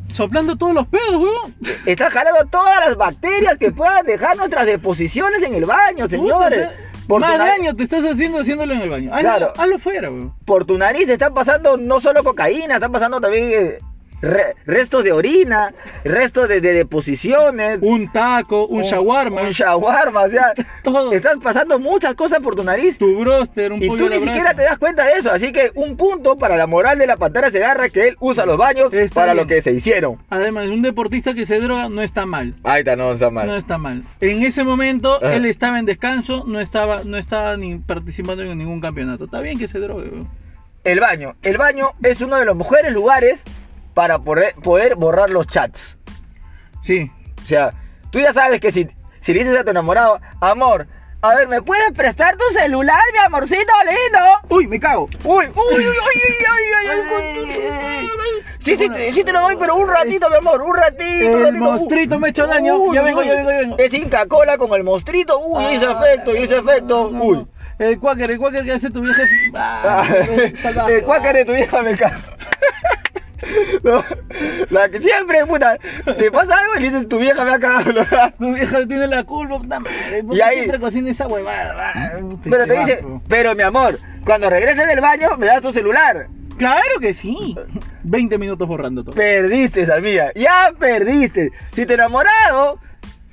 soplando 0.10 0.58
todos 0.58 0.74
los 0.74 0.88
pedos, 0.88 1.16
weón. 1.16 1.56
Está 1.86 2.12
jalando 2.12 2.46
todas 2.50 2.86
las 2.86 2.96
bacterias 2.96 3.58
que 3.58 3.72
puedan 3.72 4.06
dejar 4.06 4.38
nuestras 4.38 4.66
deposiciones 4.66 5.42
en 5.42 5.56
el 5.56 5.66
baño, 5.66 6.08
señores. 6.08 6.70
Por 7.08 7.24
tu, 7.24 7.28
Más 7.28 7.40
daño 7.40 7.76
te 7.76 7.82
estás 7.84 8.06
haciendo 8.06 8.40
haciéndolo 8.42 8.74
en 8.76 8.82
el 8.82 8.90
baño. 8.90 9.10
Hazlo, 9.12 9.22
Claro. 9.30 9.54
hazlo 9.58 9.80
fuera, 9.80 10.12
weón. 10.12 10.34
por 10.46 10.66
tu 10.66 10.78
nariz 10.78 11.10
están 11.10 11.34
pasando 11.34 11.76
no 11.76 12.00
solo 12.00 12.24
cocaína, 12.24 12.76
están 12.76 12.92
pasando 12.92 13.20
también 13.20 13.50
eh, 13.52 13.80
re- 14.22 14.56
restos 14.66 15.04
de 15.04 15.12
orina, 15.12 15.74
restos 16.04 16.48
de, 16.50 16.62
de 16.62 16.74
deposiciones. 16.74 17.80
Un 17.82 18.12
taco, 18.12 18.66
un, 18.68 18.82
shawarma, 18.84 19.42
Un 19.42 19.50
shawarma, 19.52 20.22
o 20.24 20.30
sea, 20.30 20.54
todo. 20.84 21.12
estás 21.14 21.36
pasando 21.42 21.80
muchas 21.80 22.16
cosas 22.16 22.40
por 22.40 22.56
tu 22.56 22.64
nariz. 22.64 22.98
Tu 22.98 23.20
broster, 23.20 23.72
un 23.74 23.82
Y 23.84 23.88
pollo 23.88 24.06
tú 24.08 24.14
ni 24.16 24.20
siquiera 24.24 24.54
te 24.54 24.64
das 24.64 24.78
cuenta 24.78 25.06
de 25.06 25.14
eso, 25.14 25.32
así 25.32 25.52
que 25.52 25.72
un 25.76 25.98
punto 25.98 26.36
para 26.38 26.58
la 26.58 26.68
moral 26.68 26.98
de 27.00 27.08
la 27.08 27.18
pantera 27.18 27.52
segarra 27.52 27.90
que 27.90 28.10
él 28.10 28.18
usa 28.20 28.46
los 28.46 28.58
baños 28.58 28.94
Está 28.94 29.14
para 29.22 29.34
bien. 29.34 29.44
lo 29.44 29.48
que 29.48 29.62
se 29.62 29.72
hicieron. 29.72 30.18
Además, 30.30 30.68
un 30.68 30.82
deportista 30.82 31.34
que 31.34 31.46
se 31.46 31.60
droga 31.60 31.90
no 31.90 32.02
está 32.02 32.26
mal. 32.26 32.56
Ahí 32.64 32.80
está, 32.80 32.96
no 32.96 33.14
está 33.14 33.26
No 33.26 33.32
mal. 33.32 33.58
está 33.58 33.78
mal. 33.78 34.04
En 34.22 34.44
ese 34.44 34.64
momento 34.64 35.18
Ajá. 35.18 35.36
él 35.36 35.46
estaba 35.46 35.80
en 35.80 35.86
descanso, 35.86 36.44
no 36.48 36.60
estaba, 36.60 37.04
no 37.06 37.18
estaba 37.18 37.58
ni 37.58 37.78
participando 37.78 38.44
en 38.44 38.58
ningún 38.58 38.82
campeonato. 38.82 39.26
Está 39.26 39.42
bien 39.42 39.58
que 39.58 39.68
se 39.68 39.80
drogue, 39.80 40.10
weón. 40.10 40.28
El 40.84 41.00
baño. 41.02 41.36
El 41.42 41.58
baño 41.58 41.92
es 42.04 42.22
uno 42.22 42.38
de 42.38 42.46
los 42.46 42.56
mejores 42.56 42.94
lugares 42.94 43.44
para 43.94 44.20
poder, 44.20 44.56
poder 44.56 44.96
borrar 44.96 45.30
los 45.30 45.48
chats. 45.48 45.98
Sí. 46.82 47.12
O 47.44 47.48
sea, 47.48 47.72
tú 48.12 48.20
ya 48.20 48.34
sabes 48.34 48.60
que 48.60 48.72
si, 48.72 48.88
si 49.22 49.34
le 49.34 49.40
dices 49.40 49.58
a 49.58 49.64
tu 49.64 49.72
enamorado, 49.72 50.20
amor, 50.40 50.88
a 51.22 51.36
ver, 51.36 51.48
¿me 51.48 51.62
puedes 51.62 51.92
prestar 51.92 52.38
tu 52.38 52.46
celular, 52.58 53.02
mi 53.12 53.20
amorcito 53.20 53.74
lindo? 53.86 54.26
Uy, 54.50 54.68
me 54.68 54.80
cago. 54.80 55.10
Uy, 55.24 55.46
uy, 55.48 55.52
uy, 55.56 55.86
uy, 55.86 55.86
uy, 55.86 57.00
uy, 57.36 57.50
uy, 57.50 57.60
Sí, 58.64 58.76
sí, 58.78 58.88
sí, 58.96 59.12
sí 59.14 59.24
te 59.24 59.32
lo 59.32 59.42
doy, 59.42 59.56
pero 59.58 59.76
un 59.76 59.88
ratito, 59.90 60.30
mi 60.30 60.36
amor, 60.36 60.62
un 60.62 60.76
ratito, 60.76 61.26
un 61.26 61.32
El 61.38 61.44
ratito. 61.46 61.64
monstruito 61.64 62.20
me 62.20 62.28
ha 62.28 62.30
hecho 62.30 62.46
daño. 62.46 62.76
Uy, 62.76 62.96
Ya 62.96 63.02
vengo, 63.02 63.20
uy. 63.22 63.26
ya 63.28 63.34
vengo, 63.36 63.50
ya 63.52 63.58
vengo. 63.60 63.78
Es 63.80 63.94
Inca 63.94 64.26
Cola 64.28 64.58
con 64.58 64.72
el 64.74 64.84
monstruito, 64.84 65.40
uy, 65.40 65.64
ese 65.76 65.86
Ah, 65.88 66.00
efecto, 66.00 66.36
y 66.36 66.44
ese 66.44 66.58
efecto, 66.58 67.08
uy. 67.10 67.48
El 67.80 67.98
cuáquer, 68.00 68.32
el 68.32 68.38
cuáquer 68.38 68.66
que 68.66 68.74
hace 68.74 68.90
tu 68.90 69.02
vieja. 69.02 69.24
Ah, 69.56 70.06
el 70.90 71.04
cuáquer 71.04 71.36
de 71.38 71.46
tu 71.46 71.54
vieja 71.54 71.82
me 71.82 71.96
cago. 71.98 72.16
No, 73.84 74.04
la 74.70 74.90
que 74.90 75.00
siempre, 75.02 75.46
puta, 75.46 75.78
te 76.18 76.32
pasa 76.32 76.58
algo 76.58 76.74
y 76.78 76.82
le 76.82 76.90
dices, 76.90 77.10
tu 77.10 77.18
vieja 77.20 77.44
me 77.46 77.52
ha 77.52 77.60
cagado. 77.60 78.32
Tu 78.38 78.54
vieja 78.54 78.78
tiene 78.88 79.08
la 79.08 79.24
culpa, 79.24 79.58
puta 79.60 79.80
madre. 79.80 80.24
¿por 80.24 80.36
Y 80.36 80.42
ahí- 80.42 80.58
siempre 80.58 80.80
cocina 80.80 81.10
esa 81.12 81.28
huevada. 81.28 81.92
Ah, 81.96 82.12
Pero 82.44 82.66
te 82.68 82.80
dice, 82.80 83.04
pero 83.28 83.56
mi 83.56 83.64
amor, 83.64 83.98
cuando 84.26 84.50
regreses 84.50 84.86
del 84.88 85.00
baño 85.02 85.30
me 85.38 85.48
das 85.48 85.62
tu 85.62 85.72
celular. 85.72 86.28
Claro 86.58 87.00
que 87.00 87.14
sí. 87.14 87.56
20 88.04 88.38
minutos 88.38 88.68
borrando 88.68 89.04
todo. 89.04 89.16
Perdiste, 89.16 89.88
amiga, 89.94 90.32
ya 90.36 90.74
perdiste. 90.78 91.52
Si 91.74 91.86
tu 91.86 91.94
enamorado 91.94 92.80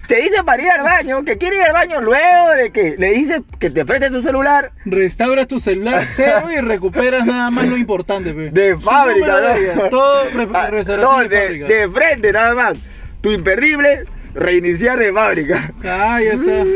te 0.09 0.16
dice 0.23 0.42
para 0.45 0.62
ir 0.62 0.71
al 0.71 0.83
baño, 0.83 1.25
que 1.25 1.37
quiere 1.38 1.57
ir 1.57 1.62
al 1.62 1.73
baño 1.73 2.01
luego 2.01 2.51
de 2.51 2.71
que 2.73 2.95
le 2.99 3.11
dices 3.12 3.40
que 3.59 3.71
te 3.71 3.85
preste 3.85 4.11
tu 4.11 4.23
celular, 4.23 4.73
Restauras 4.85 5.47
tu 5.49 5.59
celular 5.61 6.07
cero 6.12 6.49
y 6.53 6.61
recuperas 6.61 7.27
nada 7.27 7.51
más 7.51 7.66
lo 7.66 7.77
importante, 7.77 8.33
pe. 8.33 8.51
de 8.51 8.77
fábrica, 8.79 9.40
¿no? 9.77 9.88
Todo 9.88 10.23
Ah, 10.55 10.71
no, 10.71 11.19
de, 11.19 11.29
de, 11.29 11.37
fábrica. 11.38 11.66
de 11.66 11.88
frente 11.90 12.33
nada 12.33 12.55
más. 12.55 12.79
Tu 13.21 13.31
imperdible, 13.33 14.05
reiniciar 14.35 14.99
de 14.99 15.12
fábrica. 15.12 15.73
Ahí 15.85 16.27
está. 16.27 16.64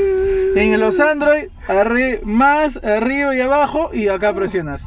En 0.57 0.81
los 0.81 0.99
Android, 0.99 1.45
arri- 1.69 2.21
más 2.23 2.77
arriba 2.83 3.37
y 3.37 3.41
abajo 3.41 3.91
y 3.95 4.09
acá 4.09 4.35
presionas. 4.35 4.83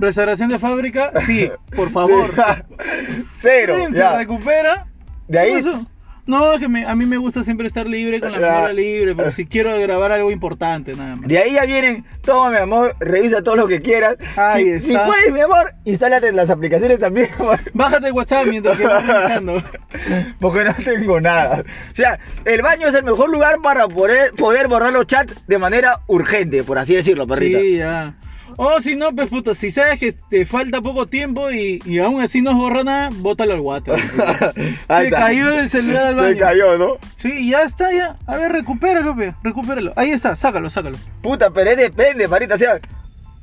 Restauración 0.00 0.48
de 0.48 0.58
fábrica, 0.58 1.12
sí, 1.26 1.48
por 1.76 1.90
favor. 1.92 2.32
Cero. 3.40 3.86
Se 3.92 3.98
ya. 3.98 4.16
recupera. 4.16 4.86
De 5.28 5.38
ahí, 5.38 5.52
Eso. 5.52 5.86
No, 6.28 6.52
es 6.52 6.60
que 6.60 6.68
me- 6.68 6.84
a 6.86 6.94
mí 6.94 7.06
me 7.06 7.16
gusta 7.16 7.42
siempre 7.42 7.66
estar 7.66 7.86
libre, 7.86 8.20
con 8.20 8.30
la 8.30 8.38
memoria 8.38 8.72
libre, 8.74 9.14
pero 9.16 9.32
si 9.32 9.46
quiero 9.46 9.76
grabar 9.80 10.12
algo 10.12 10.30
importante, 10.30 10.94
nada 10.94 11.16
más. 11.16 11.26
de 11.26 11.38
ahí 11.38 11.54
ya 11.54 11.64
vienen, 11.64 12.04
toma 12.22 12.50
mi 12.50 12.58
amor, 12.58 12.94
revisa 13.00 13.42
todo 13.42 13.56
lo 13.56 13.66
que 13.66 13.80
quieras. 13.80 14.16
Ahí 14.36 14.64
si, 14.82 14.92
está. 14.92 15.04
si 15.06 15.10
puedes, 15.10 15.32
mi 15.32 15.40
amor, 15.40 15.72
instálate 15.86 16.28
en 16.28 16.36
las 16.36 16.50
aplicaciones 16.50 16.98
también, 16.98 17.30
amor, 17.38 17.58
Bájate 17.72 18.08
el 18.08 18.12
WhatsApp 18.12 18.46
mientras 18.46 18.76
que 18.76 18.84
vas 18.86 19.06
revisando. 19.06 19.62
porque 20.38 20.64
no 20.64 20.74
tengo 20.74 21.18
nada. 21.18 21.64
O 21.90 21.94
sea, 21.94 22.18
el 22.44 22.60
baño 22.60 22.88
es 22.88 22.94
el 22.94 23.04
mejor 23.04 23.30
lugar 23.30 23.56
para 23.62 23.88
poder, 23.88 24.32
poder 24.32 24.68
borrar 24.68 24.92
los 24.92 25.06
chats 25.06 25.46
de 25.46 25.58
manera 25.58 26.00
urgente, 26.08 26.62
por 26.62 26.76
así 26.78 26.94
decirlo, 26.94 27.26
perrita. 27.26 27.58
Sí, 27.58 27.76
ya. 27.78 28.14
O 28.60 28.80
si 28.80 28.96
no, 28.96 29.12
pues 29.14 29.28
puta, 29.28 29.54
si 29.54 29.70
sabes 29.70 30.00
que 30.00 30.12
te 30.12 30.44
falta 30.44 30.80
poco 30.80 31.06
tiempo 31.06 31.48
y, 31.52 31.80
y 31.84 32.00
aún 32.00 32.20
así 32.20 32.42
no 32.42 32.50
has 32.50 32.56
borrado 32.56 32.82
nada, 32.84 33.08
bótalo 33.12 33.54
al 33.54 33.60
water. 33.60 33.94
Ahí 34.88 35.02
Se 35.02 35.04
está. 35.04 35.18
cayó 35.18 35.48
el 35.60 35.70
celular 35.70 36.06
al 36.08 36.14
baño. 36.16 36.28
Se 36.30 36.36
cayó, 36.38 36.76
¿no? 36.76 36.94
Sí, 37.18 37.50
ya 37.50 37.62
está, 37.62 37.92
ya. 37.92 38.16
A 38.26 38.36
ver, 38.36 38.50
recupéralo, 38.50 39.14
pe, 39.14 39.32
recupéralo. 39.44 39.92
Ahí 39.94 40.10
está, 40.10 40.34
sácalo, 40.34 40.68
sácalo. 40.70 40.98
Puta, 41.22 41.50
pero 41.50 41.70
es 41.70 41.76
depende, 41.76 42.26
Marita. 42.26 42.56
O 42.56 42.58
sea, 42.58 42.80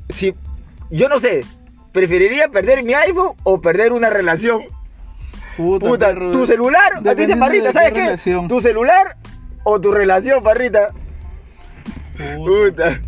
si. 0.09 0.33
Yo 0.91 1.07
no 1.07 1.21
sé. 1.21 1.45
¿Preferiría 1.93 2.49
perder 2.49 2.83
mi 2.83 2.93
iPhone 2.93 3.37
o 3.43 3.61
perder 3.61 3.93
una 3.93 4.09
relación? 4.09 4.63
Puta, 5.55 5.87
Puta, 5.87 6.07
perro. 6.07 6.31
tu 6.33 6.45
celular. 6.45 6.91
A 7.07 7.15
ti 7.15 7.25
Parrita, 7.35 7.71
¿sabes 7.71 7.89
qué 7.91 7.93
qué? 7.99 8.03
relación. 8.07 8.49
Tu 8.49 8.61
celular 8.61 9.15
o 9.63 9.79
tu 9.79 9.93
relación, 9.93 10.43
Parrita. 10.43 10.89
Puta. 12.17 12.35
Puta. 12.37 13.01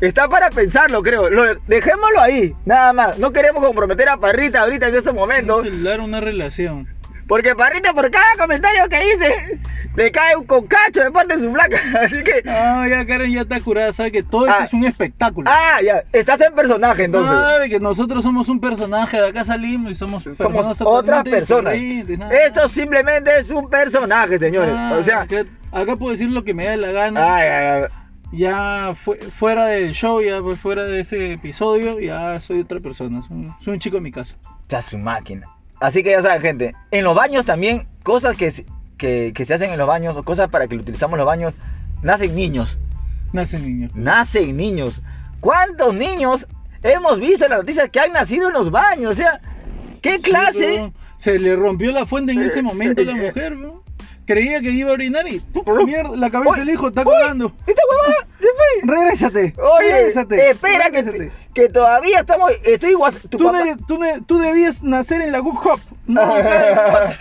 Está 0.00 0.28
para 0.28 0.50
pensarlo, 0.50 1.02
creo. 1.02 1.28
Lo- 1.28 1.54
dejémoslo 1.66 2.20
ahí, 2.20 2.54
nada 2.64 2.92
más. 2.92 3.18
No 3.18 3.32
queremos 3.32 3.64
comprometer 3.64 4.08
a 4.08 4.16
Parrita 4.16 4.62
ahorita 4.62 4.88
en 4.88 4.94
estos 4.96 5.14
momentos. 5.14 5.62
celular, 5.62 6.00
una 6.00 6.20
relación. 6.20 6.86
Porque 7.28 7.54
Parrita, 7.54 7.92
por 7.92 8.10
cada 8.10 8.34
comentario 8.38 8.88
que 8.88 8.98
dice, 8.98 9.60
le 9.94 10.10
cae 10.10 10.34
un 10.34 10.44
concacho 10.46 11.00
de 11.00 11.12
parte 11.12 11.36
de 11.36 11.44
su 11.44 11.52
flaca. 11.52 11.78
Así 12.02 12.24
que. 12.24 12.42
Ah, 12.48 12.84
ya 12.90 13.06
Karen 13.06 13.32
ya 13.32 13.42
está 13.42 13.60
curada, 13.60 13.92
sabe 13.92 14.10
que 14.10 14.22
todo 14.24 14.46
esto 14.46 14.58
Ah. 14.60 14.64
es 14.64 14.72
un 14.72 14.84
espectáculo. 14.84 15.48
Ah, 15.48 15.80
ya. 15.80 16.02
Estás 16.12 16.40
en 16.40 16.54
personaje 16.54 17.04
entonces. 17.04 17.32
Sabe 17.32 17.68
que 17.68 17.78
nosotros 17.78 18.24
somos 18.24 18.48
un 18.48 18.58
personaje, 18.60 19.16
de 19.20 19.28
acá 19.28 19.44
salimos 19.44 19.92
y 19.92 19.94
somos 19.94 20.24
Somos 20.24 20.36
personas 20.38 20.80
otras 20.80 21.22
personas. 21.22 21.74
Esto 21.76 22.68
simplemente 22.70 23.30
es 23.38 23.48
un 23.50 23.68
personaje, 23.68 24.36
señores. 24.38 24.74
Ah, 24.76 24.96
o 24.98 25.02
sea. 25.04 25.20
acá, 25.20 25.44
acá 25.70 25.94
puedo 25.94 26.10
decir 26.10 26.30
lo 26.30 26.42
que 26.42 26.52
me 26.52 26.64
da 26.64 26.76
la 26.76 26.90
gana. 26.90 27.36
Ay, 27.36 27.46
ay, 27.48 27.66
ay. 27.82 27.88
Ya 28.32 28.94
fue, 29.04 29.16
fuera 29.18 29.66
del 29.66 29.92
show, 29.92 30.22
ya 30.22 30.40
fuera 30.56 30.84
de 30.84 31.00
ese 31.00 31.32
episodio, 31.32 31.98
ya 31.98 32.40
soy 32.40 32.60
otra 32.60 32.78
persona. 32.80 33.22
Soy, 33.26 33.36
un- 33.36 33.54
soy 33.60 33.74
un 33.74 33.80
chico 33.80 33.96
de 33.96 34.02
mi 34.02 34.12
casa. 34.12 34.36
Está 34.62 34.82
su 34.82 34.98
máquina. 34.98 35.46
Así 35.80 36.02
que 36.02 36.10
ya 36.10 36.22
saben, 36.22 36.40
gente. 36.42 36.74
En 36.90 37.04
los 37.04 37.14
baños 37.16 37.44
también, 37.46 37.88
cosas 38.02 38.36
que, 38.36 38.50
se- 38.52 38.66
que, 38.98 39.32
que 39.34 39.44
se 39.44 39.54
hacen 39.54 39.70
en 39.70 39.78
los 39.78 39.88
baños, 39.88 40.16
o 40.16 40.22
cosas 40.22 40.48
para 40.48 40.68
que 40.68 40.76
lo 40.76 40.82
utilizamos 40.82 41.14
en 41.14 41.18
los 41.18 41.26
baños, 41.26 41.54
nacen 42.02 42.34
niños. 42.34 42.78
Nace 43.32 43.58
niño. 43.58 43.88
Nacen 43.94 44.56
niños. 44.56 45.02
¿Cuántos 45.40 45.94
niños 45.94 46.46
hemos 46.82 47.18
visto 47.20 47.44
en 47.44 47.50
las 47.50 47.60
noticias 47.60 47.88
que 47.90 48.00
han 48.00 48.12
nacido 48.12 48.48
en 48.48 48.54
los 48.54 48.70
baños? 48.70 49.12
O 49.12 49.14
sea, 49.14 49.40
¿qué 50.02 50.20
clase? 50.20 50.92
se 51.16 51.38
le 51.38 51.54
rompió 51.54 51.92
la 51.92 52.06
fuente 52.06 52.32
en 52.32 52.40
ese 52.42 52.60
Eh, 52.60 52.62
momento 52.62 53.02
a 53.02 53.04
la 53.04 53.12
eh, 53.12 53.26
mujer, 53.26 53.56
¿no? 53.56 53.82
Creía 54.32 54.60
que 54.60 54.70
iba 54.70 54.90
a 54.90 54.92
orinar 54.92 55.26
y 55.26 55.42
mierda, 55.84 56.16
la 56.16 56.30
cabeza 56.30 56.60
del 56.60 56.70
hijo 56.70 56.86
está 56.88 57.00
uy, 57.00 57.06
colgando. 57.06 57.52
¿Esta 57.66 57.82
huevada? 57.90 58.26
¿Qué 58.38 58.46
fue? 58.56 58.94
Regrésate. 58.94 59.54
Oye, 59.60 59.92
regrésate. 59.92 60.50
espera 60.50 60.90
que, 60.90 61.02
regrésate. 61.02 61.32
que 61.52 61.68
todavía 61.68 62.20
estamos. 62.20 62.52
Estoy 62.62 62.90
igual. 62.90 63.12
Tu 63.28 63.38
Tú, 63.38 63.44
papá- 63.46 63.64
de- 63.64 63.76
tú, 63.88 63.98
de- 63.98 64.20
tú 64.26 64.38
debías 64.38 64.82
nacer 64.84 65.20
en 65.22 65.32
la 65.32 65.40
Good 65.40 65.56
Hop, 65.64 65.80
no 66.06 66.22
acá 66.22 67.18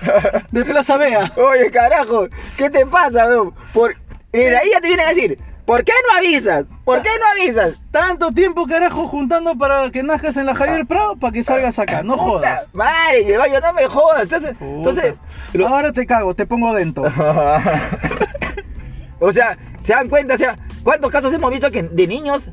de 0.52 0.65
Plaza 0.65 0.98
Vea. 0.98 1.32
Oye, 1.36 1.72
carajo, 1.72 2.28
¿qué 2.56 2.69
te 2.69 2.86
pasa, 2.86 3.26
weón? 3.28 3.54
Por... 3.74 3.95
Y 4.32 4.38
de 4.38 4.56
ahí 4.58 4.69
ya 4.72 4.80
te 4.80 4.88
vienen 4.88 5.08
a 5.08 5.10
decir, 5.10 5.39
¿por 5.70 5.84
qué 5.84 5.92
no 6.08 6.18
avisas? 6.18 6.66
¿Por 6.84 7.04
qué 7.04 7.10
no 7.20 7.28
avisas? 7.28 7.80
Tanto 7.92 8.32
tiempo, 8.32 8.66
carajo, 8.66 9.08
juntando 9.08 9.56
para 9.56 9.92
que 9.92 10.02
nazcas 10.02 10.36
en 10.38 10.48
la 10.48 10.56
Javier 10.56 10.88
Prado 10.88 11.16
para 11.16 11.32
que 11.32 11.44
salgas 11.44 11.78
acá. 11.78 12.02
No 12.02 12.18
jodas. 12.18 12.68
Madre, 12.74 13.38
baño 13.38 13.60
no 13.60 13.74
me 13.74 13.86
jodas. 13.86 14.24
Entonces, 14.24 14.56
entonces. 14.60 15.14
Ahora 15.64 15.94
te 15.94 16.08
cago, 16.08 16.34
te 16.34 16.48
pongo 16.48 16.74
dentro. 16.74 17.04
o 19.20 19.32
sea, 19.32 19.60
se 19.84 19.94
dan 19.94 20.10
cuenta, 20.10 20.34
o 20.34 20.38
sea, 20.40 20.58
¿cuántos 20.84 21.12
casos 21.12 21.32
hemos 21.34 21.52
visto 21.52 21.70
que 21.70 21.84
de 21.84 22.08
niños, 22.08 22.50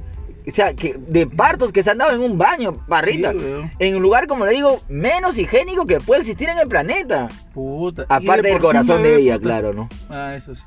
o 0.46 0.50
sea, 0.50 0.74
que 0.74 0.94
de 0.98 1.26
partos 1.26 1.72
que 1.72 1.82
se 1.82 1.92
han 1.92 1.98
dado 1.98 2.14
en 2.14 2.20
un 2.20 2.36
baño, 2.36 2.84
barrita, 2.86 3.32
Sí, 3.32 3.38
en 3.78 3.96
un 3.96 4.02
lugar, 4.02 4.26
como 4.26 4.44
le 4.44 4.52
digo, 4.52 4.82
menos 4.90 5.38
higiénico 5.38 5.86
que 5.86 6.00
puede 6.00 6.20
existir 6.20 6.50
en 6.50 6.58
el 6.58 6.68
planeta? 6.68 7.28
Puta. 7.54 8.02
Aparte 8.10 8.42
de 8.42 8.48
del 8.50 8.60
sí 8.60 8.66
corazón 8.66 9.02
de 9.02 9.16
ella, 9.16 9.36
puta. 9.36 9.44
claro, 9.44 9.72
¿no? 9.72 9.88
Ah, 10.10 10.34
eso 10.34 10.54
sí. 10.54 10.60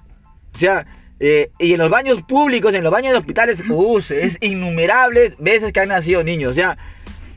O 0.56 0.58
sea, 0.58 0.88
eh, 1.20 1.52
y 1.60 1.74
en 1.74 1.80
los 1.80 1.90
baños 1.90 2.22
públicos, 2.24 2.74
en 2.74 2.84
los 2.84 2.92
baños 2.92 3.12
de 3.14 3.20
hospitales, 3.20 3.60
uh, 3.70 4.00
es 4.10 4.38
innumerables 4.42 5.34
veces 5.38 5.74
que 5.74 5.80
han 5.82 5.90
nacido 5.90 6.24
niños. 6.24 6.52
O 6.52 6.54
sea, 6.54 6.78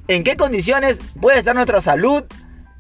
¿en 0.09 0.23
qué 0.25 0.37
condiciones 0.37 0.99
puede 1.21 1.39
estar 1.39 1.55
nuestra 1.55 1.81
salud 1.83 2.25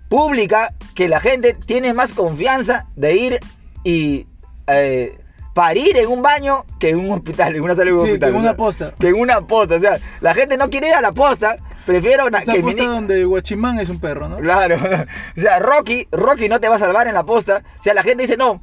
pública 0.08 0.74
que 0.94 1.08
la 1.08 1.20
gente 1.20 1.54
tiene 1.66 1.94
más 1.94 2.12
confianza 2.12 2.86
de 2.96 3.16
ir 3.16 3.38
y 3.84 4.26
eh, 4.66 5.18
parir 5.54 5.96
en 5.96 6.08
un 6.08 6.22
baño 6.22 6.64
que 6.78 6.90
en 6.90 6.98
un 7.00 7.12
hospital, 7.12 7.56
en 7.56 7.62
una 7.62 7.74
sala 7.74 7.86
de 7.86 7.92
un 7.94 8.04
Sí, 8.04 8.10
hospital? 8.12 8.30
que 8.30 8.36
en 8.36 8.40
una 8.42 8.56
posta. 8.56 8.94
Que 8.98 9.08
en 9.08 9.14
una 9.14 9.40
posta. 9.46 9.76
O 9.76 9.80
sea, 9.80 9.98
la 10.20 10.34
gente 10.34 10.56
no 10.56 10.70
quiere 10.70 10.88
ir 10.88 10.94
a 10.94 11.00
la 11.00 11.12
posta, 11.12 11.56
prefiero 11.86 12.28
na- 12.30 12.40
Esa 12.40 12.52
que 12.52 12.60
posta 12.60 12.82
mi 12.82 12.86
donde 12.88 13.24
Guachimán 13.24 13.80
es 13.80 13.88
un 13.88 13.98
perro, 14.00 14.28
¿no? 14.28 14.36
Claro. 14.38 14.76
O 15.36 15.40
sea, 15.40 15.58
Rocky, 15.58 16.06
Rocky 16.12 16.48
no 16.48 16.60
te 16.60 16.68
va 16.68 16.76
a 16.76 16.78
salvar 16.78 17.08
en 17.08 17.14
la 17.14 17.24
posta. 17.24 17.62
O 17.78 17.82
sea, 17.82 17.94
la 17.94 18.02
gente 18.02 18.22
dice, 18.24 18.36
no, 18.36 18.62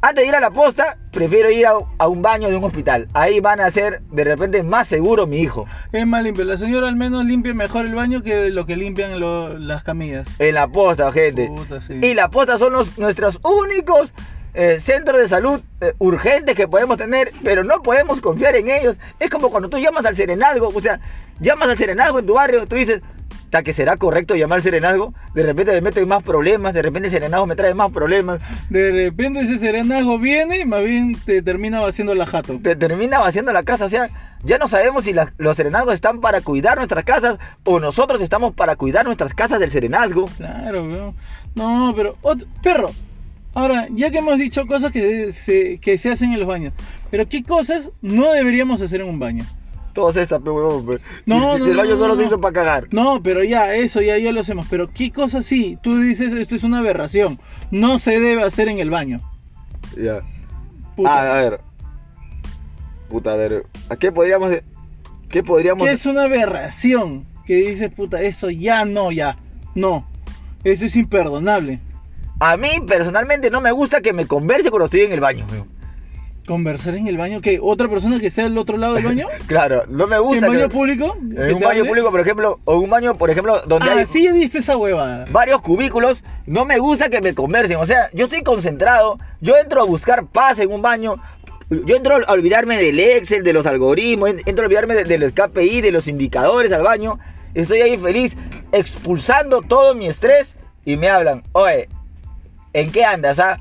antes 0.00 0.22
de 0.22 0.28
ir 0.28 0.34
a 0.34 0.40
la 0.40 0.50
posta, 0.50 0.96
prefiero 1.12 1.50
ir 1.50 1.66
a, 1.66 1.72
a 1.98 2.08
un 2.08 2.22
baño 2.22 2.48
de 2.48 2.56
un 2.56 2.64
hospital. 2.64 3.08
Ahí 3.14 3.40
van 3.40 3.60
a 3.60 3.70
ser 3.70 4.00
de 4.10 4.24
repente 4.24 4.62
más 4.62 4.86
seguro 4.88 5.26
mi 5.26 5.38
hijo. 5.40 5.66
Es 5.92 6.06
más 6.06 6.22
limpio. 6.22 6.44
La 6.44 6.56
señora 6.56 6.88
al 6.88 6.96
menos 6.96 7.24
limpia 7.24 7.52
mejor 7.54 7.84
el 7.86 7.94
baño 7.94 8.22
que 8.22 8.50
lo 8.50 8.64
que 8.64 8.76
limpian 8.76 9.18
lo- 9.18 9.58
las 9.58 9.82
camillas. 9.84 10.28
En 10.38 10.54
la 10.54 10.68
posta, 10.68 11.10
gente. 11.12 11.48
Puta, 11.54 11.80
sí. 11.82 11.94
Y 12.02 12.14
la 12.14 12.28
posta 12.28 12.58
son 12.58 12.72
los, 12.72 12.98
nuestros 12.98 13.38
únicos 13.42 14.12
eh, 14.54 14.78
centros 14.80 15.18
de 15.18 15.28
salud 15.28 15.60
eh, 15.80 15.94
urgentes 15.98 16.54
que 16.54 16.66
podemos 16.68 16.96
tener, 16.96 17.32
pero 17.44 17.64
no 17.64 17.82
podemos 17.82 18.20
confiar 18.20 18.56
en 18.56 18.68
ellos. 18.68 18.96
Es 19.18 19.30
como 19.30 19.50
cuando 19.50 19.68
tú 19.68 19.78
llamas 19.78 20.04
al 20.04 20.16
serenazgo, 20.16 20.68
o 20.74 20.80
sea, 20.80 21.00
llamas 21.40 21.68
al 21.68 21.76
serenazgo 21.78 22.18
en 22.20 22.26
tu 22.26 22.34
barrio, 22.34 22.66
tú 22.66 22.76
dices, 22.76 23.02
¿ta 23.50 23.62
que 23.62 23.72
será 23.72 23.96
correcto 23.96 24.34
llamar 24.36 24.62
serenazgo? 24.62 25.14
De 25.34 25.42
repente 25.42 25.72
me 25.72 25.80
meto 25.80 26.00
en 26.00 26.08
más 26.08 26.22
problemas, 26.22 26.74
de 26.74 26.82
repente 26.82 27.08
el 27.08 27.12
serenazgo 27.12 27.46
me 27.46 27.56
trae 27.56 27.74
más 27.74 27.90
problemas. 27.92 28.40
De 28.70 28.90
repente 28.90 29.40
ese 29.40 29.58
serenazgo 29.58 30.18
viene 30.18 30.58
y 30.60 30.64
más 30.64 30.84
bien 30.84 31.16
te 31.24 31.42
termina 31.42 31.80
vaciando 31.80 32.14
la 32.14 32.26
jato. 32.26 32.58
te 32.62 32.76
termina 32.76 33.18
vaciando 33.18 33.52
la 33.52 33.62
casa. 33.62 33.86
O 33.86 33.88
sea, 33.88 34.10
ya 34.44 34.58
no 34.58 34.68
sabemos 34.68 35.04
si 35.04 35.12
la- 35.12 35.32
los 35.38 35.56
serenazgos 35.56 35.94
están 35.94 36.20
para 36.20 36.40
cuidar 36.40 36.76
nuestras 36.78 37.04
casas 37.04 37.38
o 37.64 37.80
nosotros 37.80 38.20
estamos 38.22 38.54
para 38.54 38.76
cuidar 38.76 39.04
nuestras 39.04 39.34
casas 39.34 39.58
del 39.60 39.70
serenazgo. 39.70 40.26
Claro, 40.36 40.84
weón. 40.84 41.14
No, 41.54 41.92
pero. 41.96 42.16
ot- 42.22 42.46
perro. 42.62 42.90
Ahora, 43.54 43.86
ya 43.90 44.10
que 44.10 44.18
hemos 44.18 44.38
dicho 44.38 44.66
cosas 44.66 44.92
que 44.92 45.32
se, 45.32 45.78
que 45.78 45.98
se 45.98 46.10
hacen 46.12 46.32
en 46.32 46.38
los 46.38 46.46
baños, 46.48 46.72
pero 47.10 47.26
¿qué 47.28 47.42
cosas 47.42 47.90
no 48.02 48.32
deberíamos 48.32 48.80
hacer 48.82 49.00
en 49.00 49.08
un 49.08 49.18
baño? 49.18 49.44
Todos 49.98 50.14
estas, 50.14 50.40
pe 50.40 50.48
huevón, 50.48 50.86
pe. 50.86 51.00
No, 51.26 51.34
si, 51.34 51.40
no, 51.40 51.56
si 51.56 51.70
el 51.70 51.76
no, 51.76 51.82
baño 51.82 51.94
no, 51.96 51.98
solo 51.98 52.14
se 52.14 52.20
no. 52.20 52.26
hizo 52.28 52.40
para 52.40 52.52
cagar. 52.52 52.86
No, 52.92 53.20
pero 53.20 53.42
ya, 53.42 53.74
eso 53.74 54.00
ya, 54.00 54.16
ya 54.16 54.30
lo 54.30 54.42
hacemos. 54.42 54.68
Pero 54.70 54.88
¿qué 54.92 55.10
cosas 55.10 55.44
sí? 55.44 55.76
Tú 55.82 55.98
dices, 55.98 56.32
esto 56.32 56.54
es 56.54 56.62
una 56.62 56.78
aberración. 56.78 57.40
No 57.72 57.98
se 57.98 58.20
debe 58.20 58.44
hacer 58.44 58.68
en 58.68 58.78
el 58.78 58.90
baño. 58.90 59.18
Ya. 60.00 60.20
Puta. 60.94 61.12
Ah, 61.12 61.38
a 61.38 61.42
ver. 61.42 61.60
Puta, 63.08 63.32
a 63.32 63.34
ver. 63.34 63.64
¿A 63.88 63.96
qué 63.96 64.12
podríamos. 64.12 64.52
¿Qué 65.28 65.42
podríamos.? 65.42 65.84
¿Qué 65.84 65.94
es 65.94 66.06
una 66.06 66.22
aberración? 66.22 67.26
Que 67.44 67.56
dices, 67.56 67.92
puta, 67.92 68.22
eso 68.22 68.50
ya 68.50 68.84
no, 68.84 69.10
ya. 69.10 69.36
No. 69.74 70.06
Eso 70.62 70.84
es 70.84 70.94
imperdonable. 70.94 71.80
A 72.38 72.56
mí 72.56 72.68
personalmente 72.86 73.50
no 73.50 73.60
me 73.60 73.72
gusta 73.72 74.00
que 74.00 74.12
me 74.12 74.28
converse 74.28 74.70
cuando 74.70 74.84
estoy 74.84 75.00
en 75.00 75.12
el 75.12 75.18
baño. 75.18 75.44
weón. 75.50 75.77
¿Conversar 76.48 76.94
en 76.94 77.06
el 77.06 77.16
baño? 77.18 77.40
¿Qué? 77.42 77.60
¿Otra 77.62 77.88
persona 77.88 78.18
que 78.18 78.30
sea 78.30 78.46
al 78.46 78.56
otro 78.58 78.76
lado 78.78 78.94
del 78.94 79.04
baño? 79.04 79.26
Claro, 79.46 79.84
no 79.86 80.06
me 80.06 80.16
¿En 80.16 80.22
gusta. 80.22 80.48
baño 80.48 80.60
que- 80.68 80.68
público? 80.74 81.14
¿Que 81.14 81.48
En 81.48 81.54
un 81.54 81.60
baño 81.60 81.80
hable? 81.80 81.84
público, 81.90 82.10
por 82.10 82.20
ejemplo, 82.20 82.58
o 82.64 82.76
un 82.78 82.88
baño, 82.90 83.16
por 83.16 83.28
ejemplo, 83.30 83.60
donde 83.66 83.90
Ah, 83.90 83.98
hay 83.98 84.06
sí, 84.06 84.26
viste 84.32 84.58
esa 84.58 84.76
huevada. 84.76 85.26
varios 85.30 85.60
cubículos, 85.62 86.24
no 86.46 86.64
me 86.64 86.78
gusta 86.78 87.10
que 87.10 87.20
me 87.20 87.34
conversen. 87.34 87.76
O 87.76 87.86
sea, 87.86 88.08
yo 88.14 88.24
estoy 88.24 88.42
concentrado, 88.42 89.18
yo 89.42 89.56
entro 89.58 89.82
a 89.82 89.84
buscar 89.84 90.26
paz 90.26 90.58
en 90.58 90.72
un 90.72 90.80
baño, 90.82 91.12
yo 91.70 91.96
entro 91.96 92.16
a 92.26 92.32
olvidarme 92.32 92.78
del 92.78 92.98
Excel, 92.98 93.44
de 93.44 93.52
los 93.52 93.66
algoritmos, 93.66 94.30
en- 94.30 94.40
entro 94.46 94.64
a 94.64 94.66
olvidarme 94.66 94.94
de- 94.94 95.04
del 95.04 95.32
KPI, 95.34 95.82
de 95.82 95.92
los 95.92 96.08
indicadores 96.08 96.72
al 96.72 96.82
baño. 96.82 97.18
Estoy 97.54 97.82
ahí 97.82 97.98
feliz, 97.98 98.34
expulsando 98.72 99.60
todo 99.60 99.94
mi 99.94 100.06
estrés 100.06 100.56
y 100.86 100.96
me 100.96 101.08
hablan, 101.10 101.42
oye, 101.52 101.88
¿en 102.72 102.90
qué 102.90 103.04
andas, 103.04 103.38
ah? 103.38 103.58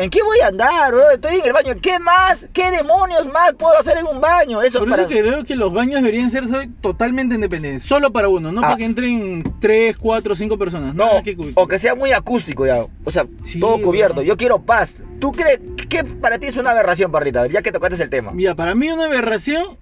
¿En 0.00 0.10
qué 0.10 0.22
voy 0.22 0.38
a 0.38 0.46
andar, 0.46 0.92
bro? 0.94 1.10
Estoy 1.10 1.36
en 1.40 1.46
el 1.46 1.52
baño. 1.52 1.74
¿Qué 1.82 1.98
más? 1.98 2.46
¿Qué 2.52 2.70
demonios 2.70 3.26
más 3.26 3.52
puedo 3.54 3.76
hacer 3.78 3.98
en 3.98 4.06
un 4.06 4.20
baño? 4.20 4.62
Eso 4.62 4.78
Por 4.78 4.88
para... 4.90 5.02
eso 5.02 5.08
que 5.08 5.18
creo 5.20 5.44
que 5.44 5.56
los 5.56 5.72
baños 5.72 5.96
deberían 5.96 6.30
ser 6.30 6.44
totalmente 6.80 7.34
independientes. 7.34 7.82
Solo 7.82 8.12
para 8.12 8.28
uno, 8.28 8.52
no 8.52 8.60
Ah. 8.60 8.62
para 8.62 8.76
que 8.76 8.84
entren 8.84 9.42
3, 9.60 9.96
4, 9.98 10.36
5 10.36 10.56
personas. 10.56 10.94
No, 10.94 11.20
que 11.24 11.36
o 11.54 11.66
que 11.66 11.80
sea 11.80 11.96
muy 11.96 12.12
acústico 12.12 12.64
ya. 12.64 12.84
O 13.04 13.10
sea, 13.10 13.24
Sí, 13.44 13.58
todo 13.58 13.82
cubierto. 13.82 14.22
Yo 14.22 14.36
quiero 14.36 14.60
paz. 14.62 14.94
¿Tú 15.18 15.32
crees 15.32 15.58
que 15.88 16.04
para 16.04 16.38
ti 16.38 16.46
es 16.46 16.56
una 16.56 16.70
aberración, 16.70 17.10
Parrita? 17.10 17.48
Ya 17.48 17.60
que 17.62 17.72
tocaste 17.72 18.00
el 18.00 18.08
tema. 18.08 18.30
Mira, 18.30 18.54
para 18.54 18.76
mí 18.76 18.88
una 18.90 19.06
aberración, 19.06 19.78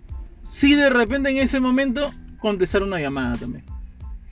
sí 0.48 0.74
de 0.74 0.88
repente 0.88 1.28
en 1.28 1.36
ese 1.36 1.60
momento 1.60 2.10
contestar 2.40 2.82
una 2.82 2.98
llamada 2.98 3.36
también. 3.36 3.64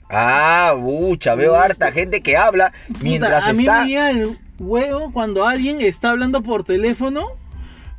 Ah, 0.09 0.73
bucha, 0.77 1.35
veo 1.35 1.55
harta 1.55 1.91
gente 1.91 2.21
que 2.21 2.37
habla 2.37 2.73
mientras 3.01 3.41
Puta, 3.41 3.49
a 3.49 3.53
mí 3.53 3.63
está. 3.63 3.81
me 3.83 3.87
llega 3.89 4.09
el 4.09 4.37
huevo 4.59 5.11
cuando 5.11 5.47
alguien 5.47 5.81
está 5.81 6.11
hablando 6.11 6.41
por 6.41 6.63
teléfono 6.63 7.27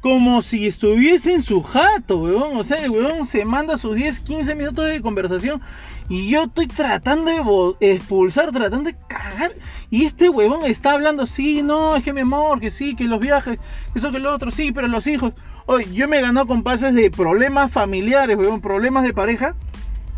como 0.01 0.41
si 0.43 0.69
estuviese 0.69 1.35
en 1.35 1.43
su 1.43 1.63
jato, 1.63 2.19
weón. 2.19 2.57
O 2.57 2.63
sea, 2.63 2.85
el 2.85 2.91
weón 2.91 3.27
se 3.27 3.45
manda 3.45 3.77
sus 3.77 3.97
10, 3.97 4.21
15 4.21 4.55
minutos 4.55 4.87
de 4.87 5.01
conversación 5.01 5.61
y 6.09 6.31
yo 6.31 6.45
estoy 6.45 6.69
tratando 6.69 7.75
de 7.81 7.95
expulsar, 7.95 8.53
tratando 8.53 8.91
de 8.91 8.97
cagar. 9.09 9.55
Y 9.91 10.05
este 10.05 10.29
huevón 10.29 10.65
está 10.65 10.93
hablando, 10.93 11.27
sí, 11.27 11.63
no, 11.63 11.97
es 11.97 12.05
que 12.05 12.13
mi 12.13 12.21
amor, 12.21 12.61
que 12.61 12.71
sí, 12.71 12.95
que 12.95 13.05
los 13.05 13.19
viajes, 13.19 13.59
eso, 13.95 14.13
que 14.13 14.21
lo 14.21 14.33
otro, 14.33 14.53
sí, 14.53 14.71
pero 14.71 14.87
los 14.87 15.09
hijos. 15.09 15.33
Oye, 15.67 15.93
yo 15.93 16.07
me 16.07 16.21
ganó 16.21 16.47
con 16.47 16.63
pases 16.63 16.95
de 16.95 17.11
problemas 17.11 17.73
familiares, 17.73 18.37
weón, 18.37 18.61
problemas 18.61 19.03
de 19.03 19.13
pareja, 19.13 19.57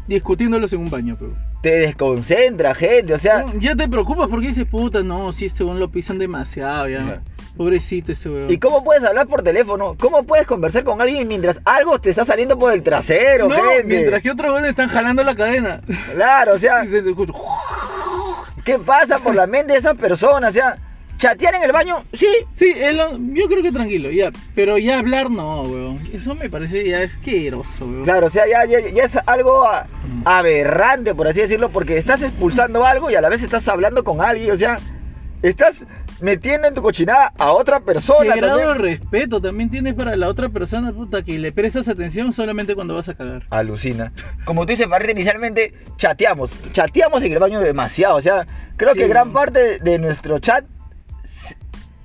discutiéndolos 0.06 0.72
en 0.74 0.80
un 0.80 0.90
baño, 0.90 1.16
weón. 1.18 1.47
Te 1.60 1.80
desconcentra, 1.80 2.74
gente. 2.74 3.14
O 3.14 3.18
sea, 3.18 3.44
Ya 3.58 3.74
te 3.74 3.88
preocupas 3.88 4.28
porque 4.28 4.48
dices, 4.48 4.68
puta, 4.68 5.02
no, 5.02 5.32
si 5.32 5.46
este 5.46 5.64
weón 5.64 5.80
lo 5.80 5.90
pisan 5.90 6.18
demasiado, 6.18 6.88
ya. 6.88 7.20
Pobrecito 7.56 8.12
ese 8.12 8.28
weón. 8.30 8.50
¿y 8.50 8.58
cómo 8.58 8.84
puedes 8.84 9.02
hablar 9.02 9.26
por 9.26 9.42
teléfono? 9.42 9.96
¿Cómo 9.98 10.22
puedes 10.22 10.46
conversar 10.46 10.84
con 10.84 11.00
alguien 11.00 11.26
mientras 11.26 11.60
algo 11.64 11.98
te 11.98 12.10
está 12.10 12.24
saliendo 12.24 12.56
por 12.56 12.72
el 12.72 12.82
trasero, 12.82 13.48
no, 13.48 13.56
gente? 13.56 13.84
mientras 13.84 14.22
que 14.22 14.30
otros 14.30 14.52
weones 14.52 14.70
están 14.70 14.88
jalando 14.88 15.24
la 15.24 15.34
cadena. 15.34 15.80
Claro, 16.14 16.54
o 16.54 16.58
sea, 16.58 16.84
¿Qué 18.64 18.78
pasa 18.78 19.18
por 19.18 19.34
la 19.34 19.46
mente 19.46 19.72
de 19.72 19.78
esas 19.78 19.96
personas? 19.96 20.50
O 20.50 20.52
sea, 20.52 20.76
chatear 21.18 21.54
en 21.56 21.62
el 21.64 21.72
baño, 21.72 22.04
sí. 22.14 22.26
Sí, 22.52 22.72
lo- 22.94 23.18
yo 23.18 23.46
creo 23.48 23.62
que 23.62 23.72
tranquilo, 23.72 24.10
ya. 24.10 24.30
Pero 24.54 24.78
ya 24.78 24.98
hablar 24.98 25.30
no, 25.30 25.62
weón. 25.62 26.08
Eso 26.12 26.34
me 26.34 26.48
parece 26.48 26.88
ya 26.88 27.02
asqueroso, 27.02 27.84
weón. 27.84 28.04
Claro, 28.04 28.28
o 28.28 28.30
sea, 28.30 28.46
ya, 28.48 28.64
ya, 28.64 28.80
ya 28.88 29.04
es 29.04 29.18
algo 29.26 29.66
a- 29.66 29.86
Mm. 30.04 30.22
aberrante, 30.24 31.14
por 31.14 31.28
así 31.28 31.40
decirlo, 31.40 31.70
porque 31.70 31.98
estás 31.98 32.22
expulsando 32.22 32.86
algo 32.86 33.10
y 33.10 33.14
a 33.16 33.20
la 33.20 33.28
vez 33.28 33.42
estás 33.42 33.68
hablando 33.68 34.02
con 34.04 34.20
alguien, 34.22 34.50
o 34.52 34.56
sea, 34.56 34.78
estás 35.42 35.84
metiendo 36.20 36.66
en 36.66 36.74
tu 36.74 36.82
cochinada 36.82 37.32
a 37.38 37.52
otra 37.52 37.78
persona. 37.80 38.34
¿Qué 38.34 38.40
grado 38.40 38.58
de 38.58 38.74
respeto 38.74 39.40
también 39.40 39.70
tienes 39.70 39.94
para 39.94 40.16
la 40.16 40.26
otra 40.28 40.48
persona, 40.48 40.92
puta, 40.92 41.22
que 41.22 41.38
le 41.38 41.52
prestas 41.52 41.86
atención 41.88 42.32
solamente 42.32 42.74
cuando 42.74 42.94
vas 42.94 43.08
a 43.08 43.14
cagar? 43.14 43.44
Alucina. 43.50 44.12
Como 44.44 44.66
tú 44.66 44.70
dices, 44.72 44.88
Farrita, 44.88 45.12
inicialmente 45.12 45.74
chateamos. 45.96 46.50
Chateamos 46.72 47.22
en 47.22 47.32
el 47.32 47.38
baño 47.38 47.60
demasiado. 47.60 48.16
O 48.16 48.20
sea, 48.20 48.46
creo 48.76 48.94
que 48.94 49.04
Sí. 49.04 49.08
gran 49.08 49.32
parte 49.32 49.78
de 49.78 49.98
nuestro 50.00 50.40
chat 50.40 50.64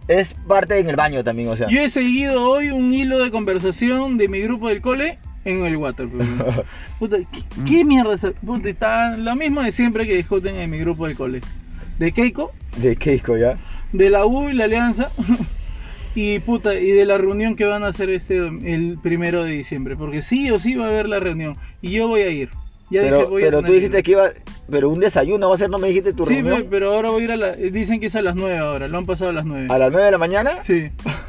es 0.07 0.33
parte 0.47 0.77
en 0.79 0.89
el 0.89 0.95
baño 0.95 1.23
también. 1.23 1.49
O 1.49 1.55
sea, 1.55 1.67
Yo 1.69 1.81
he 1.81 1.89
seguido 1.89 2.43
hoy 2.49 2.69
un 2.69 2.93
hilo 2.93 3.19
de 3.23 3.31
conversación 3.31 4.17
de 4.17 4.27
mi 4.27 4.41
grupo 4.41 4.69
del 4.69 4.81
cole 4.81 5.17
en 5.45 5.65
el 5.65 5.77
water. 5.77 6.07
pues. 6.07 6.27
Puta, 6.99 7.17
¿qué, 7.31 7.43
qué 7.65 7.85
mierda? 7.85 8.15
está? 8.15 8.31
Puta, 8.31 8.69
está 8.69 9.17
lo 9.17 9.35
mismo 9.35 9.61
de 9.61 9.71
siempre 9.71 10.05
que 10.07 10.15
discuten 10.15 10.55
en 10.55 10.69
mi 10.69 10.77
grupo 10.79 11.05
del 11.07 11.15
cole. 11.15 11.41
De 11.99 12.11
Keiko, 12.11 12.51
de 12.77 12.95
Keiko 12.95 13.37
ya. 13.37 13.57
de 13.91 14.09
la 14.09 14.25
U 14.25 14.49
y 14.49 14.53
la 14.53 14.65
Alianza. 14.65 15.11
Y 16.15 16.37
puta, 16.37 16.75
y 16.75 16.91
de 16.91 17.07
la 17.07 17.17
reunión 17.17 17.55
que 17.55 17.65
van 17.65 17.83
a 17.83 17.87
hacer 17.87 18.11
este 18.11 18.37
el 18.37 18.99
primero 19.01 19.43
de 19.43 19.49
diciembre. 19.53 19.95
Porque 19.95 20.21
sí 20.21 20.51
o 20.51 20.59
sí 20.59 20.75
va 20.75 20.85
a 20.85 20.89
haber 20.89 21.09
la 21.09 21.19
reunión. 21.19 21.55
Y 21.81 21.89
yo 21.89 22.07
voy 22.07 22.21
a 22.21 22.29
ir. 22.29 22.49
Ya 22.89 23.01
dije, 23.01 23.15
Pero, 23.15 23.29
voy 23.29 23.41
a 23.41 23.45
pero 23.45 23.61
tú 23.63 23.71
dijiste 23.73 24.03
que 24.03 24.11
iba. 24.11 24.29
Pero 24.69 24.89
un 24.89 24.99
desayuno 25.01 25.49
va 25.49 25.55
a 25.55 25.57
ser, 25.57 25.69
no 25.69 25.77
me 25.77 25.89
dijiste 25.89 26.13
tu 26.13 26.25
Sí, 26.25 26.35
reunión. 26.35 26.61
pe- 26.63 26.67
pero 26.69 26.93
ahora 26.93 27.09
voy 27.09 27.21
a 27.21 27.25
ir 27.25 27.31
a 27.31 27.35
la. 27.35 27.51
Dicen 27.53 27.99
que 27.99 28.05
es 28.07 28.15
a 28.15 28.21
las 28.21 28.35
9 28.35 28.57
ahora. 28.57 28.87
Lo 28.87 28.97
han 28.97 29.05
pasado 29.05 29.31
a 29.31 29.33
las 29.33 29.45
9. 29.45 29.67
A 29.69 29.77
las 29.77 29.91
9 29.91 30.05
de 30.05 30.11
la 30.11 30.17
mañana. 30.17 30.63
Sí, 30.63 30.85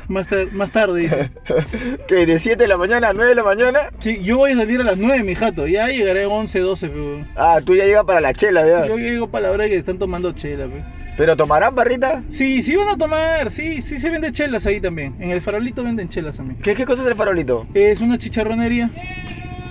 más, 0.08 0.28
tar- 0.28 0.52
más 0.52 0.70
tarde 0.70 1.00
dice. 1.00 1.30
que 2.08 2.26
de 2.26 2.38
7 2.38 2.62
de 2.62 2.68
la 2.68 2.76
mañana 2.76 3.08
a 3.08 3.12
9 3.12 3.30
de 3.30 3.34
la 3.34 3.42
mañana. 3.42 3.78
Sí, 3.98 4.20
yo 4.22 4.36
voy 4.38 4.52
a 4.52 4.56
salir 4.56 4.80
a 4.80 4.84
las 4.84 4.98
9, 4.98 5.22
mi 5.24 5.34
jato. 5.34 5.66
Ya 5.66 5.88
llegaré 5.88 6.24
a 6.24 6.28
11, 6.28 6.58
12, 6.60 6.88
pe. 6.88 7.24
Ah, 7.34 7.58
tú 7.64 7.74
ya 7.74 7.84
llegas 7.86 8.04
para 8.04 8.20
la 8.20 8.32
chela, 8.34 8.66
ya. 8.66 8.86
Yo 8.86 8.96
llego 8.98 9.26
para 9.28 9.48
la 9.48 9.52
hora 9.52 9.68
que 9.68 9.76
están 9.76 9.98
tomando 9.98 10.32
chela, 10.32 10.66
pe. 10.66 10.82
Pero 11.16 11.36
tomarán 11.36 11.74
barrita. 11.74 12.22
Sí, 12.30 12.62
sí 12.62 12.74
van 12.76 12.88
a 12.88 12.96
tomar, 12.96 13.50
sí, 13.50 13.80
sí 13.82 13.98
se 13.98 14.10
venden 14.10 14.32
chelas 14.32 14.66
ahí 14.66 14.80
también. 14.80 15.14
En 15.20 15.30
el 15.30 15.40
farolito 15.40 15.82
venden 15.84 16.08
chelas 16.08 16.36
también. 16.36 16.60
¿Qué, 16.60 16.74
qué 16.74 16.84
cosa 16.84 17.02
es 17.02 17.08
el 17.08 17.14
farolito? 17.14 17.66
Es 17.74 18.00
una 18.00 18.18
chicharronería 18.18 18.90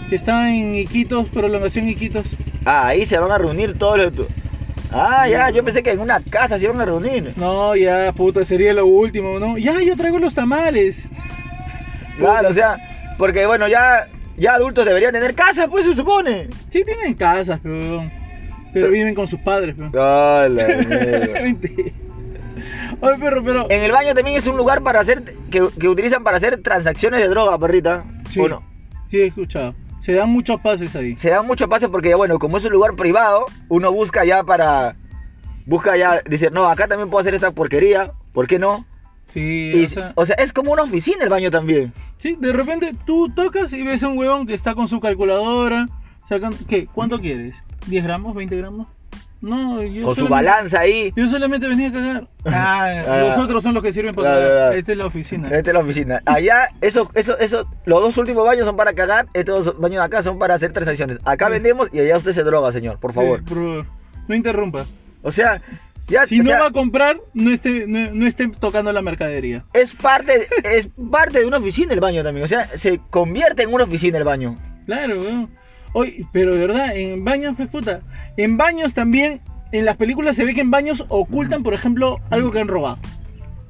que 0.10 0.16
está 0.16 0.50
en 0.50 0.76
Iquitos, 0.76 1.28
prolongación 1.30 1.88
Iquitos. 1.88 2.26
Ah, 2.66 2.88
ahí 2.88 3.06
se 3.06 3.18
van 3.18 3.32
a 3.32 3.38
reunir 3.38 3.78
todos 3.78 3.98
los. 3.98 4.28
Ah, 4.92 5.28
ya, 5.28 5.50
yo 5.50 5.64
pensé 5.64 5.82
que 5.82 5.92
en 5.92 6.00
una 6.00 6.22
casa 6.22 6.60
se 6.60 6.66
iban 6.66 6.80
a 6.80 6.86
reunir. 6.86 7.34
No, 7.36 7.76
ya, 7.76 8.12
puta, 8.14 8.46
sería 8.46 8.74
lo 8.74 8.86
último, 8.86 9.40
¿no? 9.40 9.58
Ya, 9.58 9.82
yo 9.82 9.96
traigo 9.98 10.20
los 10.20 10.36
tamales. 10.36 11.08
Claro, 12.18 12.50
o 12.50 12.54
sea, 12.54 12.78
porque 13.18 13.46
bueno, 13.48 13.68
ya, 13.68 14.08
ya 14.38 14.54
adultos 14.54 14.86
deberían 14.86 15.12
tener 15.12 15.34
casa, 15.34 15.68
pues 15.68 15.86
se 15.86 15.96
supone. 15.96 16.48
Sí 16.70 16.84
tienen 16.86 17.16
casas, 17.16 17.60
pero, 17.64 18.08
pero 18.72 18.90
viven 18.92 19.16
con 19.16 19.28
sus 19.28 19.40
padres, 19.40 19.76
pero. 19.78 19.92
Ah. 20.00 20.48
Oye, 23.02 23.18
perro, 23.20 23.44
pero... 23.44 23.70
En 23.70 23.84
el 23.84 23.92
baño 23.92 24.14
también 24.14 24.38
es 24.38 24.48
un 24.48 24.56
lugar 24.56 24.82
para 24.82 25.02
hacer 25.02 25.24
que, 25.52 25.68
que 25.78 25.88
utilizan 25.90 26.24
para 26.24 26.38
hacer 26.38 26.62
transacciones 26.62 27.20
de 27.20 27.28
droga, 27.28 27.58
perrita. 27.58 28.06
Sí, 28.30 28.40
¿O 28.40 28.48
no? 28.48 28.64
sí 29.10 29.18
he 29.18 29.26
escuchado. 29.28 29.76
Se 30.04 30.12
dan 30.12 30.30
muchos 30.30 30.60
pases 30.60 30.96
ahí. 30.98 31.16
Se 31.16 31.30
dan 31.30 31.48
mucho 31.48 31.70
pase 31.70 31.88
porque 31.88 32.14
bueno, 32.14 32.38
como 32.38 32.58
es 32.58 32.66
un 32.66 32.74
lugar 32.74 32.94
privado, 32.96 33.46
uno 33.70 33.92
busca 33.92 34.26
ya 34.26 34.44
para 34.44 34.96
busca 35.66 35.96
ya 35.96 36.22
dice, 36.30 36.52
"No, 36.52 36.66
acá 36.66 36.88
también 36.88 37.10
puedo 37.10 37.22
hacer 37.22 37.34
esta 37.36 37.52
porquería, 37.52 38.12
¿por 38.34 38.46
qué 38.46 38.60
no?" 38.60 38.86
Sí, 39.34 39.72
Y, 39.74 39.86
o 39.86 39.90
sea, 39.90 40.12
o 40.16 40.26
sea, 40.26 40.36
es 40.36 40.52
como 40.52 40.74
una 40.74 40.84
oficina 40.84 41.24
el 41.24 41.30
baño 41.30 41.50
también. 41.50 41.94
sí, 42.20 42.36
de 42.40 42.52
repente 42.52 42.94
tú 43.06 43.30
tocas 43.34 43.72
y 43.72 43.82
ves 43.82 44.04
a 44.04 44.10
un 44.10 44.18
huevón 44.18 44.46
que 44.46 44.54
está 44.54 44.76
con 44.76 44.88
su 44.90 45.00
calculadora, 45.00 45.88
sacan, 46.28 46.54
¿qué? 46.68 46.86
¿Cuánto 46.86 47.18
quieres? 47.20 47.56
¿10 47.88 48.04
gramos? 48.04 48.36
¿20 48.36 48.58
gramos? 48.58 48.88
No, 49.44 49.84
yo 49.84 50.06
Con 50.06 50.16
su 50.16 50.28
balanza 50.30 50.80
ahí. 50.80 51.12
Yo 51.18 51.28
solamente 51.28 51.68
venía 51.68 51.90
a 51.90 51.92
cagar. 51.92 52.28
Ah, 52.46 53.02
Ah. 53.06 53.18
los 53.28 53.38
otros 53.46 53.62
son 53.64 53.74
los 53.74 53.84
que 53.84 53.92
sirven 53.92 54.16
para 54.16 54.30
Claro, 54.32 54.42
cagar. 54.48 54.58
claro. 54.58 54.76
Esta 54.80 54.92
es 54.94 54.98
la 54.98 55.06
oficina. 55.06 55.48
Esta 55.50 55.70
es 55.70 55.74
la 55.74 55.80
oficina. 55.82 56.22
Allá, 56.26 56.70
eso, 56.82 57.10
eso, 57.14 57.38
eso, 57.38 57.68
los 57.86 58.02
dos 58.02 58.18
últimos 58.18 58.46
baños 58.46 58.66
son 58.66 58.76
para 58.78 58.94
cagar, 58.94 59.26
estos 59.34 59.66
dos 59.66 59.80
baños 59.80 60.00
de 60.00 60.06
acá 60.06 60.24
son 60.24 60.40
para 60.40 60.56
hacer 60.56 60.72
transacciones. 60.72 61.20
Acá 61.26 61.48
Sí. 61.48 61.52
vendemos 61.54 61.90
y 61.94 62.00
allá 62.00 62.18
usted 62.18 62.32
se 62.34 62.44
droga, 62.44 62.72
señor, 62.72 63.00
por 63.00 63.12
favor. 63.14 63.40
Sí, 63.40 63.46
por 63.46 63.58
favor. 63.58 63.86
No 64.28 64.36
interrumpa. 64.36 64.86
O 65.22 65.32
sea, 65.32 65.62
ya 66.08 66.26
Si 66.26 66.40
no 66.40 66.46
sea, 66.46 66.60
va 66.62 66.68
a 66.68 66.72
comprar, 66.72 67.18
no 67.34 67.52
esté, 67.52 67.86
no, 67.88 68.12
no 68.14 68.28
esté 68.28 68.48
tocando 68.60 68.92
la 68.94 69.02
mercadería. 69.02 69.64
es 69.74 69.94
parte, 69.94 70.48
es 70.64 70.88
parte 71.12 71.40
de 71.40 71.46
una 71.46 71.58
oficina 71.58 71.94
el 71.94 72.00
baño 72.00 72.24
también. 72.24 72.46
O 72.46 72.48
sea, 72.48 72.66
se 72.66 73.00
convierte 73.10 73.64
en 73.64 73.74
una 73.74 73.84
oficina 73.84 74.18
el 74.18 74.24
baño. 74.24 74.56
Claro, 74.86 75.20
weón. 75.20 75.50
Oye, 75.94 76.26
pero 76.32 76.54
de 76.56 76.68
verdad, 76.68 76.96
en 76.96 77.24
baños, 77.24 77.56
pues 77.56 77.70
puta. 77.70 78.02
En 78.36 78.58
baños 78.58 78.94
también, 78.94 79.42
en 79.72 79.86
las 79.86 79.96
películas 79.98 80.36
se 80.36 80.44
ve 80.44 80.54
que 80.54 80.62
en 80.62 80.72
baños 80.72 81.06
ocultan, 81.08 81.64
por 81.64 81.74
ejemplo, 81.74 82.20
algo 82.30 82.52
que 82.52 82.60
han 82.60 82.68
robado. 82.68 82.98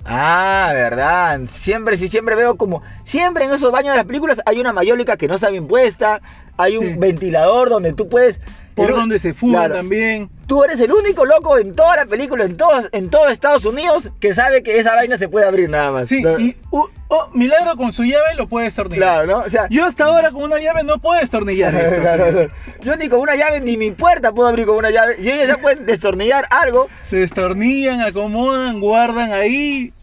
Ah, 0.05 0.71
verdad. 0.73 1.41
Siempre, 1.61 1.97
sí, 1.97 2.09
siempre 2.09 2.35
veo 2.35 2.57
como. 2.57 2.81
Siempre 3.05 3.45
en 3.45 3.53
esos 3.53 3.71
baños 3.71 3.91
de 3.93 3.97
las 3.97 4.05
películas 4.05 4.41
hay 4.45 4.59
una 4.59 4.73
mayólica 4.73 5.15
que 5.17 5.27
no 5.27 5.35
está 5.35 5.49
bien 5.49 5.67
puesta. 5.67 6.19
Hay 6.57 6.77
un 6.77 6.85
Sí. 6.87 6.93
ventilador 6.97 7.69
donde 7.69 7.93
tú 7.93 8.09
puedes. 8.09 8.39
Por 8.75 8.89
el 8.89 8.95
donde 8.95 9.19
se 9.19 9.33
Claro. 9.33 9.75
también. 9.75 10.29
Tú 10.47 10.63
eres 10.63 10.79
el 10.81 10.91
único 10.91 11.25
loco 11.25 11.57
en 11.57 11.75
toda 11.75 11.95
la 11.95 12.05
película, 12.05 12.43
en 12.43 12.57
todos, 12.57 12.89
en 12.91 13.09
todo 13.09 13.27
Estados 13.29 13.65
Unidos, 13.65 14.09
que 14.19 14.33
sabe 14.33 14.61
que 14.63 14.79
esa 14.79 14.95
vaina 14.95 15.17
se 15.17 15.29
puede 15.29 15.45
abrir 15.45 15.69
nada 15.69 15.91
más. 15.91 16.09
Sí, 16.09 16.21
¿no? 16.21 16.37
y 16.39 16.55
uh, 16.71 16.85
oh, 17.07 17.29
milagro 17.33 17.75
con 17.77 17.93
su 17.93 18.03
llave 18.03 18.35
lo 18.35 18.47
puede 18.47 18.65
destornillar. 18.65 19.25
Claro, 19.25 19.27
¿no? 19.27 19.45
O 19.45 19.49
sea, 19.49 19.67
Yo 19.69 19.85
hasta 19.85 20.05
ahora 20.05 20.31
con 20.31 20.43
una 20.43 20.59
llave 20.59 20.83
no 20.83 20.99
puedo 20.99 21.19
destornillar 21.19 21.73
esto. 21.75 22.01
claro, 22.01 22.49
yo 22.81 22.95
ni 22.97 23.09
con 23.09 23.19
una 23.21 23.35
llave, 23.35 23.61
ni 23.61 23.77
mi 23.77 23.91
puerta 23.91 24.31
puedo 24.31 24.49
abrir 24.49 24.65
con 24.65 24.75
una 24.77 24.89
llave. 24.89 25.15
Y 25.19 25.29
ellos 25.29 25.47
ya 25.47 25.57
pueden 25.57 25.85
destornillar 25.87 26.45
algo. 26.49 26.89
Destornillan, 27.09 28.01
acomodan, 28.01 28.79
guardan 28.79 29.31
ahí, 29.33 29.93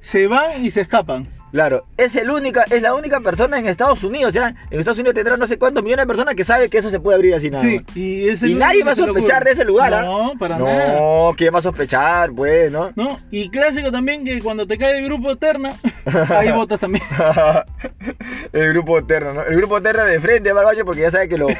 se 0.00 0.26
van 0.26 0.64
y 0.64 0.70
se 0.70 0.80
escapan. 0.80 1.28
Claro, 1.54 1.84
es 1.96 2.16
el 2.16 2.28
única, 2.30 2.64
es 2.68 2.82
la 2.82 2.94
única 2.94 3.20
persona 3.20 3.60
en 3.60 3.68
Estados 3.68 4.02
Unidos, 4.02 4.30
o 4.30 4.32
sea, 4.32 4.56
en 4.72 4.78
Estados 4.80 4.98
Unidos 4.98 5.14
tendrá 5.14 5.36
no 5.36 5.46
sé 5.46 5.56
cuántos 5.56 5.84
millones 5.84 6.02
de 6.02 6.08
personas 6.08 6.34
que 6.34 6.42
sabe 6.42 6.68
que 6.68 6.78
eso 6.78 6.90
se 6.90 6.98
puede 6.98 7.14
abrir 7.14 7.32
así 7.32 7.48
nada 7.48 7.62
Sí, 7.62 7.78
más. 7.78 7.96
y, 7.96 8.28
es 8.28 8.42
el 8.42 8.48
Y 8.48 8.52
único 8.54 8.66
nadie 8.66 8.82
va 8.82 8.90
a 8.90 8.96
sospechar 8.96 9.44
de 9.44 9.52
ese 9.52 9.64
lugar, 9.64 9.94
¿ah? 9.94 10.02
No, 10.02 10.32
para 10.36 10.58
nada. 10.58 10.94
No, 10.98 11.32
¿quién 11.36 11.54
va 11.54 11.60
a 11.60 11.62
sospechar, 11.62 12.30
pues, 12.32 12.72
no? 12.72 12.90
¿No? 12.96 13.20
Y 13.30 13.50
clásico 13.50 13.92
también 13.92 14.24
que 14.24 14.40
cuando 14.42 14.66
te 14.66 14.76
cae 14.76 14.98
el 14.98 15.04
grupo 15.04 15.36
Terna, 15.36 15.74
ahí 16.30 16.50
votas 16.50 16.80
también. 16.80 17.04
el 18.52 18.72
grupo 18.72 19.04
Terra, 19.04 19.32
¿no? 19.32 19.42
El 19.44 19.56
grupo 19.56 19.80
Terra 19.80 20.04
de 20.06 20.20
frente 20.20 20.52
baño 20.52 20.84
porque 20.84 21.02
ya 21.02 21.10
sabe 21.12 21.28
que 21.28 21.38
lo. 21.38 21.46
Te 21.48 21.56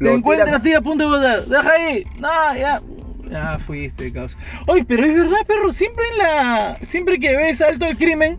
lo 0.00 0.10
encuentras, 0.14 0.48
tiran- 0.50 0.62
tío, 0.62 0.78
a 0.78 0.82
punto 0.82 1.04
de 1.04 1.16
votar. 1.16 1.42
Deja 1.44 1.70
ahí. 1.72 2.04
No, 2.18 2.28
ya. 2.56 2.80
Ya 3.30 3.58
fuiste, 3.66 4.12
causa. 4.12 4.36
Oye, 4.66 4.84
pero 4.88 5.04
es 5.04 5.14
verdad, 5.14 5.46
perro. 5.46 5.72
Siempre 5.72 6.04
en 6.12 6.18
la. 6.18 6.78
Siempre 6.82 7.20
que 7.20 7.36
ves 7.36 7.60
alto 7.60 7.84
el 7.86 7.96
crimen, 7.96 8.38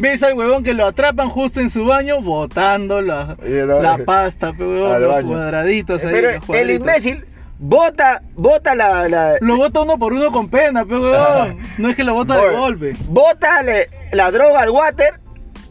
ves 0.00 0.22
al 0.22 0.34
huevón 0.34 0.62
que 0.64 0.74
lo 0.74 0.86
atrapan 0.86 1.28
justo 1.28 1.60
en 1.60 1.70
su 1.70 1.84
baño 1.84 2.20
botando 2.20 3.00
la, 3.00 3.36
Y 3.46 3.50
no- 3.66 3.80
la 3.80 3.98
pasta, 3.98 4.52
pe, 4.52 4.64
huevón, 4.64 5.00
los 5.02 5.14
baño. 5.14 5.28
cuadraditos 5.28 6.04
ahí. 6.04 6.12
Pero 6.12 6.32
los 6.32 6.48
el 6.50 6.70
imbécil 6.70 7.24
bota, 7.58 8.22
bota 8.34 8.74
la. 8.74 9.08
la 9.08 9.34
Lo 9.40 9.56
bota 9.56 9.80
uno 9.80 9.98
por 9.98 10.12
uno 10.12 10.30
con 10.30 10.48
pena, 10.48 10.84
pe, 10.84 10.96
huevón. 10.96 11.58
No 11.78 11.88
es 11.90 11.96
que 11.96 12.04
lo 12.04 12.14
bota 12.14 12.40
de 12.40 12.50
golpe. 12.50 12.92
Bota 13.08 13.62
le- 13.62 13.88
la 14.12 14.30
droga 14.30 14.60
al 14.60 14.70
water 14.70 15.14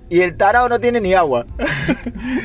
y 0.09 0.21
el 0.21 0.37
tarado 0.37 0.69
no 0.69 0.79
tiene 0.79 1.01
ni 1.01 1.13
agua. 1.13 1.45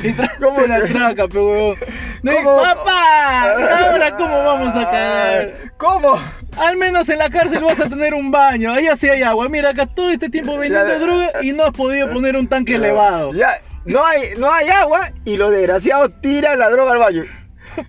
Y 0.03 0.13
¿Cómo 0.41 0.55
se 0.55 0.69
la 0.69 0.85
traca, 0.85 1.29
pe, 1.29 1.39
huevón. 1.39 1.77
No, 2.23 2.33
¿Cómo? 2.37 2.63
¡Papá! 2.63 3.53
¿Ahora 3.53 4.17
cómo 4.17 4.45
vamos 4.45 4.77
a 4.77 4.85
cagar? 4.85 5.55
¿Cómo? 5.77 6.21
Al 6.57 6.77
menos 6.77 7.09
en 7.09 7.19
la 7.19 7.29
cárcel 7.31 7.65
vas 7.65 7.81
a 7.81 7.89
tener 7.89 8.15
un 8.15 8.31
baño, 8.31 8.73
allá 8.73 8.95
sí 8.95 9.09
hay 9.09 9.23
agua. 9.23 9.49
Mira, 9.49 9.71
acá 9.71 9.87
todo 9.87 10.11
este 10.11 10.29
tiempo 10.29 10.57
vendiendo 10.57 11.01
droga 11.01 11.43
y 11.43 11.53
no 11.53 11.65
has 11.65 11.73
podido 11.73 12.13
poner 12.13 12.37
un 12.37 12.47
tanque 12.47 12.77
elevado. 12.77 13.33
Ya, 13.33 13.61
no 13.85 14.05
hay, 14.05 14.35
no 14.39 14.53
hay 14.53 14.69
agua 14.69 15.11
y 15.25 15.37
los 15.37 15.51
desgraciados 15.51 16.13
tiran 16.21 16.59
la 16.61 16.71
droga 16.71 16.93
al 16.93 16.99
baño. 16.99 17.25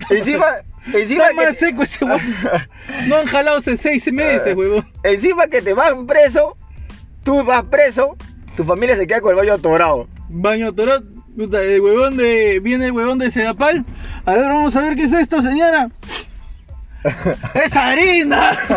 Encima, 0.10 0.46
encima 0.94 1.28
Está 1.28 1.36
más 1.36 1.46
que, 1.46 1.54
seco 1.54 1.84
ese 1.84 2.04
huevón. 2.04 2.22
No 3.08 3.18
han 3.18 3.26
jalado 3.28 3.58
hace 3.58 3.78
seis 3.78 4.12
meses, 4.12 4.56
huevón. 4.56 4.92
encima 5.04 5.48
que 5.48 5.62
te 5.62 5.74
van 5.74 6.08
preso, 6.08 6.58
tú 7.24 7.44
vas 7.44 7.64
preso, 7.66 8.18
tu 8.56 8.64
familia 8.64 8.96
se 8.96 9.08
queda 9.08 9.22
con 9.22 9.32
el 9.32 9.38
baño 9.38 9.54
atorado. 9.54 10.08
Baño 10.30 10.74
torado. 10.74 11.04
Puta, 11.36 11.62
el 11.62 11.82
huevón 11.82 12.16
de. 12.18 12.60
Viene 12.62 12.86
el 12.86 12.92
huevón 12.92 13.18
de 13.20 13.32
Sedapal. 13.32 13.86
A 14.26 14.34
ver, 14.34 14.50
vamos 14.50 14.76
a 14.76 14.82
ver 14.82 14.96
qué 14.96 15.04
es 15.04 15.12
esto, 15.14 15.42
señora. 15.42 15.90
¡Es 17.56 17.76
harina! 17.76 18.58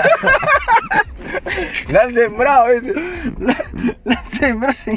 La 1.90 2.02
han 2.04 2.14
sembrado, 2.14 2.66
¿viste? 2.72 2.94
La, 3.38 3.56
la 4.04 4.24
sembra, 4.24 4.72
sí. 4.74 4.92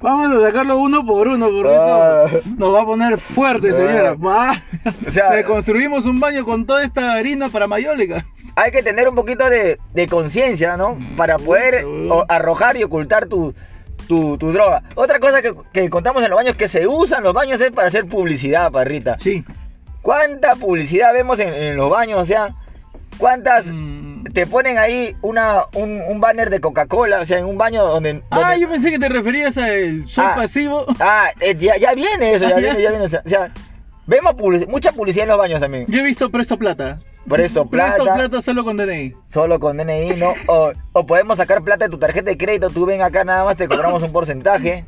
Vamos 0.00 0.34
a 0.36 0.40
sacarlo 0.40 0.78
uno 0.78 1.04
por 1.06 1.28
uno, 1.28 1.48
porque 1.50 1.68
Ah. 1.76 2.24
esto 2.26 2.42
nos 2.58 2.74
va 2.74 2.82
a 2.82 2.86
poner 2.86 3.18
fuerte, 3.20 3.70
Ah. 3.70 3.74
señora. 3.74 4.14
Va. 4.14 4.62
O 5.06 5.10
sea- 5.10 5.34
Le 5.34 5.44
construimos 5.44 6.06
un 6.06 6.18
baño 6.20 6.44
con 6.44 6.66
toda 6.66 6.84
esta 6.84 7.12
harina 7.14 7.48
para 7.48 7.66
mayólica. 7.66 8.24
Hay 8.56 8.70
que 8.70 8.82
tener 8.82 9.08
un 9.08 9.14
poquito 9.14 9.48
de, 9.48 9.78
de 9.94 10.08
conciencia, 10.08 10.76
¿no? 10.76 10.96
Para 11.16 11.38
poder 11.38 11.84
o- 11.84 12.24
arrojar 12.28 12.76
y 12.76 12.84
ocultar 12.84 13.26
tu, 13.26 13.54
tu, 14.08 14.36
tu 14.38 14.52
droga. 14.52 14.82
Otra 14.94 15.18
cosa 15.20 15.40
que, 15.42 15.54
que 15.72 15.84
encontramos 15.84 16.22
en 16.22 16.30
los 16.30 16.36
baños 16.36 16.56
que 16.56 16.68
se 16.68 16.86
usan 16.86 17.22
los 17.22 17.32
baños 17.34 17.60
es 17.60 17.70
para 17.70 17.88
hacer 17.88 18.06
publicidad, 18.06 18.70
parrita. 18.70 19.16
Sí. 19.20 19.44
¿Cuánta 20.02 20.54
publicidad 20.56 21.12
vemos 21.12 21.38
en, 21.38 21.48
en 21.52 21.76
los 21.76 21.88
baños? 21.90 22.20
O 22.20 22.24
sea, 22.24 22.50
¿cuántas 23.18 23.64
Mm. 23.66 24.24
te 24.32 24.46
ponen 24.46 24.78
ahí 24.78 25.14
una, 25.22 25.64
un, 25.74 26.00
un 26.00 26.20
banner 26.20 26.50
de 26.50 26.60
Coca-Cola? 26.60 27.20
O 27.20 27.26
sea, 27.26 27.38
en 27.38 27.46
un 27.46 27.56
baño 27.58 27.84
donde... 27.84 28.22
Ah, 28.30 28.56
yo 28.56 28.68
pensé 28.68 28.90
que 28.90 28.98
te 28.98 29.08
referías 29.08 29.56
al 29.58 30.04
soy 30.08 30.24
Ah. 30.26 30.34
pasivo. 30.34 30.86
Ah, 31.00 31.30
eh, 31.40 31.54
ya, 31.58 31.76
ya 31.76 31.94
viene 31.94 32.34
eso, 32.34 32.48
ya 32.48 32.50
Ah, 32.56 32.60
ya. 32.60 32.66
viene, 32.66 32.82
ya 32.82 32.90
viene. 32.90 33.04
O 33.04 33.08
sea, 33.08 33.22
o 33.24 33.28
sea, 33.28 33.50
vemos 34.06 34.34
mucha 34.68 34.92
publicidad 34.92 35.24
en 35.24 35.28
los 35.30 35.38
baños 35.38 35.60
también. 35.60 35.84
Yo 35.88 36.00
he 36.00 36.04
visto 36.04 36.30
Presto 36.30 36.56
Plata. 36.56 36.98
Presto 37.28 37.64
Presto 37.66 38.04
plata, 38.04 38.14
Plata 38.14 38.42
solo 38.42 38.64
con 38.64 38.76
DNI. 38.76 39.14
solo 39.28 39.60
con 39.60 39.76
DNI, 39.76 40.16
¿no? 40.16 40.32
O, 40.46 40.72
o 40.92 41.06
podemos 41.06 41.36
sacar 41.38 41.62
plata 41.62 41.84
de 41.86 41.90
tu 41.90 41.98
tarjeta 41.98 42.30
de 42.30 42.36
crédito, 42.36 42.68
tú 42.70 42.84
ven 42.86 43.00
acá 43.02 43.24
nada 43.24 43.44
más, 43.44 43.56
te 43.56 43.68
cobramos 43.68 44.02
un 44.02 44.12
porcentaje. 44.12 44.84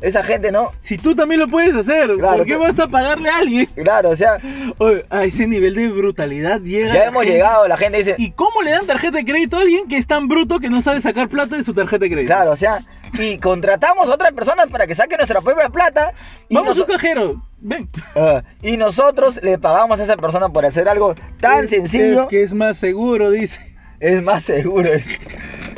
Esa 0.00 0.24
gente, 0.24 0.50
¿no? 0.50 0.70
Si 0.80 0.96
tú 0.96 1.14
también 1.14 1.38
lo 1.42 1.46
puedes 1.48 1.76
hacer, 1.76 2.10
Claro, 2.16 2.38
¿por 2.38 2.46
qué 2.46 2.54
tú- 2.54 2.60
vas 2.60 2.80
a 2.80 2.88
pagarle 2.88 3.28
a 3.28 3.36
alguien? 3.36 3.66
Claro, 3.84 4.08
o 4.08 4.16
sea, 4.16 4.38
Oye, 4.78 5.04
a 5.10 5.24
ese 5.24 5.46
nivel 5.46 5.74
de 5.74 5.88
brutalidad 5.88 6.58
llega. 6.62 6.94
ya 6.94 7.04
hemos 7.04 7.22
gente. 7.24 7.34
llegado, 7.36 7.68
la 7.68 7.76
gente 7.76 7.98
dice, 7.98 8.14
¿Y 8.16 8.30
cómo 8.30 8.62
le 8.62 8.70
dan 8.70 8.86
tarjeta 8.86 9.18
de 9.18 9.26
crédito 9.26 9.58
a 9.58 9.60
alguien 9.60 9.86
que 9.88 9.98
es 9.98 10.06
tan 10.06 10.26
bruto 10.26 10.58
que 10.58 10.70
no 10.70 10.80
sabe 10.80 11.02
sacar 11.02 11.28
plata 11.28 11.56
de 11.58 11.62
su 11.64 11.74
tarjeta 11.74 12.02
de 12.06 12.10
crédito? 12.12 12.28
claro, 12.34 12.52
o 12.52 12.56
sea, 12.56 12.78
y 13.18 13.38
contratamos 13.38 14.08
a 14.08 14.14
otras 14.14 14.32
personas 14.32 14.66
para 14.68 14.86
que 14.86 14.94
saquen 14.94 15.18
nuestra 15.18 15.40
propia 15.40 15.68
plata 15.68 16.12
y, 16.48 16.54
Vamos 16.54 16.76
a 16.76 16.80
un 16.80 16.86
cajero. 16.86 17.42
Ven. 17.58 17.88
ah, 18.16 18.42
y 18.62 18.76
nosotros 18.76 19.40
le 19.42 19.58
pagamos 19.58 20.00
a 20.00 20.04
esa 20.04 20.16
persona 20.16 20.48
por 20.48 20.64
hacer 20.64 20.88
algo 20.88 21.14
tan 21.40 21.64
Es- 21.64 21.70
sencillo. 21.70 22.22
Es 22.22 22.28
que 22.28 22.42
es 22.42 22.54
más 22.54 22.78
seguro, 22.78 23.30
dice. 23.30 23.60
Es 24.00 24.22
más 24.22 24.44
seguro. 24.44 24.90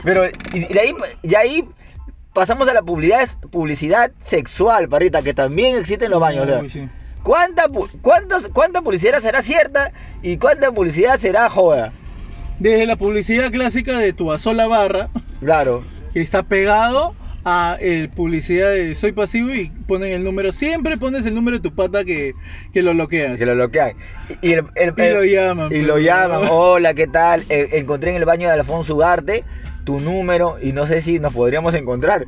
Pero 0.05 0.27
y 0.53 0.61
de 0.73 0.81
ahí, 0.81 0.95
de 1.23 1.37
ahí 1.37 1.65
pasamos 2.33 2.69
a 2.69 2.75
la 2.75 2.83
publicidad, 2.83 3.29
publicidad 3.51 4.13
sexual, 4.23 4.89
parrita, 4.89 5.23
que 5.23 5.35
también 5.35 5.77
existe 5.77 6.05
en 6.05 6.11
los 6.13 6.21
baños. 6.21 6.45
o 6.49 6.61
sea, 6.61 6.71
sí. 6.71 6.89
¿cuánta, 7.23 7.67
cuántos- 8.01 8.47
¿Cuánta 8.53 8.81
publicidad 8.83 9.21
será 9.21 9.43
cierta 9.43 9.93
y 10.23 10.37
cuánta 10.39 10.71
publicidad 10.71 11.19
será 11.19 11.49
joda? 11.51 11.93
Desde 12.59 12.87
la 12.87 12.95
publicidad 12.97 13.51
clásica 13.51 13.99
de 13.99 14.13
tu 14.13 14.33
sola 14.39 14.67
barra, 14.69 15.09
Claro. 15.41 15.85
que 16.13 16.21
está 16.23 16.45
pegado 16.45 17.15
a 17.45 17.77
el 17.81 18.09
publicidad 18.09 18.71
de 18.71 18.95
soy 18.95 19.13
pasivo 19.13 19.51
y 19.51 19.67
ponen 19.89 20.13
el 20.13 20.25
número. 20.25 20.53
Siempre 20.53 20.97
pones 20.97 21.27
el 21.27 21.35
número 21.35 21.57
de 21.59 21.63
tu 21.63 21.75
pata 21.75 22.05
que, 22.05 22.35
que 22.73 22.83
lo 22.83 22.93
bloqueas. 22.93 23.39
Que 23.39 23.47
lo 23.47 23.55
bloquean. 23.55 23.93
Y, 24.43 24.49
y 24.51 24.53
el- 24.53 24.67
el- 24.77 24.95
Y 24.97 25.11
lo 25.13 25.25
llaman. 25.25 25.67
y 25.67 25.71
pues, 25.77 25.83
lo 25.87 25.99
llaman. 25.99 26.43
Hola, 26.51 26.95
¿qué 26.95 27.07
tal? 27.07 27.43
Eh, 27.49 27.71
encontré 27.73 28.11
en 28.11 28.17
el 28.17 28.25
baño 28.25 28.49
de 28.49 28.55
Alfonso 28.55 28.95
Ugarte 28.95 29.45
tu 29.85 29.99
número 29.99 30.59
y 30.63 30.73
no 30.73 30.87
sé 30.87 31.01
si 31.03 31.19
nos 31.19 31.33
podríamos 31.33 31.75
encontrar. 31.75 32.25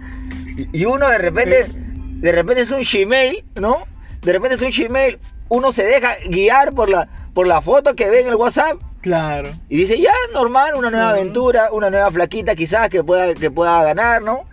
Y, 0.57 0.69
y 0.77 0.85
uno 0.87 1.09
de 1.09 1.19
repente, 1.19 1.61
Eh. 1.61 1.67
de 1.69 2.33
repente 2.33 2.63
es 2.63 2.71
un 2.73 2.83
Gmail, 2.83 3.45
¿no? 3.55 3.85
De 4.23 4.33
repente 4.33 4.57
es 4.57 4.63
un 4.63 4.71
Gmail. 4.87 5.19
Uno 5.49 5.71
se 5.73 5.85
deja 5.85 6.17
guiar 6.29 6.73
por 6.73 6.89
la, 6.89 7.07
por 7.35 7.47
la 7.47 7.61
foto 7.61 7.95
que 7.95 8.09
ve 8.11 8.23
en 8.23 8.29
el 8.29 8.35
WhatsApp 8.35 8.79
Claro. 9.03 9.51
y 9.69 9.77
dice, 9.77 10.01
ya, 10.01 10.15
normal, 10.33 10.73
una 10.77 10.91
nueva 10.91 11.11
aventura, 11.11 11.69
una 11.71 11.91
nueva 11.91 12.11
flaquita 12.11 12.55
quizás 12.57 12.89
que 12.89 13.05
pueda, 13.05 13.35
que 13.35 13.51
pueda 13.51 13.85
ganar, 13.85 14.23
¿no? 14.23 14.45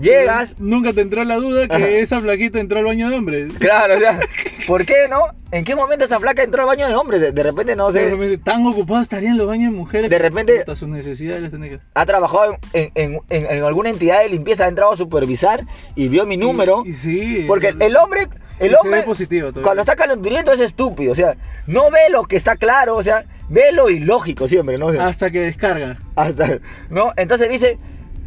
Llegas, 0.00 0.54
Nunca 0.58 0.92
te 0.92 1.00
entró 1.00 1.24
la 1.24 1.36
duda 1.36 1.66
que 1.68 1.74
Ajá. 1.74 1.88
esa 1.88 2.20
flaquita 2.20 2.60
entró 2.60 2.78
al 2.78 2.84
baño 2.84 3.08
de 3.08 3.16
hombres. 3.16 3.52
claro, 3.58 3.96
o 3.96 3.98
sea, 3.98 4.20
¿por 4.66 4.84
qué, 4.84 5.08
no? 5.08 5.20
¿En 5.52 5.64
qué 5.64 5.74
momento 5.74 6.04
esa 6.04 6.20
flaca 6.20 6.42
entró 6.42 6.62
al 6.62 6.66
baño 6.68 6.86
de 6.86 6.94
hombres? 6.94 7.20
De, 7.20 7.32
de 7.32 7.42
repente, 7.42 7.76
no 7.76 7.90
De 7.92 8.04
sé, 8.04 8.10
repente, 8.10 8.38
tan 8.38 8.66
ocupados 8.66 9.04
estarían 9.04 9.38
los 9.38 9.46
baños 9.46 9.72
de 9.72 9.78
mujeres. 9.78 10.10
De 10.10 10.18
repente- 10.18 10.64
sus 10.74 10.88
necesidades 10.88 11.50
que- 11.50 11.80
ha 11.94 12.04
trabajado 12.06 12.58
en, 12.74 12.90
en- 12.94 13.20
en- 13.30 13.46
en 13.46 13.64
alguna 13.64 13.88
entidad 13.90 14.20
de 14.20 14.28
limpieza, 14.28 14.64
ha 14.64 14.68
entrado 14.68 14.92
a 14.92 14.96
supervisar 14.96 15.64
y 15.94 16.08
vio 16.08 16.26
mi 16.26 16.36
número. 16.36 16.82
Y, 16.84 16.90
y 16.90 16.94
sí. 16.94 17.44
Porque 17.48 17.68
el 17.68 17.96
hombre, 17.96 18.28
el 18.58 18.74
hombre, 18.76 19.02
positivo 19.02 19.50
cuando 19.62 19.82
está 19.82 19.96
calenturiento 19.96 20.52
es 20.52 20.60
estúpido, 20.60 21.12
o 21.12 21.14
sea, 21.14 21.36
no 21.66 21.90
ve 21.90 22.00
lo 22.10 22.24
que 22.24 22.36
está 22.36 22.56
claro, 22.56 22.96
o 22.96 23.02
sea, 23.02 23.24
ve 23.48 23.72
lo 23.72 23.88
ilógico 23.88 24.46
siempre, 24.48 24.76
¿no? 24.76 24.86
O 24.86 24.92
sea, 24.92 25.06
Hasta 25.06 25.30
que 25.30 25.40
descarga. 25.40 25.96
hasta, 26.16 26.58
¿no? 26.90 27.12
Entonces 27.16 27.48
dice, 27.48 27.78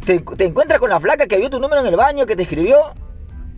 te, 0.04 0.20
te 0.20 0.44
encuentras 0.44 0.78
con 0.80 0.90
la 0.90 1.00
flaca 1.00 1.26
que 1.26 1.38
vio 1.38 1.50
tu 1.50 1.60
número 1.60 1.80
en 1.80 1.86
el 1.88 1.96
baño, 1.96 2.26
que 2.26 2.36
te 2.36 2.42
escribió, 2.42 2.78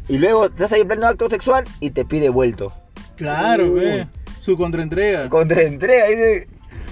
y 0.09 0.18
luego 0.18 0.46
estás 0.46 0.72
ahí 0.72 0.81
en 0.83 0.88
pleno 0.88 1.07
acto 1.07 1.28
sexual 1.31 1.64
y 1.81 1.90
te 1.90 2.05
pide 2.05 2.28
vuelto. 2.28 2.72
Claro, 3.16 3.74
ve. 3.74 4.07
Su 4.40 4.57
contraentrega. 4.57 5.28
Contra 5.28 5.62
entrega, 5.62 6.07
dice, 6.09 6.48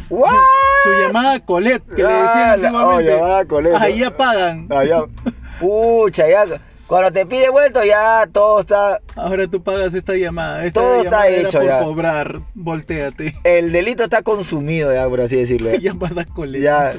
¿what? 0.08 0.30
Su 0.84 0.90
llamada 1.02 1.40
Colette, 1.40 1.84
que 1.88 2.02
le 2.02 2.08
decían 2.12 2.48
antiguamente. 2.50 3.12
oh, 3.12 3.16
llamada 3.18 3.44
Colette. 3.44 3.76
Ahí 3.76 3.98
ya 3.98 4.16
pagan. 4.16 4.66
Ah, 4.70 4.84
ya. 4.84 5.02
Pucha, 5.58 6.28
ya. 6.28 6.46
Cuando 6.86 7.12
te 7.12 7.24
pide 7.26 7.48
vuelto, 7.50 7.84
ya 7.84 8.26
todo 8.32 8.60
está. 8.60 9.00
Ahora 9.14 9.46
tú 9.46 9.62
pagas 9.62 9.94
esta 9.94 10.14
llamada. 10.14 10.64
Esta 10.64 10.80
Todo 10.80 10.96
está 11.02 11.04
llamada 11.04 11.28
hecho 11.28 11.58
por 11.58 11.66
ya. 11.66 11.82
cobrar. 11.84 12.40
Voltéate. 12.54 13.34
El 13.44 13.70
delito 13.70 14.02
está 14.04 14.22
consumido, 14.22 14.92
ya, 14.92 15.08
por 15.08 15.20
así 15.20 15.36
decirlo. 15.36 15.70
llamada 15.80 16.24
Colette. 16.24 16.62
Ya. 16.64 16.92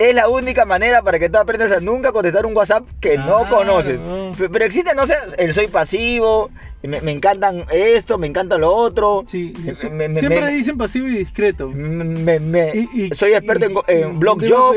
Es 0.00 0.14
la 0.14 0.28
única 0.30 0.64
manera 0.64 1.02
para 1.02 1.18
que 1.18 1.28
tú 1.28 1.36
aprendas 1.36 1.70
a 1.72 1.80
nunca 1.80 2.10
contestar 2.10 2.46
un 2.46 2.56
WhatsApp 2.56 2.84
que 3.00 3.18
no 3.18 3.40
Claro. 3.46 3.50
conoces. 3.56 3.98
Pe- 4.38 4.48
Pero 4.48 4.64
existe, 4.64 4.94
no 4.94 5.06
sé, 5.06 5.14
el 5.36 5.52
soy 5.52 5.66
pasivo, 5.68 6.50
me, 6.82 7.02
me 7.02 7.12
encantan 7.12 7.66
esto, 7.70 8.16
me 8.16 8.26
encanta 8.26 8.56
lo 8.56 8.72
otro. 8.74 9.24
Sí, 9.30 9.52
Me- 9.92 10.08
me- 10.08 10.20
siempre 10.20 10.46
dicen 10.48 10.78
pasivo 10.78 11.06
y 11.06 11.18
discreto. 11.18 11.68
me- 11.68 12.40
me- 12.40 12.72
Y- 12.74 12.88
y- 13.04 13.14
soy 13.14 13.34
experto 13.34 13.66
en, 13.66 13.72
y- 13.72 14.02
en 14.02 14.12
y- 14.12 14.16
blog 14.16 14.38
¿quién 14.38 14.48
te 14.48 14.54
va 14.54 14.60
a 14.60 14.62
job. 14.62 14.74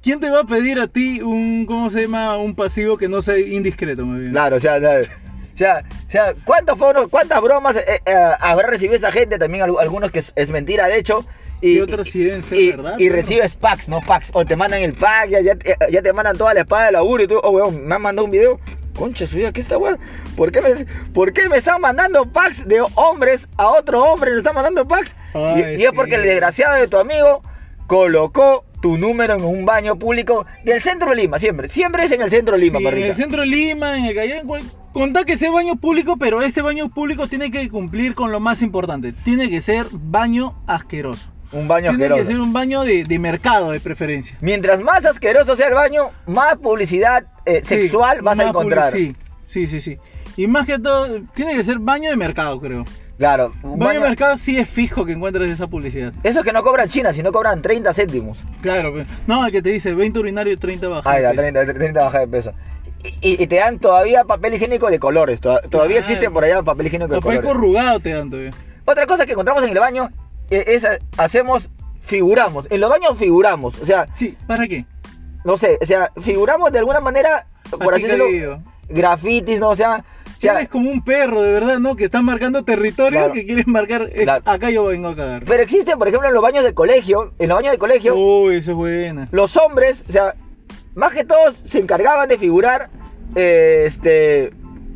¿Quién 0.00 0.20
te 0.20 0.30
va 0.30 0.40
a 0.40 0.44
pedir 0.44 0.78
a 0.80 0.86
ti 0.86 1.20
un, 1.20 1.66
¿cómo 1.66 1.90
se 1.90 2.02
llama? 2.02 2.36
Un 2.36 2.54
pasivo 2.54 2.96
que 2.96 3.08
no 3.08 3.20
sea 3.20 3.38
indiscreto, 3.38 4.06
más 4.06 4.20
bien? 4.20 4.30
Claro, 4.32 4.56
o 4.56 4.60
sea, 4.60 4.76
o 4.76 4.80
sea, 4.80 4.98
o 5.00 5.56
sea, 5.58 5.82
o 6.08 6.10
sea, 6.10 6.34
¿cuántos 6.44 6.78
foros, 6.78 7.08
cuántas 7.08 7.40
bromas 7.42 7.76
eh, 7.76 8.00
eh, 8.06 8.14
habrá 8.40 8.68
recibido 8.68 8.94
esa 8.96 9.10
gente? 9.12 9.38
También 9.38 9.64
al- 9.64 9.76
algunos 9.80 10.10
que 10.12 10.20
es, 10.20 10.32
es 10.36 10.48
mentira, 10.50 10.86
de 10.86 10.98
hecho. 10.98 11.24
Y 11.62 11.78
otros 11.80 12.10
sí 12.10 12.24
deben 12.24 12.42
ser 12.42 12.60
y- 12.60 12.70
verdad, 12.72 12.98
Y 12.98 13.08
recibes 13.08 13.54
packs, 13.54 13.88
¿no? 13.88 14.00
Packs. 14.00 14.30
O 14.32 14.44
te 14.44 14.56
mandan 14.56 14.82
el 14.82 14.92
pack, 14.94 15.30
ya, 15.30 15.40
ya, 15.40 15.54
te- 15.54 15.76
ya 15.90 16.02
te 16.02 16.12
mandan 16.12 16.36
toda 16.36 16.52
la 16.54 16.60
espada 16.60 16.86
de 16.86 16.92
laburo 16.92 17.22
y 17.22 17.26
tú, 17.28 17.38
oh, 17.42 17.50
weón, 17.50 17.86
me 17.86 17.94
han 17.94 18.02
mandado 18.02 18.24
un 18.24 18.30
video. 18.32 18.58
Concha 18.98 19.26
suya, 19.26 19.52
¿qué 19.52 19.60
está, 19.62 19.78
weón? 19.78 19.98
¿Por 20.36 20.52
qué, 20.52 20.60
me, 20.60 20.86
¿Por 21.14 21.32
qué 21.32 21.48
me 21.48 21.56
están 21.58 21.80
mandando 21.80 22.26
packs 22.26 22.66
de 22.68 22.82
hombres 22.96 23.48
a 23.56 23.68
otro 23.68 24.02
hombre? 24.02 24.32
¿Me 24.32 24.38
están 24.38 24.54
mandando 24.54 24.86
packs? 24.86 25.14
Y- 25.34 25.38
Ay, 25.38 25.76
y, 25.78 25.84
es 25.84 25.92
porque 25.92 26.16
el 26.16 26.22
desgraciado 26.24 26.74
de 26.76 26.88
tu 26.88 26.98
amigo 26.98 27.40
colocó 27.86 28.64
tu 28.80 28.98
número 28.98 29.34
en 29.34 29.44
un 29.44 29.64
baño 29.64 29.96
público 29.98 30.44
del 30.64 30.82
centro 30.82 31.10
de 31.10 31.16
Lima, 31.16 31.38
siempre. 31.38 31.68
Siempre 31.68 32.04
es 32.04 32.12
en 32.12 32.22
el 32.22 32.30
centro 32.30 32.54
de 32.56 32.60
Lima, 32.62 32.78
Sí, 32.80 32.86
en 32.86 32.98
el 32.98 33.14
centro 33.14 33.40
de 33.42 33.46
Lima, 33.46 33.96
en 33.96 34.06
el 34.06 34.14
Callao, 34.14 34.42
contá 34.92 35.24
que 35.24 35.36
sea 35.36 35.50
baño 35.50 35.76
público, 35.76 36.16
pero 36.18 36.42
ese 36.42 36.62
baño 36.62 36.88
público 36.88 37.28
tiene 37.28 37.50
que 37.50 37.68
cumplir 37.68 38.14
con 38.14 38.32
lo 38.32 38.40
más 38.40 38.60
importante. 38.62 39.12
Tiene 39.24 39.48
que 39.48 39.60
ser 39.60 39.86
baño 39.92 40.54
asqueroso. 40.66 41.30
Un 41.52 41.68
baño 41.68 41.90
tiene 41.90 42.04
asqueroso. 42.04 42.20
que 42.22 42.26
ser 42.26 42.40
un 42.40 42.52
baño 42.52 42.82
de, 42.82 43.04
de 43.04 43.18
mercado 43.18 43.70
de 43.72 43.80
preferencia. 43.80 44.36
Mientras 44.40 44.80
más 44.80 45.04
asqueroso 45.04 45.54
sea 45.56 45.68
el 45.68 45.74
baño, 45.74 46.10
más 46.26 46.56
publicidad 46.56 47.24
eh, 47.44 47.60
Sí, 47.64 47.74
sexual 47.74 48.22
vas 48.22 48.38
a 48.38 48.44
encontrar. 48.48 48.92
Sí, 48.92 49.14
sí, 49.48 49.66
sí, 49.66 49.80
sí. 49.80 49.96
Y 50.36 50.46
más 50.46 50.66
que 50.66 50.78
todo, 50.78 51.20
tiene 51.34 51.54
que 51.54 51.62
ser 51.62 51.78
baño 51.78 52.08
de 52.10 52.16
mercado, 52.16 52.58
creo. 52.58 52.84
Claro, 53.18 53.52
un 53.62 53.78
Baño, 53.78 53.84
baño- 54.00 54.00
de 54.02 54.08
mercado 54.08 54.36
sí 54.38 54.58
es 54.58 54.68
fijo 54.68 55.04
que 55.04 55.12
encuentres 55.12 55.50
esa 55.50 55.66
publicidad. 55.66 56.12
Esos 56.22 56.42
que 56.42 56.52
no 56.52 56.62
cobran 56.62 56.88
China, 56.88 57.12
sino 57.12 57.30
cobran 57.30 57.60
30 57.60 57.92
céntimos. 57.92 58.38
Claro, 58.62 58.92
no, 59.26 59.44
el 59.46 59.52
que 59.52 59.60
te 59.62 59.68
dice 59.68 59.92
20 59.94 60.18
urinarios, 60.18 60.58
30 60.58 60.88
bajas. 60.88 61.06
Ay, 61.06 61.22
la 61.22 61.32
30, 61.34 61.66
30 61.66 62.02
baja 62.02 62.18
de 62.20 62.28
peso. 62.28 62.52
Y, 63.20 63.46
te 63.46 63.56
dan 63.56 63.78
todavía 63.78 64.24
papel 64.24 64.54
higiénico 64.54 64.88
de 64.90 64.98
colores. 64.98 65.40
to- 65.40 65.60
Todavía 65.68 65.98
Claro. 65.98 66.12
existe 66.12 66.30
por 66.30 66.44
allá 66.44 66.62
papel 66.62 66.86
higiénico 66.86 67.14
de 67.14 67.20
Papel 67.20 67.36
colores. 67.40 67.52
corrugado 67.52 68.00
te 68.00 68.10
dan 68.10 68.30
todavía. 68.30 68.50
Otra 68.84 69.06
cosa 69.06 69.26
que 69.26 69.32
encontramos 69.32 69.62
en 69.64 69.70
el 69.70 69.78
baño 69.78 70.08
es, 70.50 70.84
eh, 70.84 70.98
hacemos, 71.16 71.68
figuramos. 72.02 72.66
En 72.70 72.80
los 72.80 72.90
baños 72.90 73.16
figuramos. 73.18 73.80
O 73.80 73.86
sea, 73.86 74.06
Sí, 74.16 74.36
¿para 74.46 74.66
qué? 74.68 74.84
no 75.44 75.56
sé, 75.56 75.78
o 75.80 75.86
sea, 75.86 76.10
figuramos 76.20 76.70
de 76.72 76.78
alguna 76.78 77.00
manera, 77.00 77.46
por 77.70 77.94
así 77.94 78.04
decirlo, 78.04 78.60
grafitis, 78.88 79.58
¿no? 79.60 79.70
O 79.70 79.76
sea, 79.76 80.04
o 80.26 80.40
sea, 80.42 80.54
Eres 80.54 80.68
como 80.70 80.90
un 80.90 81.04
perro, 81.04 81.40
de 81.40 81.52
verdad, 81.52 81.78
¿no? 81.78 81.94
Que 81.94 82.04
está 82.06 82.20
marcando 82.20 82.64
territorio, 82.64 83.20
Claro. 83.20 83.32
que 83.32 83.46
quieres 83.46 83.66
marcar. 83.68 84.02
eh, 84.12 84.24
Claro. 84.24 84.42
Acá 84.44 84.70
yo 84.70 84.84
vengo 84.86 85.08
a 85.08 85.14
cagar. 85.16 85.44
pero 85.46 85.62
existen, 85.62 85.96
por 85.98 86.08
ejemplo, 86.08 86.28
en 86.28 86.34
los 86.34 86.42
baños 86.42 86.64
del 86.64 86.74
colegio, 86.74 87.32
en 87.38 87.48
los 87.48 87.56
baños 87.56 87.70
del 87.70 87.78
colegio, 87.78 88.16
Uy, 88.16 88.56
eso 88.56 88.72
es 88.72 88.76
buena. 88.76 89.28
los 89.30 89.56
hombres, 89.56 90.02
o 90.08 90.12
sea, 90.12 90.34
más 90.96 91.12
que 91.12 91.24
todos 91.24 91.56
se 91.64 91.78
encargaban 91.78 92.28
de 92.28 92.38
figurar 92.38 92.90
eh, 93.36 93.84
este 93.86 94.50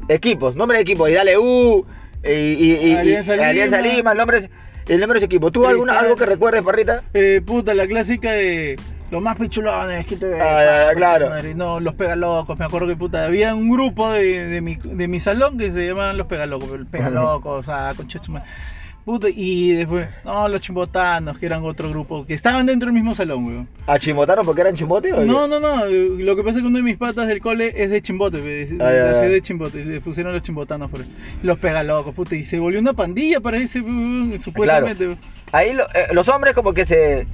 equipos, 0.09 0.57
nombre 0.57 0.79
de 0.79 0.83
equipos, 0.83 1.09
y 1.09 1.12
dale 1.14 1.39
U, 1.39 1.87
y, 2.25 2.29
y- 2.31 2.79
y- 2.83 2.89
y- 2.91 2.95
Alianza 2.97 3.33
Lima. 3.37 3.49
Alianza 3.49 3.81
Lima, 3.81 4.14
nombres. 4.14 4.51
El 4.89 5.01
número 5.01 5.14
de 5.14 5.20
su 5.20 5.26
equipo. 5.26 5.51
¿Tú 5.51 5.66
alguna, 5.66 5.99
algo 5.99 6.16
que 6.16 6.26
recuerdes, 6.26 6.62
Parrita? 6.62 7.03
Eh, 7.14 7.43
puta, 7.45 7.74
la 7.74 7.87
clásica 7.87 8.32
de 8.32 8.76
los 9.11 9.22
más 9.22 9.37
pichulones 9.37 10.07
que 10.07 10.16
te 10.16 10.26
ves. 10.26 10.41
Ah, 10.41 10.89
ah, 10.91 10.95
claro. 10.95 11.30
madre, 11.30 11.55
No, 11.55 11.80
los 11.80 11.95
pegalocos. 11.95 12.59
Me 12.59 12.64
acuerdo 12.64 12.89
que 12.89 12.97
puta, 12.97 13.24
había 13.24 13.55
un 13.55 13.70
grupo 13.70 14.11
de, 14.11 14.47
de, 14.47 14.61
mi, 14.61 14.76
de 14.76 15.09
mi 15.09 15.20
salón 15.20 15.59
que 15.59 15.72
se 15.72 15.87
llamaban 15.87 16.16
los 16.16 16.26
pegalocos. 16.26 16.70
El 16.72 16.87
pegalocos, 16.91 17.66
ah, 17.68 17.93
concha 17.97 18.18
de 18.18 18.24
su 18.24 18.32
madre. 18.32 18.49
Puta, 19.07 19.29
y 19.31 19.71
después, 19.73 20.09
no, 20.25 20.49
los 20.49 20.61
chimbotanos, 20.61 21.39
que 21.39 21.47
eran 21.47 21.65
otro 21.65 21.89
grupo, 21.89 22.27
que 22.27 22.35
estaban 22.35 22.67
dentro 22.67 22.87
del 22.89 22.93
mismo 22.95 23.15
salón, 23.15 23.45
weón. 23.47 23.69
¿A 23.87 24.01
Chimbotaron 24.01 24.45
porque 24.45 24.63
eran 24.63 24.75
chimbote 24.75 25.13
o? 25.13 25.25
No, 25.25 25.47
no, 25.47 25.61
no. 25.61 25.87
eh, 25.87 26.09
Lo 26.19 26.35
que 26.35 26.43
pasa 26.43 26.57
es 26.59 26.63
que 26.63 26.67
uno 26.67 26.79
de 26.79 26.83
mis 26.83 26.97
patas 26.97 27.29
del 27.29 27.41
cole 27.41 27.73
es 27.77 27.89
de 27.91 28.03
Chimbote, 28.03 28.39
de, 28.41 28.67
de 28.67 28.85
Ah, 28.85 28.91
ya, 28.91 28.97
la 28.99 29.13
ya. 29.13 29.19
ciudad 29.21 29.31
de 29.33 29.43
Chimbote. 29.43 29.85
Le 29.85 30.01
pusieron 30.01 30.33
los 30.33 30.43
chimbotanos 30.43 30.91
por 30.91 31.03
ahí. 31.03 31.07
Los 31.45 31.57
pegalocos, 31.61 32.17
puta. 32.17 32.35
Y 32.35 32.45
se 32.45 32.59
volvió 32.59 32.81
una 32.81 32.95
pandilla 32.95 33.39
para 33.39 33.59
ese, 33.59 33.81
weón, 33.81 34.41
supuestamente. 34.43 35.07
weón. 35.07 35.19
Ahí 35.53 35.73
lo- 35.73 35.87
eh, 35.95 36.09
los 36.13 36.29
hombres 36.29 36.53
como 36.57 36.75
que 36.75 36.85
se 36.85 37.29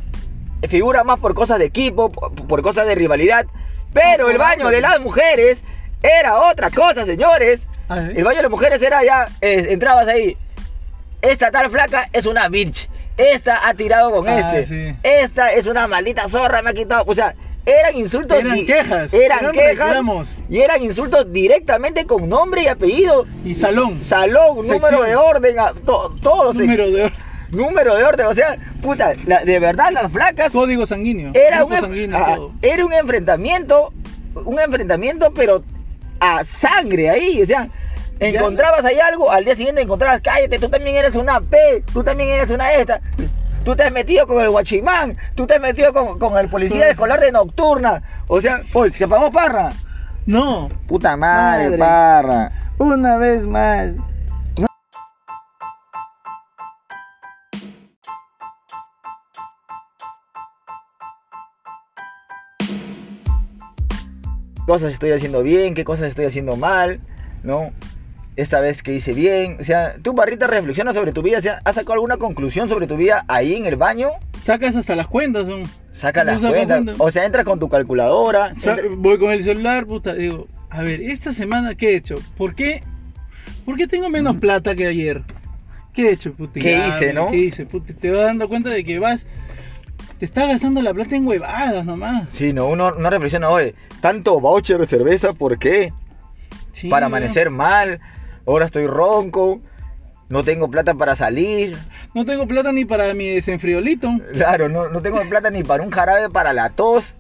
figuran 0.69 1.07
más 1.07 1.19
por 1.21 1.33
cosas 1.33 1.59
de 1.59 1.65
equipo, 1.65 2.13
por, 2.13 2.35
por 2.35 2.61
cosas 2.61 2.87
de 2.87 2.95
rivalidad. 2.95 3.47
Pero 3.95 4.29
el 4.29 4.37
baño 4.37 4.69
de 4.69 4.83
las 4.83 5.01
mujeres 5.01 5.63
era 6.03 6.39
otra 6.39 6.69
cosa, 6.69 7.07
señores. 7.07 7.67
Ah, 7.89 7.97
¿sí? 7.97 8.13
El 8.15 8.25
baño 8.25 8.37
de 8.37 8.43
las 8.43 8.51
mujeres 8.51 8.83
era 8.83 9.03
ya, 9.03 9.25
eh, 9.41 9.69
entrabas 9.71 10.07
ahí. 10.07 10.37
Esta 11.23 11.51
tal 11.51 11.71
flaca 11.71 12.09
es 12.13 12.27
una 12.27 12.49
bitch. 12.49 12.89
Esta 13.17 13.67
ha 13.69 13.75
tirado 13.75 14.11
con 14.11 14.29
Ah, 14.29 14.39
este. 14.59 14.67
sí. 14.67 14.97
Esta 15.03 15.53
es 15.53 15.67
una 15.67 15.87
maldita 15.87 16.29
zorra, 16.29 16.63
me 16.63 16.71
ha 16.71 16.75
quitado. 16.75 17.05
O 17.07 17.15
sea, 17.15 17.35
eran 17.65 17.97
insultos. 17.97 18.39
Eran 18.41 18.67
quejas, 18.67 19.15
Eran, 19.15 19.39
eran 19.41 19.53
quejas. 19.53 19.69
reclamos. 19.89 20.37
Y 20.51 20.61
eran 20.61 20.83
insultos 20.83 21.33
directamente 21.33 22.07
con 22.07 22.29
nombre 22.29 22.63
y 22.65 22.67
apellido. 22.69 23.27
Y 23.45 23.55
salón. 23.55 24.03
Salón, 24.03 24.57
Sección. 24.67 24.81
número 24.81 25.03
de 25.03 25.17
orden, 25.17 25.57
to- 25.87 26.17
todo. 26.21 26.53
Número 26.53 26.91
de 26.91 27.13
número 27.51 27.95
de 27.95 28.03
orden. 28.05 28.27
O 28.27 28.35
sea, 28.35 28.57
puta, 28.83 29.13
la- 29.27 29.45
de 29.45 29.59
verdad 29.61 29.93
las 29.93 30.11
flacas. 30.11 30.51
código 30.51 30.87
sanguíneo. 30.87 31.31
Era 31.35 31.65
un, 31.65 31.73
sanguíneo, 31.79 32.25
todo. 32.25 32.53
era 32.63 32.85
un 32.85 32.93
enfrentamiento, 32.95 33.93
un 34.35 34.59
enfrentamiento, 34.59 35.33
pero 35.35 35.63
a 36.19 36.45
sangre 36.45 37.11
ahí, 37.11 37.43
o 37.43 37.47
sea, 37.47 37.69
encontrabas 38.21 38.85
ahí 38.85 38.99
algo, 39.01 39.31
al 39.31 39.45
día 39.45 39.57
siguiente 39.57 39.83
encontrabas, 39.83 40.21
cállate, 40.21 40.59
tú 40.59 40.69
también 40.69 40.97
eres 40.97 41.15
una 41.15 41.41
P, 41.41 41.85
tú 41.93 42.03
también 42.03 42.31
eres 42.31 42.51
una 42.51 42.73
esta, 42.75 43.01
tú 43.65 43.75
te 43.75 43.83
has 43.83 43.93
metido 43.93 44.27
con 44.27 44.41
el 44.41 44.51
guachimán, 44.51 45.17
tú 45.35 45.47
te 45.47 45.55
has 45.55 45.61
metido 45.61 45.93
con, 45.93 46.19
con 46.19 46.37
el 46.39 46.49
policía 46.49 46.89
escolar 46.89 47.21
de 47.21 47.33
nocturna, 47.33 48.03
o 48.29 48.41
sea, 48.41 48.63
oye, 48.75 48.93
¿se 48.93 49.05
apagó 49.05 49.31
Parra? 49.31 49.71
No. 50.27 50.69
Puta 50.87 51.17
madre, 51.17 51.65
Madre. 51.65 51.79
Parra. 51.79 52.53
Una 52.79 53.17
vez 53.17 53.45
más. 53.47 53.95
cosas 64.67 64.93
estoy 64.93 65.11
haciendo 65.11 65.43
bien, 65.43 65.75
qué 65.75 65.85
cosas 65.85 66.09
estoy 66.09 66.25
haciendo 66.25 66.57
mal, 66.57 67.01
¿no? 67.43 67.73
Esta 68.35 68.61
vez 68.61 68.83
que 68.83 68.95
hice 68.95 69.13
bien. 69.13 69.59
O 69.61 69.65
sea, 69.65 69.95
tú, 70.01 70.15
Barrita, 70.15 70.47
reflexiona 70.47 70.95
sobre 70.95 71.13
tu 71.13 71.21
vida. 71.23 71.39
O 71.39 71.43
sea, 71.43 71.61
¿has 71.65 71.75
sacado 71.75 71.95
alguna 71.95 72.17
conclusión 72.17 72.69
sobre 72.69 72.87
tu 72.87 72.97
vida 72.97 73.25
ahí 73.29 73.55
en 73.55 73.67
el 73.67 73.77
baño? 73.77 74.09
Sacas 74.43 74.75
hasta 74.75 74.97
las 74.97 75.07
cuentas. 75.07 75.47
son- 75.47 75.65
Saca 75.93 76.25
No 76.25 76.33
las 76.33 76.41
cuentas. 76.41 76.83
cuenta. 76.85 77.05
O 77.05 77.11
sea, 77.11 77.27
entras 77.27 77.45
con 77.45 77.59
tu 77.59 77.69
calculadora. 77.69 78.55
Sa- 78.61 78.73
entra- 78.77 78.89
Voy 78.97 79.19
con 79.19 79.33
el 79.33 79.45
celular, 79.45 79.85
puta. 79.87 80.15
Digo, 80.15 80.49
a 80.71 80.83
ver, 80.83 81.03
esta 81.03 81.33
semana, 81.35 81.75
¿qué 81.75 81.91
he 81.91 81.97
hecho? 81.97 82.15
¿Por 82.39 82.55
qué? 82.55 82.83
¿Por 83.67 83.77
qué 83.77 83.87
tengo 83.87 84.09
menos 84.09 84.37
plata 84.37 84.75
que 84.75 84.87
ayer? 84.87 85.23
¿Qué 85.93 86.09
he 86.09 86.13
hecho, 86.13 86.33
puta? 86.33 86.59
¿Qué 86.59 86.89
hice, 86.89 87.13
no? 87.13 87.31
¿Qué 87.31 87.37
hice, 87.37 87.67
puta? 87.67 87.93
Te 87.93 88.11
vas 88.11 88.23
dando 88.23 88.49
cuenta 88.49 88.71
de 88.71 88.83
que 88.83 88.99
vas. 88.99 89.27
Te 90.19 90.25
estás 90.25 90.49
gastando 90.49 90.81
la 90.81 90.95
plata 90.95 91.15
en 91.15 91.27
huevadas 91.27 91.85
nomás. 91.85 92.33
Sí, 92.33 92.53
no, 92.55 92.67
uno 92.69 92.93
no 92.93 93.11
reflexiona, 93.11 93.51
oye, 93.51 93.75
tanto 94.01 94.41
voucher 94.41 94.79
de 94.79 94.87
cerveza, 94.87 95.35
¿por 95.35 95.59
qué? 95.59 95.93
Sí, 96.73 96.89
para 96.89 97.07
amanecer 97.07 97.51
mal, 97.51 98.01
ahora 98.47 98.67
estoy 98.67 98.87
ronco, 98.87 99.61
no 100.33 100.43
tengo 100.43 100.71
plata 100.71 100.95
para 100.95 101.15
salir. 101.15 101.77
No 102.15 102.25
tengo 102.25 102.47
plata 102.47 102.73
ni 102.73 102.87
para 102.87 103.13
mi 103.13 103.29
desenfriolito. 103.29 104.11
Claro, 104.33 104.71
no, 104.71 104.89
no 104.89 105.03
tengo 105.03 105.21
plata 105.29 105.51
ni 105.51 105.63
para 105.63 105.83
un 105.83 105.91
jarabe 105.91 106.31
para 106.31 106.55
la 106.55 106.71
tos. 106.71 107.15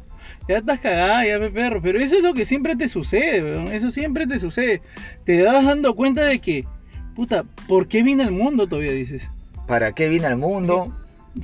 Ya 0.48 0.56
estás 0.56 0.80
cagada, 0.80 1.26
ya, 1.26 1.38
pe, 1.38 1.50
perro. 1.50 1.82
Pero 1.82 2.00
eso 2.00 2.16
es 2.16 2.22
lo 2.22 2.32
que 2.32 2.46
siempre 2.46 2.74
te 2.74 2.88
sucede, 2.88 3.42
weón. 3.42 3.68
Eso 3.68 3.90
siempre 3.90 4.26
te 4.26 4.38
sucede. 4.38 4.80
Te 5.26 5.42
vas 5.42 5.62
dando 5.62 5.94
cuenta 5.94 6.24
de 6.24 6.38
que, 6.38 6.64
puta, 7.14 7.44
¿por 7.68 7.86
qué 7.86 8.02
vine 8.02 8.22
al 8.22 8.32
mundo 8.32 8.66
todavía 8.66 8.92
dices? 8.92 9.28
¿Para 9.68 9.92
qué 9.92 10.08
vine 10.08 10.24
al 10.24 10.38
mundo? 10.38 10.90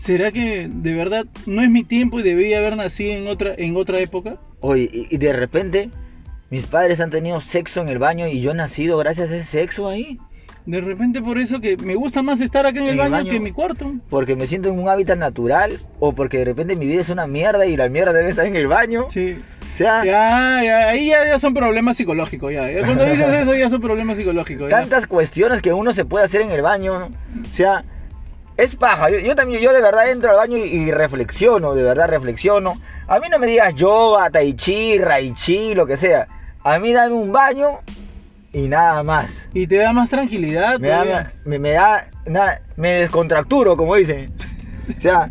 ¿Será 0.01 0.33
que 0.33 0.71
de 0.73 0.95
verdad 0.95 1.27
no 1.47 1.61
es 1.61 1.69
mi 1.69 1.85
tiempo 1.85 2.19
y 2.19 2.23
debía 2.23 2.61
haber 2.61 2.79
nacido 2.79 3.13
en 3.13 3.29
otra, 3.29 3.55
en 3.59 3.77
otra 3.77 4.01
época? 4.01 4.37
Oye, 4.61 4.89
y 4.91 5.17
de 5.19 5.35
repente 5.35 5.91
mis 6.51 6.67
padres 6.67 7.01
han 7.01 7.11
tenido 7.11 7.41
sexo 7.41 7.81
en 7.83 7.89
el 7.89 7.99
baño 7.99 8.27
y 8.27 8.41
yo 8.41 8.53
he 8.53 8.55
nacido 8.55 8.97
gracias 8.99 9.31
a 9.31 9.37
ese 9.37 9.45
sexo 9.45 9.89
ahí. 9.89 10.19
De 10.67 10.81
repente 10.83 11.23
por 11.23 11.39
eso 11.39 11.61
que 11.61 11.77
me 11.79 11.95
gusta 11.95 12.21
más 12.23 12.41
estar 12.43 12.67
acá 12.67 12.79
en 12.81 12.85
el, 12.89 12.89
En 12.89 12.93
el 12.95 12.99
baño, 12.99 13.13
baño. 13.13 13.31
que 13.31 13.37
en 13.37 13.43
mi 13.43 13.53
cuarto. 13.53 13.93
Porque 14.11 14.37
me 14.37 14.47
siento 14.47 14.69
en 14.69 14.79
un 14.79 14.89
hábitat 14.89 15.17
natural 15.19 15.73
o 15.99 16.13
porque 16.13 16.39
de 16.39 16.45
repente 16.45 16.77
mi 16.77 16.87
vida 16.87 17.01
es 17.01 17.09
una 17.09 17.27
mierda 17.27 17.65
y 17.65 17.77
la 17.77 17.89
mierda 17.89 18.13
debe 18.13 18.29
estar 18.31 18.45
en 18.47 18.57
el 18.57 18.67
baño. 18.67 19.07
Sí. 19.11 19.41
O 19.75 19.79
sea, 19.79 20.05
Ya, 20.05 20.63
ya, 20.63 20.89
ahí 20.89 21.07
ya, 21.07 21.25
ya 21.27 21.39
son 21.39 21.55
problemas 21.55 21.97
psicológicos. 21.97 22.53
Ya 22.53 22.69
Cuando 22.81 23.05
dices 23.05 23.29
eso 23.29 23.55
ya 23.55 23.71
son 23.71 23.81
problemas 23.81 24.19
psicológicos. 24.19 24.69
ya. 24.71 24.81
tantas 24.81 25.07
cuestiones 25.07 25.63
que 25.63 25.73
uno 25.73 25.93
se 25.93 26.05
puede 26.05 26.25
hacer 26.27 26.43
en 26.43 26.51
el 26.51 26.61
baño. 26.61 26.99
¿no? 26.99 27.07
O 27.07 27.45
sea, 27.55 27.85
es 28.59 28.75
paja. 28.77 29.09
Yo, 29.09 29.21
yo 29.21 29.35
también, 29.37 29.63
yo 29.63 29.73
de 29.73 29.81
verdad 29.81 30.11
entro 30.11 30.31
al 30.31 30.37
baño 30.37 30.59
y, 30.59 30.65
y 30.65 30.91
reflexiono, 30.91 31.75
de 31.75 31.83
verdad 31.85 32.09
reflexiono. 32.09 32.75
A 33.07 33.21
mí 33.21 33.29
no 33.31 33.39
me 33.39 33.47
digas 33.47 33.75
yoga, 33.75 34.29
tai 34.29 34.53
chi, 34.55 34.99
rai 34.99 35.33
chi, 35.33 35.75
lo 35.75 35.87
que 35.87 35.97
sea. 35.97 36.27
A 36.75 36.79
mí 36.79 36.93
dame 36.93 37.15
un 37.15 37.33
baño 37.33 37.79
y 38.53 38.69
nada 38.69 39.03
más. 39.03 39.27
Y 39.55 39.67
te 39.67 39.77
da 39.77 39.93
más 39.93 40.11
tranquilidad. 40.11 40.79
Me 40.79 40.89
da, 40.89 41.33
me, 41.45 41.59
me 41.59 41.71
da, 41.71 42.09
nada, 42.27 42.61
me 42.77 42.89
descontracturo, 43.01 43.77
como 43.77 43.95
dicen. 43.97 44.33
O 44.97 45.01
sea, 45.03 45.29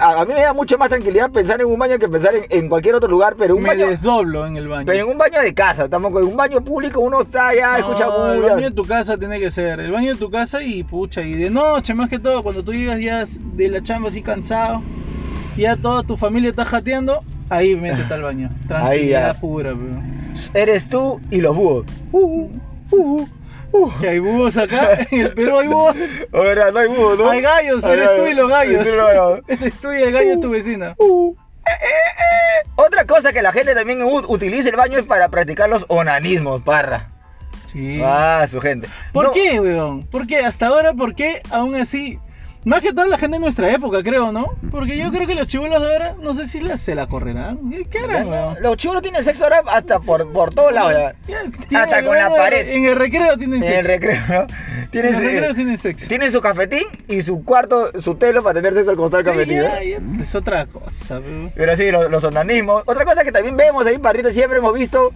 a, 0.00 0.20
a 0.22 0.24
mí 0.24 0.32
me 0.32 0.40
da 0.40 0.54
mucho 0.54 0.78
más 0.78 0.88
tranquilidad 0.88 1.30
pensar 1.30 1.60
en 1.60 1.66
un 1.66 1.78
baño 1.78 1.98
que 1.98 2.08
pensar 2.08 2.34
en, 2.34 2.46
en 2.48 2.70
cualquier 2.70 2.94
otro 2.94 3.06
lugar, 3.10 3.34
pero 3.38 3.54
un 3.54 3.62
me 3.62 3.68
baño, 3.68 3.86
desdoblo 3.88 4.46
en 4.46 4.56
el 4.56 4.66
baño. 4.66 4.86
pero 4.86 5.04
en 5.04 5.10
un 5.10 5.18
baño 5.18 5.42
de 5.42 5.52
casa, 5.52 5.90
tampoco 5.90 6.20
en 6.20 6.26
un 6.28 6.36
baño 6.38 6.64
público 6.64 7.00
uno 7.00 7.20
está 7.20 7.48
allá, 7.48 7.78
escucha 7.80 8.06
No, 8.06 8.32
el 8.32 8.38
bullas. 8.40 8.54
baño 8.54 8.70
de 8.70 8.74
tu 8.74 8.84
casa 8.84 9.18
tiene 9.18 9.38
que 9.38 9.50
ser. 9.50 9.78
El 9.80 9.92
baño 9.92 10.14
de 10.14 10.18
tu 10.18 10.30
casa 10.30 10.62
y 10.62 10.82
pucha, 10.84 11.20
y 11.20 11.34
de 11.34 11.50
noche 11.50 11.92
más 11.92 12.08
que 12.08 12.18
todo, 12.18 12.42
cuando 12.42 12.62
tú 12.64 12.72
llegas 12.72 12.98
ya 12.98 13.24
de 13.26 13.68
la 13.68 13.82
chamba 13.82 14.08
así 14.08 14.22
cansado, 14.22 14.82
ya 15.58 15.76
toda 15.76 16.02
tu 16.02 16.16
familia 16.16 16.48
está 16.48 16.64
jateando, 16.64 17.20
ahí 17.50 17.76
métete 17.76 18.14
al 18.14 18.22
baño. 18.22 18.50
Tranquilidad 18.68 19.34
ya. 19.34 19.38
pura, 19.40 19.74
pero. 19.78 20.00
Eres 20.54 20.88
tú 20.88 21.20
y 21.30 21.40
los 21.40 21.54
búhos. 21.56 21.86
Uh, 22.12 22.48
uh, 22.92 23.26
uh. 23.72 23.90
Que 24.00 24.08
hay 24.08 24.18
búhos 24.18 24.56
acá, 24.56 25.06
en 25.10 25.20
el 25.20 25.34
Perú 25.34 25.58
hay 25.58 25.68
búhos. 25.68 25.96
Ahora 26.32 26.70
no 26.70 26.78
hay 26.78 26.88
búhos, 26.88 27.18
¿no? 27.18 27.30
Hay 27.30 27.40
gallos, 27.40 27.84
Hay 27.84 27.92
eres 27.92 28.16
tú 28.16 28.26
y 28.26 28.34
los 28.34 28.48
gallos. 28.48 28.86
Eres 28.86 28.86
tú 28.86 28.92
y 28.92 28.96
los 28.96 29.06
gallos. 29.06 29.40
Eres 29.48 29.74
tú 29.80 29.92
y 29.92 30.02
el 30.02 30.12
gallo 30.12 30.32
es 30.34 30.40
tu 30.40 30.50
vecina. 30.50 30.94
Uh. 30.98 31.34
Eh, 31.66 31.70
eh, 31.70 32.64
eh. 32.64 32.68
Otra 32.76 33.04
cosa 33.06 33.32
que 33.32 33.42
la 33.42 33.52
gente 33.52 33.74
también 33.74 34.02
utiliza 34.02 34.70
el 34.70 34.76
baño 34.76 34.98
es 34.98 35.04
para 35.04 35.28
practicar 35.28 35.68
los 35.68 35.84
onanismos, 35.88 36.62
parra. 36.62 37.10
Sí. 37.72 38.00
Ah, 38.02 38.46
su 38.50 38.60
gente. 38.60 38.88
¿Por 39.12 39.26
No, 39.26 39.32
qué, 39.32 39.60
weón? 39.60 40.04
¿Por 40.04 40.26
qué? 40.26 40.38
Hasta 40.38 40.68
ahora, 40.68 40.94
¿por 40.94 41.14
qué 41.14 41.42
aún 41.50 41.74
así? 41.74 42.18
Más 42.64 42.82
que 42.82 42.92
toda 42.92 43.06
la 43.06 43.16
gente 43.18 43.36
de 43.36 43.40
nuestra 43.40 43.70
época, 43.72 44.02
creo, 44.02 44.32
¿no? 44.32 44.48
Porque 44.70 44.96
yo 44.98 45.10
creo 45.10 45.26
que 45.26 45.34
los 45.34 45.46
chibolos 45.46 45.80
de 45.80 45.92
ahora, 45.92 46.14
no 46.20 46.34
sé 46.34 46.46
si 46.46 46.60
la- 46.60 46.76
se 46.76 46.94
la 46.94 47.06
correrán. 47.06 47.58
¿Qué- 47.70 47.84
¿Qué 47.84 47.98
harán, 48.00 48.28
weón? 48.28 48.56
Los 48.60 48.76
chivos 48.76 49.00
tienen 49.00 49.24
sexo 49.24 49.44
ahora 49.44 49.62
hasta 49.68 50.00
por, 50.00 50.30
por 50.32 50.52
todos 50.52 50.72
lados. 50.72 50.92
ya. 50.92 51.14
Ya, 51.70 51.82
Hasta 51.84 52.04
con 52.04 52.14
la 52.16 52.26
en 52.26 52.32
pared. 52.34 52.68
En 52.68 52.84
el 52.84 52.96
recreo 52.96 53.36
tienen 53.38 53.62
En 53.62 53.72
el 53.72 53.84
sexo. 53.84 53.88
recreo, 53.88 54.20
¿no? 54.28 54.40
En 54.82 54.90
Tienen, 54.90 55.14
el 55.14 55.20
recreo 55.20 55.48
su, 55.50 55.54
tienen 55.54 55.78
sexo. 55.78 56.08
tienen 56.08 56.32
su 56.32 56.40
cafetín 56.40 56.84
y 57.08 57.22
su 57.22 57.44
cuarto, 57.44 57.90
su 58.02 58.16
telo 58.16 58.42
para 58.42 58.54
tener 58.60 58.74
sexo 58.74 58.90
al 58.90 58.96
costado 58.96 59.22
del 59.22 59.32
Sí, 59.32 59.38
cafetín. 59.54 59.58
¿eh? 59.62 60.00
ya, 60.18 60.22
es 60.24 60.34
otra 60.34 60.66
cosa, 60.66 61.20
weón. 61.20 61.52
Pero 61.54 61.76
sí, 61.76 61.90
los, 61.90 62.10
los 62.10 62.24
onanismos. 62.24 62.82
Otra 62.86 63.04
cosa 63.04 63.22
que 63.24 63.32
también 63.32 63.56
vemos 63.56 63.86
ahí, 63.86 63.98
parrita, 63.98 64.30
siempre 64.30 64.58
hemos 64.58 64.74
visto 64.74 65.12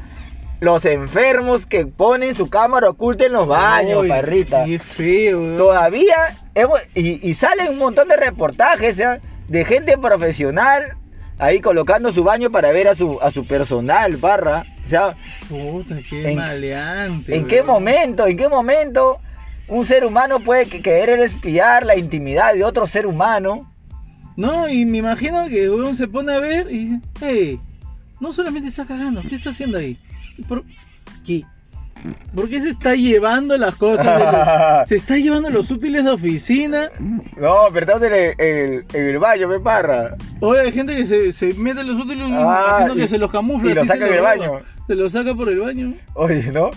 los 0.62 0.84
enfermos 0.84 1.66
que 1.66 1.86
ponen 1.86 2.36
su 2.36 2.48
cámara 2.48 2.88
oculta 2.90 3.26
en 3.26 3.32
los 3.32 3.48
baños, 3.48 4.02
Uy, 4.02 4.08
parrita. 4.08 4.64
Qué 4.64 4.78
feo, 4.78 5.40
weón. 5.40 5.56
Todavía, 5.56 6.14
hemos- 6.54 6.80
y, 6.94 7.28
y 7.28 7.34
salen 7.34 7.70
un 7.70 7.78
montón 7.78 8.06
de 8.06 8.16
reportajes 8.16 8.96
¿ya? 8.96 9.18
de 9.48 9.64
gente 9.64 9.98
profesional 9.98 10.96
ahí 11.38 11.60
colocando 11.60 12.12
su 12.12 12.22
baño 12.22 12.50
para 12.52 12.70
ver 12.70 12.86
a 12.86 12.94
su, 12.94 13.18
a 13.20 13.32
su 13.32 13.44
personal, 13.44 14.16
barra. 14.18 14.64
O 14.86 14.88
sea, 14.88 15.16
Puta, 15.48 15.96
qué 16.08 16.30
¿En- 16.30 16.36
maleante. 16.36 17.34
¿en 17.36 17.48
qué 17.48 17.64
momento, 17.64 18.28
en 18.28 18.36
qué 18.36 18.48
momento 18.48 19.18
un 19.66 19.84
ser 19.84 20.04
humano 20.04 20.38
puede 20.38 20.66
que- 20.66 20.80
querer 20.80 21.18
espiar 21.18 21.84
la 21.84 21.96
intimidad 21.96 22.54
de 22.54 22.62
otro 22.62 22.86
ser 22.86 23.06
humano? 23.08 23.68
No, 24.36 24.68
y 24.68 24.84
me 24.84 24.98
imagino 24.98 25.48
que 25.48 25.68
weón 25.68 25.96
se 25.96 26.06
pone 26.06 26.32
a 26.32 26.38
ver 26.38 26.70
y 26.70 26.84
dice, 26.84 27.00
hey, 27.20 27.60
no 28.20 28.32
solamente 28.32 28.68
está 28.68 28.86
cagando, 28.86 29.20
¿qué 29.28 29.34
está 29.34 29.50
haciendo 29.50 29.78
ahí? 29.78 29.98
¿Por 30.48 30.64
qué? 31.26 31.44
¿Por 32.34 32.48
qué 32.48 32.60
se 32.62 32.70
está 32.70 32.94
llevando 32.96 33.56
las 33.58 33.76
cosas? 33.76 34.06
los- 34.18 34.88
se 34.88 34.96
está 34.96 35.16
llevando 35.16 35.50
los 35.50 35.70
útiles 35.70 36.04
de 36.04 36.10
oficina. 36.10 36.90
No, 37.36 37.56
pero 37.72 38.04
en 38.04 38.34
el, 38.38 38.84
el- 38.92 39.18
baño, 39.18 39.46
me 39.46 39.60
parra. 39.60 40.16
Oye, 40.40 40.60
hay 40.62 40.72
gente 40.72 40.96
que 40.96 41.06
se, 41.06 41.32
se 41.32 41.52
mete 41.54 41.84
los 41.84 42.00
útiles, 42.00 42.26
Ah, 42.32 42.88
que 42.94 43.06
se 43.06 43.18
los 43.18 43.30
camufla. 43.30 43.70
y 43.70 43.74
lo 43.74 43.80
así 43.82 43.88
saca 43.88 44.04
del 44.06 44.18
roba. 44.18 44.28
baño. 44.30 44.60
Se 44.88 44.94
los 44.96 45.12
saca 45.12 45.34
por 45.34 45.48
el 45.48 45.60
baño. 45.60 45.94
Oye, 46.14 46.50
¿no? 46.50 46.70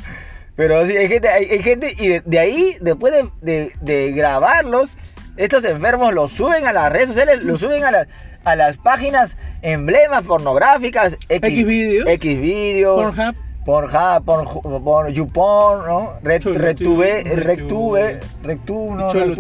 Pero 0.56 0.86
sí, 0.86 0.96
hay 0.96 1.08
gente, 1.08 1.28
hay, 1.28 1.46
hay 1.46 1.64
gente, 1.64 1.96
y 1.98 2.08
de, 2.08 2.22
de 2.24 2.40
ahí, 2.40 2.78
después 2.82 3.12
de, 3.14 3.30
de- 3.42 3.72
de 3.82 4.12
grabarlos, 4.12 4.92
estos 5.38 5.64
enfermos 5.66 6.14
los 6.14 6.32
suben 6.32 6.66
a 6.68 6.72
las 6.74 6.92
redes 6.92 7.10
sociales, 7.10 7.42
los 7.44 7.60
suben 7.60 7.84
a 7.84 7.92
las, 7.92 8.08
a 8.46 8.56
las 8.56 8.78
páginas 8.78 9.36
emblemas 9.64 10.22
pornográficas, 10.24 11.18
Xvideos. 11.28 12.06
Xvideos, 12.08 13.04
Pornhub. 13.04 13.36
Pornhub, 13.66 14.24
Porn, 14.24 14.84
Porn, 14.84 15.12
YouPorn, 15.12 15.88
¿no? 15.88 16.14
Red, 16.22 16.42
Cholo 16.44 16.60
Retube, 16.60 17.24
Tube, 17.24 17.36
Rectube, 17.36 18.20
Rectube, 18.44 18.96
no, 18.96 19.08
Cholo. 19.10 19.36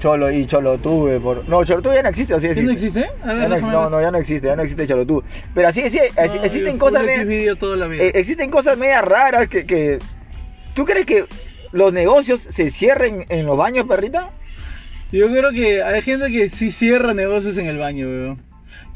Cholo 0.00 0.30
y 0.32 0.44
Cholotube, 0.46 1.20
por... 1.20 1.48
no, 1.48 1.64
Cholotube 1.64 1.94
ya 1.94 2.02
no 2.02 2.08
existe, 2.08 2.34
¿o 2.34 2.40
sí 2.40 2.52
¿Sí 2.52 2.62
no 2.62 2.72
existe? 2.72 3.00
existe? 3.00 3.22
A 3.24 3.28
Ya 3.28 3.34
ver, 3.34 3.48
no, 3.48 3.54
déjame 3.54 3.72
no, 3.72 3.90
no, 3.90 4.00
ya 4.02 4.10
no 4.10 4.18
existe, 4.18 4.46
ya 4.48 4.56
no 4.56 4.62
existe 4.62 4.88
Cholotube. 4.88 5.24
Pero 5.54 5.68
así, 5.68 5.88
sí, 5.88 6.00
así- 6.16 6.38
No, 6.38 6.44
existen 6.44 6.78
cosas, 6.78 7.02
puro 7.02 7.16
me- 7.16 7.24
Xvideo 7.24 7.56
toda 7.56 7.76
la 7.76 7.86
vida. 7.86 8.02
eh, 8.02 8.10
existen 8.16 8.50
cosas 8.50 8.76
medias 8.76 9.04
raras 9.04 9.46
que, 9.48 9.64
que... 9.64 9.98
¿Tú 10.74 10.84
crees 10.84 11.06
que 11.06 11.26
los 11.70 11.92
negocios 11.92 12.40
se 12.40 12.70
cierren 12.72 13.24
en 13.28 13.46
los 13.46 13.56
baños, 13.56 13.86
perrita? 13.86 14.30
Yo 15.12 15.28
creo 15.28 15.50
que 15.52 15.80
hay 15.82 16.02
gente 16.02 16.26
que 16.32 16.48
sí 16.48 16.72
cierra 16.72 17.14
negocios 17.14 17.56
en 17.56 17.66
el 17.66 17.78
baño, 17.78 18.06
weón. 18.06 18.49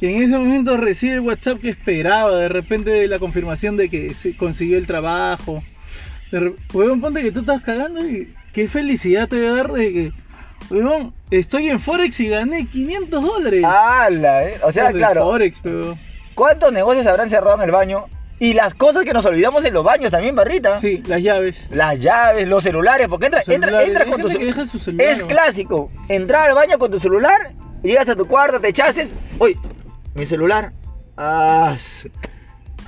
Que 0.05 0.14
en 0.14 0.22
ese 0.22 0.36
momento 0.36 0.76
recibe 0.76 1.14
el 1.14 1.20
WhatsApp 1.20 1.62
que 1.62 1.70
esperaba, 1.70 2.36
de 2.36 2.50
repente 2.50 3.09
la 3.09 3.18
confirmación 3.18 3.78
de 3.78 3.88
que 3.88 4.12
se 4.12 4.36
consiguió 4.36 4.76
el 4.76 4.86
trabajo. 4.86 5.62
Re- 6.30 6.52
ponte 6.70 7.22
que 7.22 7.32
tú 7.32 7.40
estás 7.40 7.62
cagando 7.62 8.07
y 8.07 8.34
qué 8.52 8.68
felicidad 8.68 9.28
te 9.30 9.36
debe 9.36 9.57
dar 9.57 9.72
de 9.72 9.92
que, 9.94 10.12
weón, 10.68 11.14
estoy 11.30 11.70
en 11.70 11.80
Forex 11.80 12.20
y 12.20 12.28
gané 12.28 12.66
500 12.66 13.24
dólares. 13.24 13.64
¡Hala! 13.64 14.46
¿eh? 14.46 14.57
O 14.62 14.70
sea, 14.72 14.92
claro, 14.92 15.24
Forex, 15.24 15.59
pero... 15.62 15.96
¿cuántos 16.34 16.70
negocios 16.70 17.07
habrán 17.07 17.30
cerrado 17.30 17.57
en 17.57 17.62
el 17.62 17.70
baño? 17.70 18.05
Y 18.38 18.52
las 18.52 18.74
cosas 18.74 19.05
que 19.05 19.14
nos 19.14 19.24
olvidamos 19.24 19.64
en 19.64 19.72
los 19.72 19.84
baños 19.84 20.11
también, 20.11 20.36
perrita. 20.36 20.82
Sí, 20.82 21.02
las 21.07 21.22
llaves. 21.22 21.66
Las 21.70 21.98
llaves, 21.98 22.46
los 22.46 22.62
celulares, 22.62 23.09
porque 23.09 23.24
entra, 23.24 23.40
Los 23.40 23.48
entra, 23.48 23.82
entra 23.82 24.05
con 24.05 24.20
tu 24.20 24.28
su 24.66 24.78
celular, 24.78 25.07
Es 25.07 25.22
clásico. 25.22 25.90
Entrar 26.11 26.50
al 26.50 26.55
baño 26.55 26.78
con 26.78 26.90
tu 26.90 27.00
celular, 27.00 27.52
llegas 27.82 28.07
a 28.11 28.14
tu 28.14 28.26
cuarto, 28.26 28.61
te 28.61 28.68
echases. 28.68 29.09
Uy, 29.38 29.57
mi 30.15 30.27
celular. 30.27 30.73
Ah, 31.17 31.77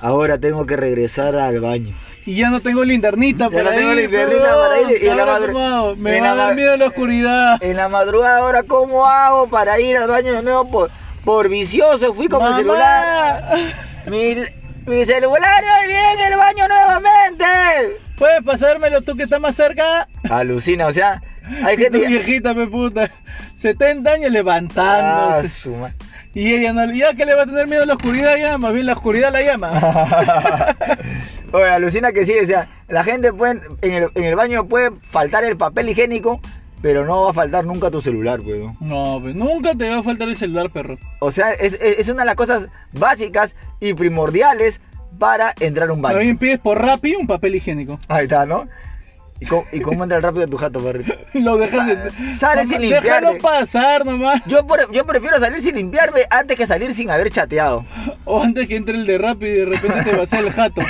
ahora 0.01 0.37
tengo 0.37 0.65
que 0.65 0.75
regresar 0.75 1.35
al 1.35 1.59
baño. 1.59 1.95
Y 2.25 2.35
ya 2.35 2.49
no 2.49 2.59
tengo 2.59 2.83
linternita 2.83 3.45
Ya 3.45 3.49
para 3.57 3.63
no 3.71 3.77
tengo 3.77 3.91
ir, 3.93 3.97
linternita 4.01 4.55
para 4.55 4.81
ir, 4.81 5.01
y 5.01 5.07
en 5.07 5.15
la 5.17 5.23
Ahora, 5.23 5.39
madru- 5.39 5.51
¿cómo 5.53 5.65
hago? 5.65 5.95
Me 5.95 6.17
en 6.17 6.23
va 6.23 6.27
la 6.27 6.33
a 6.33 6.45
dar 6.47 6.55
miedo 6.55 6.75
la 6.77 6.85
oscuridad. 6.87 7.63
En 7.63 7.77
la 7.77 7.87
madrugada, 7.87 8.39
ahora, 8.39 8.63
¿cómo 8.63 9.05
hago 9.05 9.47
para 9.47 9.79
ir 9.79 9.95
al 9.97 10.09
baño 10.09 10.33
de 10.33 10.43
nuevo? 10.43 10.69
Por, 10.69 10.89
por 11.23 11.47
vicioso, 11.47 12.13
fui 12.13 12.27
con 12.27 12.43
mi 12.49 12.55
celular. 12.57 13.55
Mi, 14.07 14.35
mi 14.85 15.05
celular 15.05 15.63
hoy 15.81 15.87
viene 15.87 16.13
en 16.13 16.33
el 16.33 16.37
baño 16.37 16.67
nuevamente. 16.67 17.45
¿Puedes 18.17 18.43
pasármelo 18.43 19.01
tú 19.01 19.15
que 19.15 19.23
está 19.23 19.39
más 19.39 19.55
cerca? 19.55 20.07
Alucina, 20.29 20.87
o 20.87 20.91
sea, 20.93 21.21
hay 21.63 21.77
tu 21.77 21.83
gente 21.83 21.99
que. 22.01 22.07
viejita, 22.07 22.53
me 22.53 22.67
puta. 22.67 23.09
70 23.55 24.11
años 24.11 24.27
Ah, 24.27 24.29
levantándose. 24.33 25.49
su 25.49 25.75
ma- 25.75 25.93
Y 26.39 26.53
ella 26.53 26.71
no, 26.71 26.93
ya 26.93 27.15
que 27.15 27.25
le 27.25 27.33
va 27.33 27.43
a 27.43 27.45
tener 27.47 27.65
miedo 27.67 27.81
a 27.81 27.85
la 27.87 27.95
oscuridad, 27.95 28.37
ya, 28.37 28.57
más 28.59 28.71
bien 28.73 28.85
la 28.85 28.93
oscuridad 28.93 29.31
la 29.33 29.41
llama. 29.41 29.71
Oye, 31.51 31.65
alucina 31.65 32.11
que 32.11 32.25
sí, 32.25 32.33
o 32.41 32.45
sea, 32.45 32.67
la 32.87 33.03
gente 33.03 33.33
puede, 33.33 33.61
en 33.81 33.91
el, 34.03 34.09
en 34.13 34.23
el 34.23 34.35
baño 34.35 34.67
puede 34.67 34.91
faltar 35.09 35.43
el 35.43 35.57
papel 35.57 35.89
higiénico, 35.89 36.39
pero 36.81 37.05
no 37.05 37.23
va 37.23 37.31
a 37.31 37.33
faltar 37.33 37.65
nunca 37.65 37.89
tu 37.89 38.01
celular, 38.01 38.39
weón. 38.41 38.75
No, 38.79 39.19
pues 39.21 39.33
nunca 39.35 39.73
te 39.73 39.89
va 39.89 39.97
a 39.99 40.03
faltar 40.03 40.27
el 40.29 40.37
celular, 40.37 40.69
perro. 40.69 40.97
O 41.19 41.31
sea, 41.31 41.53
es, 41.53 41.73
es- 41.73 41.99
es 41.99 42.09
una 42.09 42.21
de 42.21 42.27
las 42.27 42.35
cosas 42.35 42.65
básicas 42.93 43.55
y 43.79 43.93
primordiales 43.95 44.79
para 45.17 45.53
entrar 45.59 45.89
a 45.89 45.93
un 45.93 46.01
baño. 46.03 46.17
También 46.17 46.37
pides 46.37 46.59
por 46.59 46.79
Rappi 46.79 47.15
un 47.15 47.25
papel 47.25 47.55
higiénico. 47.55 47.99
Ahí 48.07 48.25
está, 48.25 48.45
¿no? 48.45 48.67
¿Y 49.39 49.45
cómo, 49.45 49.65
y 49.71 49.79
cómo 49.81 50.03
entra 50.03 50.19
rápido 50.19 50.45
a 50.45 50.47
tu 50.47 50.57
jato, 50.57 50.79
perrito? 50.79 51.13
Lo 51.33 51.57
dejas 51.57 51.87
en... 51.89 52.37
Sale 52.39 52.63
Mamá, 52.63 52.73
sin 52.73 52.81
limpiarte. 52.81 53.07
Déjalo 53.07 53.37
pasar 53.37 54.05
nomás. 54.05 54.41
Yo, 54.47 54.65
por- 54.65 54.91
yo 54.91 55.05
prefiero 55.05 55.39
salir 55.39 55.61
sin 55.61 55.75
limpiarme 55.75 56.21
antes 56.29 56.57
que 56.57 56.65
salir 56.65 56.93
sin 56.95 57.11
haber 57.11 57.29
chateado. 57.29 57.85
O 58.25 58.41
antes 58.41 58.67
que 58.67 58.75
entre 58.75 58.95
el 58.95 59.05
de 59.05 59.17
Rappi 59.17 59.45
y 59.45 59.51
de 59.51 59.65
repente 59.65 60.03
te 60.03 60.15
vacía 60.15 60.39
el 60.39 60.51
jato. 60.51 60.81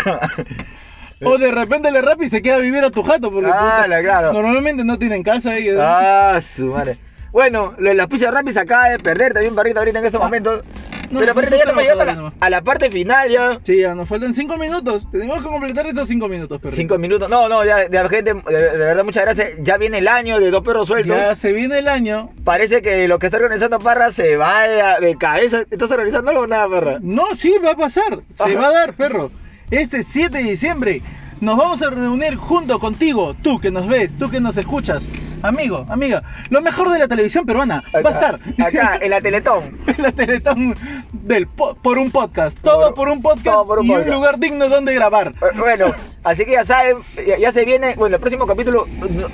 O 1.23 1.37
de 1.37 1.51
repente 1.51 1.87
el 1.89 1.95
de 1.95 2.01
Rappi 2.01 2.27
se 2.27 2.41
queda 2.41 2.55
a 2.55 2.59
vivir 2.59 2.83
a 2.83 2.91
tu 2.91 3.03
jato. 3.03 3.31
Porque 3.31 3.49
Ah, 3.53 3.83
puta, 3.85 4.01
claro. 4.01 4.33
normalmente 4.33 4.83
no 4.85 4.97
tienen 4.97 5.23
casa 5.23 5.55
ellos. 5.55 5.77
Ah, 5.81 6.39
su 6.41 6.67
madre. 6.67 6.97
Bueno, 7.31 7.73
lo 7.77 7.89
de 7.89 7.95
la 7.95 8.07
pizza 8.07 8.31
rápida 8.31 8.53
se 8.53 8.59
acaba 8.59 8.89
de 8.89 8.99
perder 8.99 9.33
también, 9.33 9.55
perrito, 9.55 9.79
ahorita 9.79 9.99
en 9.99 10.05
estos 10.05 10.21
Ah. 10.21 10.25
momentos. 10.25 10.63
No, 11.09 11.19
Pero 11.21 11.33
no, 11.33 11.35
perrito, 11.39 11.55
ya 11.57 11.63
no, 11.63 11.79
estamos 11.79 11.83
llegando 11.83 12.03
a 12.03 12.15
la, 12.29 12.33
a 12.37 12.49
la 12.49 12.61
parte 12.63 12.91
final 12.91 13.29
ya. 13.29 13.59
Sí, 13.63 13.77
ya 13.79 13.95
nos 13.95 14.09
faltan 14.09 14.33
5 14.33 14.57
minutos. 14.57 15.09
Tenemos 15.09 15.37
que 15.41 15.43
completar 15.47 15.87
estos 15.87 16.09
5 16.09 16.27
minutos, 16.27 16.59
perro. 16.59 16.75
Cinco 16.75 16.97
minutos. 16.97 17.29
No, 17.29 17.47
no, 17.47 17.63
ya, 17.63 17.89
ya, 17.89 18.09
gente, 18.09 18.33
de, 18.33 18.41
de 18.51 18.77
verdad, 18.77 19.05
muchas 19.05 19.23
gracias. 19.23 19.51
Ya 19.59 19.77
viene 19.77 19.99
el 19.99 20.07
año 20.09 20.37
de 20.39 20.51
dos 20.51 20.63
perros 20.63 20.87
sueltos. 20.87 21.15
Ya 21.15 21.33
se 21.35 21.53
viene 21.53 21.79
el 21.79 21.87
año. 21.87 22.29
Parece 22.43 22.81
que 22.81 23.07
lo 23.07 23.19
que 23.19 23.27
está 23.27 23.37
organizando 23.37 23.79
Parra 23.79 24.11
se 24.11 24.35
va 24.35 24.67
de, 24.67 25.07
de 25.07 25.17
cabeza. 25.17 25.63
¿Estás 25.71 25.89
organizando 25.91 26.31
algo 26.31 26.43
o 26.43 26.47
nada, 26.47 26.67
Parra? 26.67 26.97
No, 27.01 27.23
sí, 27.37 27.55
va 27.63 27.71
a 27.71 27.75
pasar. 27.77 28.19
Se 28.33 28.43
Ajá. 28.43 28.59
va 28.59 28.67
a 28.67 28.71
dar, 28.73 28.93
perro. 28.93 29.31
Este 29.71 30.03
7 30.03 30.37
de 30.39 30.43
diciembre 30.43 31.01
nos 31.41 31.57
vamos 31.57 31.81
a 31.81 31.89
reunir 31.89 32.35
junto 32.35 32.79
contigo, 32.79 33.35
tú 33.41 33.59
que 33.59 33.71
nos 33.71 33.87
ves, 33.87 34.17
tú 34.17 34.29
que 34.29 34.39
nos 34.39 34.57
escuchas. 34.57 35.07
Amigo, 35.43 35.85
amiga, 35.87 36.23
lo 36.49 36.61
mejor 36.63 36.89
de 36.89 36.97
la 36.97 37.07
televisión 37.07 37.45
peruana 37.45 37.83
va 37.93 38.09
a 38.09 38.13
estar 38.13 38.39
Acá, 38.65 38.97
en 38.99 39.11
la 39.11 39.21
Teletón. 39.21 39.77
en 39.85 40.01
la 40.01 40.11
Teletón 40.11 40.73
del 41.11 41.45
po- 41.45 41.75
por 41.75 41.99
un 41.99 42.09
podcast. 42.09 42.57
Todo 42.61 42.87
Por- 42.87 42.95
por 42.95 43.09
un 43.09 43.21
podcast 43.21 43.45
todo 43.45 43.67
por 43.67 43.79
un 43.79 43.85
y 43.85 43.89
podcast. 43.89 44.07
un 44.09 44.15
lugar 44.15 44.39
digno 44.39 44.67
donde 44.67 44.95
grabar. 44.95 45.27
Eh, 45.41 45.57
Bueno, 45.59 45.93
así 46.23 46.43
que 46.43 46.53
ya 46.53 46.65
saben, 46.65 46.97
ya, 47.27 47.37
ya 47.37 47.51
se 47.51 47.65
viene, 47.65 47.93
bueno, 47.95 48.15
el 48.15 48.19
próximo 48.21 48.47
capítulo 48.47 48.87
no, 49.09 49.27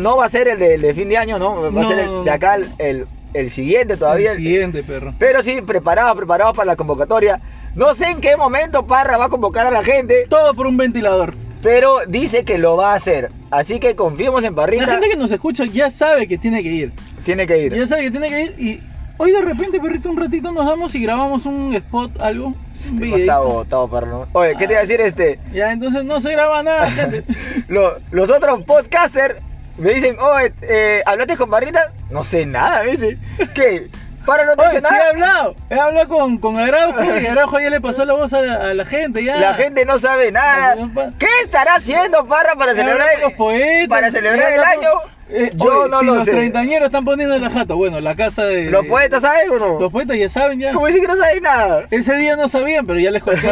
no 0.00 0.16
va 0.16 0.26
a 0.26 0.30
ser 0.30 0.46
el 0.46 0.58
de, 0.60 0.74
el 0.74 0.82
de 0.82 0.94
fin 0.94 1.08
de 1.08 1.16
año, 1.18 1.38
¿no? 1.40 1.60
Va 1.62 1.68
a 1.68 1.70
No. 1.82 1.88
ser 1.88 1.98
el 1.98 2.24
de 2.24 2.30
acá, 2.30 2.54
el, 2.54 2.66
el, 2.78 3.06
el 3.34 3.50
siguiente 3.50 3.96
todavía. 3.96 4.32
El 4.32 4.38
siguiente, 4.38 4.82
perro. 4.82 5.14
Pero 5.18 5.42
sí, 5.42 5.60
preparados, 5.62 6.16
preparados 6.16 6.56
para 6.56 6.66
la 6.66 6.76
convocatoria. 6.76 7.40
No 7.74 7.94
sé 7.94 8.06
en 8.06 8.20
qué 8.20 8.36
momento 8.36 8.84
Parra 8.86 9.16
va 9.16 9.26
a 9.26 9.28
convocar 9.28 9.66
a 9.66 9.70
la 9.70 9.84
gente, 9.84 10.26
Todo 10.28 10.54
por 10.54 10.66
un 10.66 10.76
ventilador. 10.76 11.34
pero 11.62 11.98
dice 12.08 12.44
que 12.44 12.58
lo 12.58 12.76
va 12.76 12.92
a 12.92 12.96
hacer. 12.96 13.30
Así 13.50 13.78
que 13.80 13.94
confiemos 13.94 14.40
en 14.44 14.50
La 14.54 14.62
Parrita. 14.62 14.86
gente 14.86 15.08
que 15.08 15.16
nos 15.16 15.30
escucha 15.30 15.64
ya 15.66 15.90
sabe 15.90 16.26
que 16.26 16.38
tiene 16.38 16.62
que 16.62 16.68
ir. 16.68 16.92
Tiene 17.24 17.46
que 17.46 17.58
ir. 17.58 17.74
Ya 17.74 17.86
sabe 17.86 18.02
que 18.02 18.10
tiene 18.10 18.28
que 18.28 18.42
ir 18.42 18.54
y 18.58 18.80
hoy 19.18 19.30
de 19.32 19.42
repente, 19.42 19.78
perrito, 19.78 20.08
un 20.10 20.16
ratito 20.16 20.50
nos 20.50 20.64
vamos 20.66 20.94
y 20.94 21.02
grabamos 21.02 21.44
un 21.46 21.74
spot, 21.74 22.20
algo. 22.20 22.54
Un 22.90 23.88
Parra. 23.90 24.06
¿no? 24.06 24.26
Oye, 24.32 24.56
¿qué 24.58 24.66
te 24.66 24.72
iba 24.72 24.78
a 24.80 24.82
decir 24.84 25.00
este? 25.02 25.38
Ya, 25.52 25.70
entonces 25.70 26.02
no 26.04 26.20
se 26.20 26.32
graba 26.32 26.62
nada, 26.62 26.90
gente. 26.90 27.24
Lo- 27.68 27.98
los 28.10 28.30
otros 28.30 28.62
podcasters 28.64 29.36
me 29.80 29.92
dicen, 29.94 30.16
oye, 30.20 30.52
eh, 30.62 31.02
¿hablaste 31.06 31.36
con 31.36 31.50
Parrita? 31.50 31.92
No 32.10 32.22
sé 32.24 32.46
nada, 32.46 32.82
me 32.84 32.92
dice. 32.92 33.18
¿Qué? 33.54 33.88
¿Para 34.26 34.44
no 34.44 34.54
te 34.54 34.62
Oye, 34.62 34.80
sí 34.82 34.86
he 34.86 34.90
nada? 34.90 35.08
hablado. 35.08 35.54
He 35.70 35.80
hablado 35.80 36.08
con, 36.08 36.38
con 36.38 36.56
Araujo 36.58 37.02
y 37.20 37.26
Araujo 37.26 37.58
ya 37.58 37.70
le 37.70 37.80
pasó 37.80 38.04
la 38.04 38.12
voz 38.14 38.32
a 38.34 38.42
la, 38.42 38.54
a 38.70 38.74
la 38.74 38.84
gente. 38.84 39.24
Ya. 39.24 39.36
La 39.38 39.54
gente 39.54 39.84
no 39.86 39.98
sabe 39.98 40.30
nada. 40.30 40.76
¿Qué 41.18 41.26
estará 41.42 41.74
haciendo 41.76 42.26
Parra 42.26 42.54
para 42.54 42.72
He 42.72 42.76
celebrar 42.76 43.08
con 43.12 43.20
los 43.22 43.30
el, 43.30 43.36
poetas, 43.36 43.88
para 43.88 44.10
celebrar 44.12 44.52
he 44.52 44.54
el 44.56 44.60
año? 44.60 44.88
Eh, 45.30 45.50
Yo 45.54 45.80
oye, 45.82 45.90
no 45.90 46.00
si 46.00 46.04
lo 46.06 46.14
los 46.16 46.24
sé. 46.26 46.32
treintañeros 46.32 46.86
están 46.86 47.04
poniendo 47.04 47.34
en 47.34 47.42
la 47.42 47.50
jata. 47.50 47.72
Bueno, 47.74 47.98
la 48.00 48.14
casa 48.14 48.44
de. 48.44 48.64
¿Los 48.64 48.84
poetas 48.86 49.22
saben 49.22 49.50
o 49.52 49.56
no? 49.58 49.80
Los 49.80 49.90
poetas 49.90 50.16
ya 50.18 50.28
saben 50.28 50.58
ya. 50.60 50.72
¿Cómo 50.74 50.86
dicen 50.86 51.00
que 51.02 51.08
no 51.08 51.16
saben 51.16 51.42
nada? 51.42 51.84
Ese 51.90 52.14
día 52.16 52.36
no 52.36 52.48
sabían, 52.48 52.84
pero 52.86 52.98
ya 53.00 53.10
les 53.10 53.22
conté. 53.22 53.48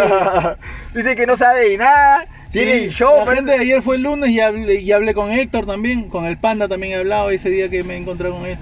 Dicen 0.94 1.16
que 1.16 1.26
no 1.26 1.36
saben 1.36 1.78
nada. 1.78 2.26
Tienen 2.52 2.90
Sí, 2.90 2.96
show. 2.96 3.16
La 3.18 3.24
pero- 3.24 3.36
gente 3.36 3.52
de 3.52 3.58
ayer 3.58 3.82
fue 3.82 3.96
el 3.96 4.02
lunes 4.02 4.30
y 4.30 4.40
hablé, 4.40 4.80
y 4.80 4.90
hablé 4.92 5.12
con 5.14 5.30
Héctor 5.32 5.66
también, 5.66 6.08
con 6.08 6.24
el 6.24 6.36
Panda 6.38 6.66
también 6.68 6.92
he 6.92 6.96
hablado 6.96 7.30
ese 7.30 7.50
día 7.50 7.68
que 7.68 7.84
me 7.84 7.96
encontré 7.96 8.30
con 8.30 8.46
él. 8.46 8.56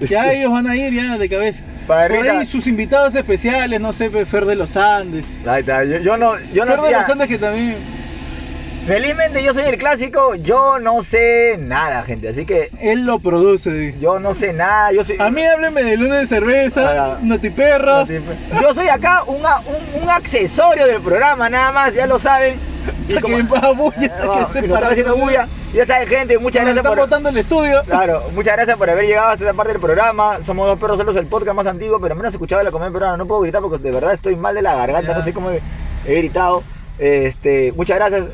Ya 0.00 0.32
ellos 0.32 0.50
van 0.52 0.66
a 0.66 0.76
ir 0.76 0.92
ya 0.92 1.16
de 1.18 1.28
cabeza. 1.28 1.62
Por 1.86 1.96
Parrita. 1.96 2.40
ahí 2.40 2.46
sus 2.46 2.66
invitados 2.66 3.14
especiales, 3.14 3.80
no 3.80 3.92
sé, 3.92 4.10
Fer 4.10 4.44
de 4.44 4.54
los 4.56 4.76
Andes. 4.76 5.24
Ahí 5.46 5.60
está, 5.60 5.84
yo, 5.84 5.98
yo 5.98 6.16
no, 6.16 6.34
yo 6.52 6.64
no 6.64 6.72
Fer 6.72 6.80
de 6.82 6.88
sé. 6.90 6.96
los 6.96 7.08
Andes 7.10 7.28
que 7.28 7.38
también. 7.38 7.76
Felizmente 8.86 9.42
yo 9.42 9.52
soy 9.52 9.64
el 9.64 9.76
clásico, 9.76 10.34
yo 10.36 10.78
no 10.78 11.02
sé 11.02 11.56
nada, 11.58 12.02
gente. 12.04 12.28
Así 12.30 12.46
que 12.46 12.70
Él 12.80 13.04
lo 13.04 13.18
produce. 13.18 13.94
yo 14.00 14.18
no 14.18 14.32
sé 14.32 14.54
nada. 14.54 14.92
Yo 14.92 15.04
soy. 15.04 15.16
A 15.18 15.30
mí 15.30 15.44
háblenme 15.44 15.82
de 15.82 15.96
lunes 15.98 16.20
de 16.20 16.26
cerveza, 16.26 17.12
Ah, 17.14 17.18
notiperros. 17.20 18.08
Yo 18.62 18.72
soy 18.74 18.88
acá 18.88 19.24
un, 19.26 19.36
un, 19.36 20.02
un 20.04 20.10
accesorio 20.10 20.86
del 20.86 21.02
programa, 21.02 21.50
nada 21.50 21.70
más, 21.70 21.94
ya 21.94 22.06
lo 22.06 22.18
saben. 22.18 22.54
Hasta 22.88 23.20
que 23.20 23.42
va 23.42 23.72
bulla, 23.72 23.98
que 24.46 24.52
se 24.52 24.60
y 24.60 24.64
están 24.64 24.84
haciendo 24.84 25.16
bulla. 25.16 25.48
Ya 25.74 25.86
saben, 25.86 26.08
gente, 26.08 26.38
muchas 26.38 26.64
Nos 26.64 26.74
gracias 26.74 26.94
por. 26.94 26.98
botando 26.98 27.28
el 27.28 27.36
estudio. 27.36 27.82
Claro, 27.84 28.22
muchas 28.34 28.56
gracias 28.56 28.76
por 28.78 28.88
haber 28.90 29.06
llegado 29.06 29.28
hasta 29.30 29.44
esta 29.44 29.54
parte 29.54 29.72
del 29.72 29.80
programa. 29.82 30.38
Somos 30.46 30.66
dos 30.66 30.78
perros 30.78 30.98
solos, 30.98 31.16
el 31.16 31.26
podcast 31.26 31.54
más 31.56 31.66
antiguo, 31.66 31.98
pero 32.00 32.14
menos 32.14 32.32
escuchado 32.32 32.60
de 32.60 32.64
la 32.64 32.70
comedia 32.70 32.92
peruana. 32.92 33.16
No 33.16 33.26
puedo 33.26 33.42
gritar 33.42 33.60
porque 33.62 33.78
de 33.82 33.90
verdad 33.90 34.12
estoy 34.14 34.36
mal 34.36 34.54
de 34.54 34.62
la 34.62 34.74
garganta, 34.76 35.12
Ya. 35.12 35.18
no 35.18 35.24
sé 35.24 35.32
cómo 35.32 35.50
he, 35.50 35.60
he 36.06 36.14
gritado. 36.16 36.62
Este, 36.98 37.72
muchas 37.72 37.96
gracias. 37.98 38.24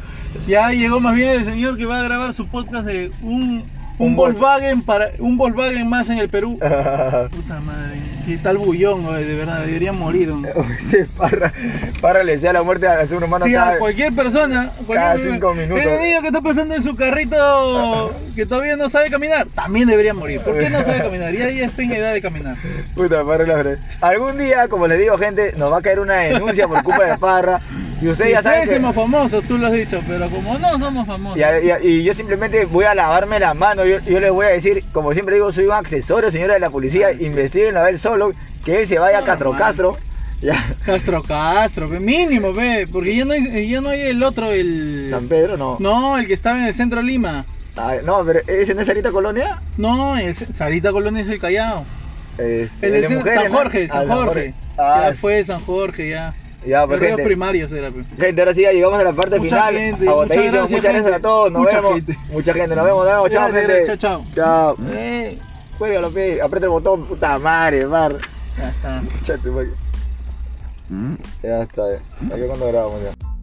Ya 0.46 0.70
llegó 0.70 0.98
más 1.00 1.14
bien 1.14 1.30
el 1.30 1.44
señor 1.44 1.76
que 1.76 1.84
va 1.86 2.00
a 2.00 2.04
grabar 2.04 2.34
su 2.34 2.46
podcast 2.48 2.86
de 2.86 3.10
un, 3.22 3.64
un, 3.98 4.08
Un 4.08 4.16
Vol- 4.16 4.32
Volkswagen 4.32 4.82
para 4.82 5.10
un 5.18 5.36
Volkswagen 5.36 5.88
más 5.88 6.08
en 6.10 6.18
el 6.18 6.28
Perú. 6.28 6.58
Puta 6.58 7.60
madre, 7.60 7.98
qué 8.26 8.36
tal 8.38 8.58
bullón, 8.58 9.04
de 9.14 9.34
verdad, 9.34 9.64
debería 9.64 9.92
morir. 9.92 10.32
Sí, 10.90 10.98
Parra, 11.16 11.52
Parra 12.00 12.22
le 12.24 12.32
decía 12.32 12.52
la 12.52 12.62
muerte 12.62 12.86
a 12.88 13.06
ser 13.06 13.22
humano 13.22 13.44
Sí, 13.46 13.54
a 13.54 13.58
cada- 13.64 13.78
cualquier 13.78 14.12
persona, 14.14 14.70
cualquier 14.86 14.98
cada 14.98 15.16
cinco 15.16 15.54
minutos. 15.54 15.84
El 15.84 16.02
niño 16.02 16.20
que 16.20 16.26
está 16.28 16.40
pasando 16.40 16.74
en 16.74 16.82
su 16.82 16.94
carrito 16.96 18.14
que 18.34 18.46
todavía 18.46 18.76
no 18.76 18.88
sabe 18.88 19.10
caminar, 19.10 19.46
también 19.54 19.86
debería 19.88 20.12
morir. 20.14 20.40
¿Por 20.40 20.58
qué 20.58 20.70
no 20.70 20.82
sabe 20.82 20.98
caminar? 21.02 21.32
Ya, 21.32 21.48
ya 21.50 21.64
está 21.66 21.82
en 21.82 21.92
edad 21.92 22.12
de 22.12 22.22
caminar. 22.22 22.56
Puta, 22.94 23.24
Parra 23.24 23.46
la 23.46 23.54
verdad. 23.54 23.78
Algún 24.00 24.38
día, 24.38 24.68
como 24.68 24.86
les 24.86 24.98
digo, 24.98 25.16
gente, 25.18 25.54
nos 25.56 25.72
va 25.72 25.78
a 25.78 25.82
caer 25.82 26.00
una 26.00 26.14
denuncia 26.16 26.66
por 26.68 26.82
culpa 26.82 27.04
de 27.04 27.18
Parra. 27.18 27.60
Y 28.04 28.08
ustedes 28.08 28.28
Si 28.28 28.32
ya 28.34 28.42
saben 28.42 28.68
que... 28.68 28.92
famosos, 28.92 29.44
tú 29.44 29.56
lo 29.56 29.68
has 29.68 29.72
dicho, 29.72 30.00
pero 30.06 30.28
como 30.28 30.58
no 30.58 30.78
somos 30.78 31.06
famosos. 31.06 31.38
Y, 31.38 31.86
y- 31.86 31.90
y 32.00 32.02
yo 32.04 32.12
simplemente 32.14 32.64
voy 32.66 32.84
a 32.84 32.94
lavarme 32.94 33.38
las 33.40 33.56
manos. 33.56 33.86
Yo, 33.86 33.98
yo 34.00 34.20
les 34.20 34.30
voy 34.30 34.46
a 34.46 34.50
decir, 34.50 34.84
como 34.92 35.12
siempre 35.14 35.36
digo, 35.36 35.50
soy 35.52 35.64
un 35.66 35.72
accesorio, 35.72 36.30
señora 36.30 36.54
de 36.54 36.60
la 36.60 36.70
policía. 36.70 37.12
Investiguen 37.12 37.76
a 37.76 37.88
él 37.88 37.98
solo. 37.98 38.32
Que 38.64 38.80
él 38.80 38.86
se 38.86 38.98
vaya 38.98 39.18
a 39.18 39.20
No, 39.20 39.26
Castro 39.26 39.50
man. 39.52 39.58
Castro. 39.58 39.96
Ya. 40.42 40.74
Castro 40.84 41.22
Castro, 41.22 41.88
mínimo, 41.88 42.52
ve, 42.52 42.86
porque 42.92 43.16
ya 43.16 43.24
no 43.24 43.32
hay, 43.32 43.68
ya 43.68 43.80
no 43.80 43.88
hay 43.88 44.00
el 44.02 44.22
otro, 44.22 44.52
el... 44.52 45.06
San 45.08 45.26
Pedro, 45.28 45.56
no. 45.56 45.76
No, 45.80 46.18
el 46.18 46.26
que 46.26 46.34
estaba 46.34 46.58
en 46.58 46.64
el 46.66 46.74
centro 46.74 46.98
de 47.00 47.06
Lima. 47.06 47.46
Ay, 47.76 48.00
no, 48.04 48.22
pero 48.24 48.40
¿es 48.46 48.68
en 48.68 48.78
esa 48.78 48.92
ahorita 48.92 49.10
colonia? 49.10 49.62
No, 49.78 50.18
el 50.18 50.34
Sarita 50.34 50.92
Colonia 50.92 51.22
es 51.22 51.28
el 51.28 51.40
Callao. 51.40 51.84
Este, 52.36 52.86
El 52.86 52.92
de 52.92 53.02
San- 53.08 53.16
mujeres, 53.16 53.34
San 53.42 53.52
¿no? 53.52 53.58
Jorge, 53.58 53.88
Ah, 53.90 53.92
San 53.94 54.08
Jorge. 54.08 54.54
Ah, 54.76 55.06
Ya 55.08 55.14
fue 55.16 55.44
San 55.46 55.60
Jorge, 55.60 56.10
ya. 56.10 56.34
Ya, 56.66 56.86
pues, 56.86 57.00
gente. 57.00 57.22
primarios 57.24 57.70
era, 57.72 57.90
pe. 57.90 58.04
Gente, 58.18 58.40
ahora 58.40 58.54
sí 58.54 58.62
ya 58.62 58.72
llegamos 58.72 58.98
a 59.00 59.04
la 59.04 59.12
parte 59.12 59.38
Mucha 59.38 59.56
final. 59.68 59.74
gente, 59.74 60.08
Agotadísimo. 60.08 60.50
muchas 60.50 60.70
Muchas 60.70 60.82
gracias, 60.82 61.02
gracias, 61.04 61.18
a 61.18 61.20
todos. 61.22 61.52
Nos 61.52 61.62
Mucha 61.62 61.76
vemos. 61.80 61.94
gente. 61.94 62.18
Mucha 62.32 62.52
gente. 62.54 62.74
Nos 62.76 62.84
vemos. 62.84 63.04
Nos 63.04 63.14
vemos. 63.14 63.30
Chao, 63.30 63.42
Gracias, 63.48 63.60
gente. 63.66 63.74
gracias, 63.76 63.98
chao, 63.98 64.24
Chao. 64.34 64.76
Eh, 64.92 65.38
Cuélgalo, 65.78 66.10
pe. 66.10 66.40
Aprieta 66.42 66.66
el 66.66 66.70
botón. 66.72 67.04
Puta 67.06 67.38
madre, 67.38 67.86
mar. 67.86 68.16
ya 68.58 68.68
está. 68.70 69.02
Chate, 69.24 69.50
pe. 69.50 69.68
Ya 71.42 71.62
está. 71.62 71.82
Ya 71.92 72.46
cuando 72.46 72.68
grabamos 72.68 73.00
ya. 73.02 73.33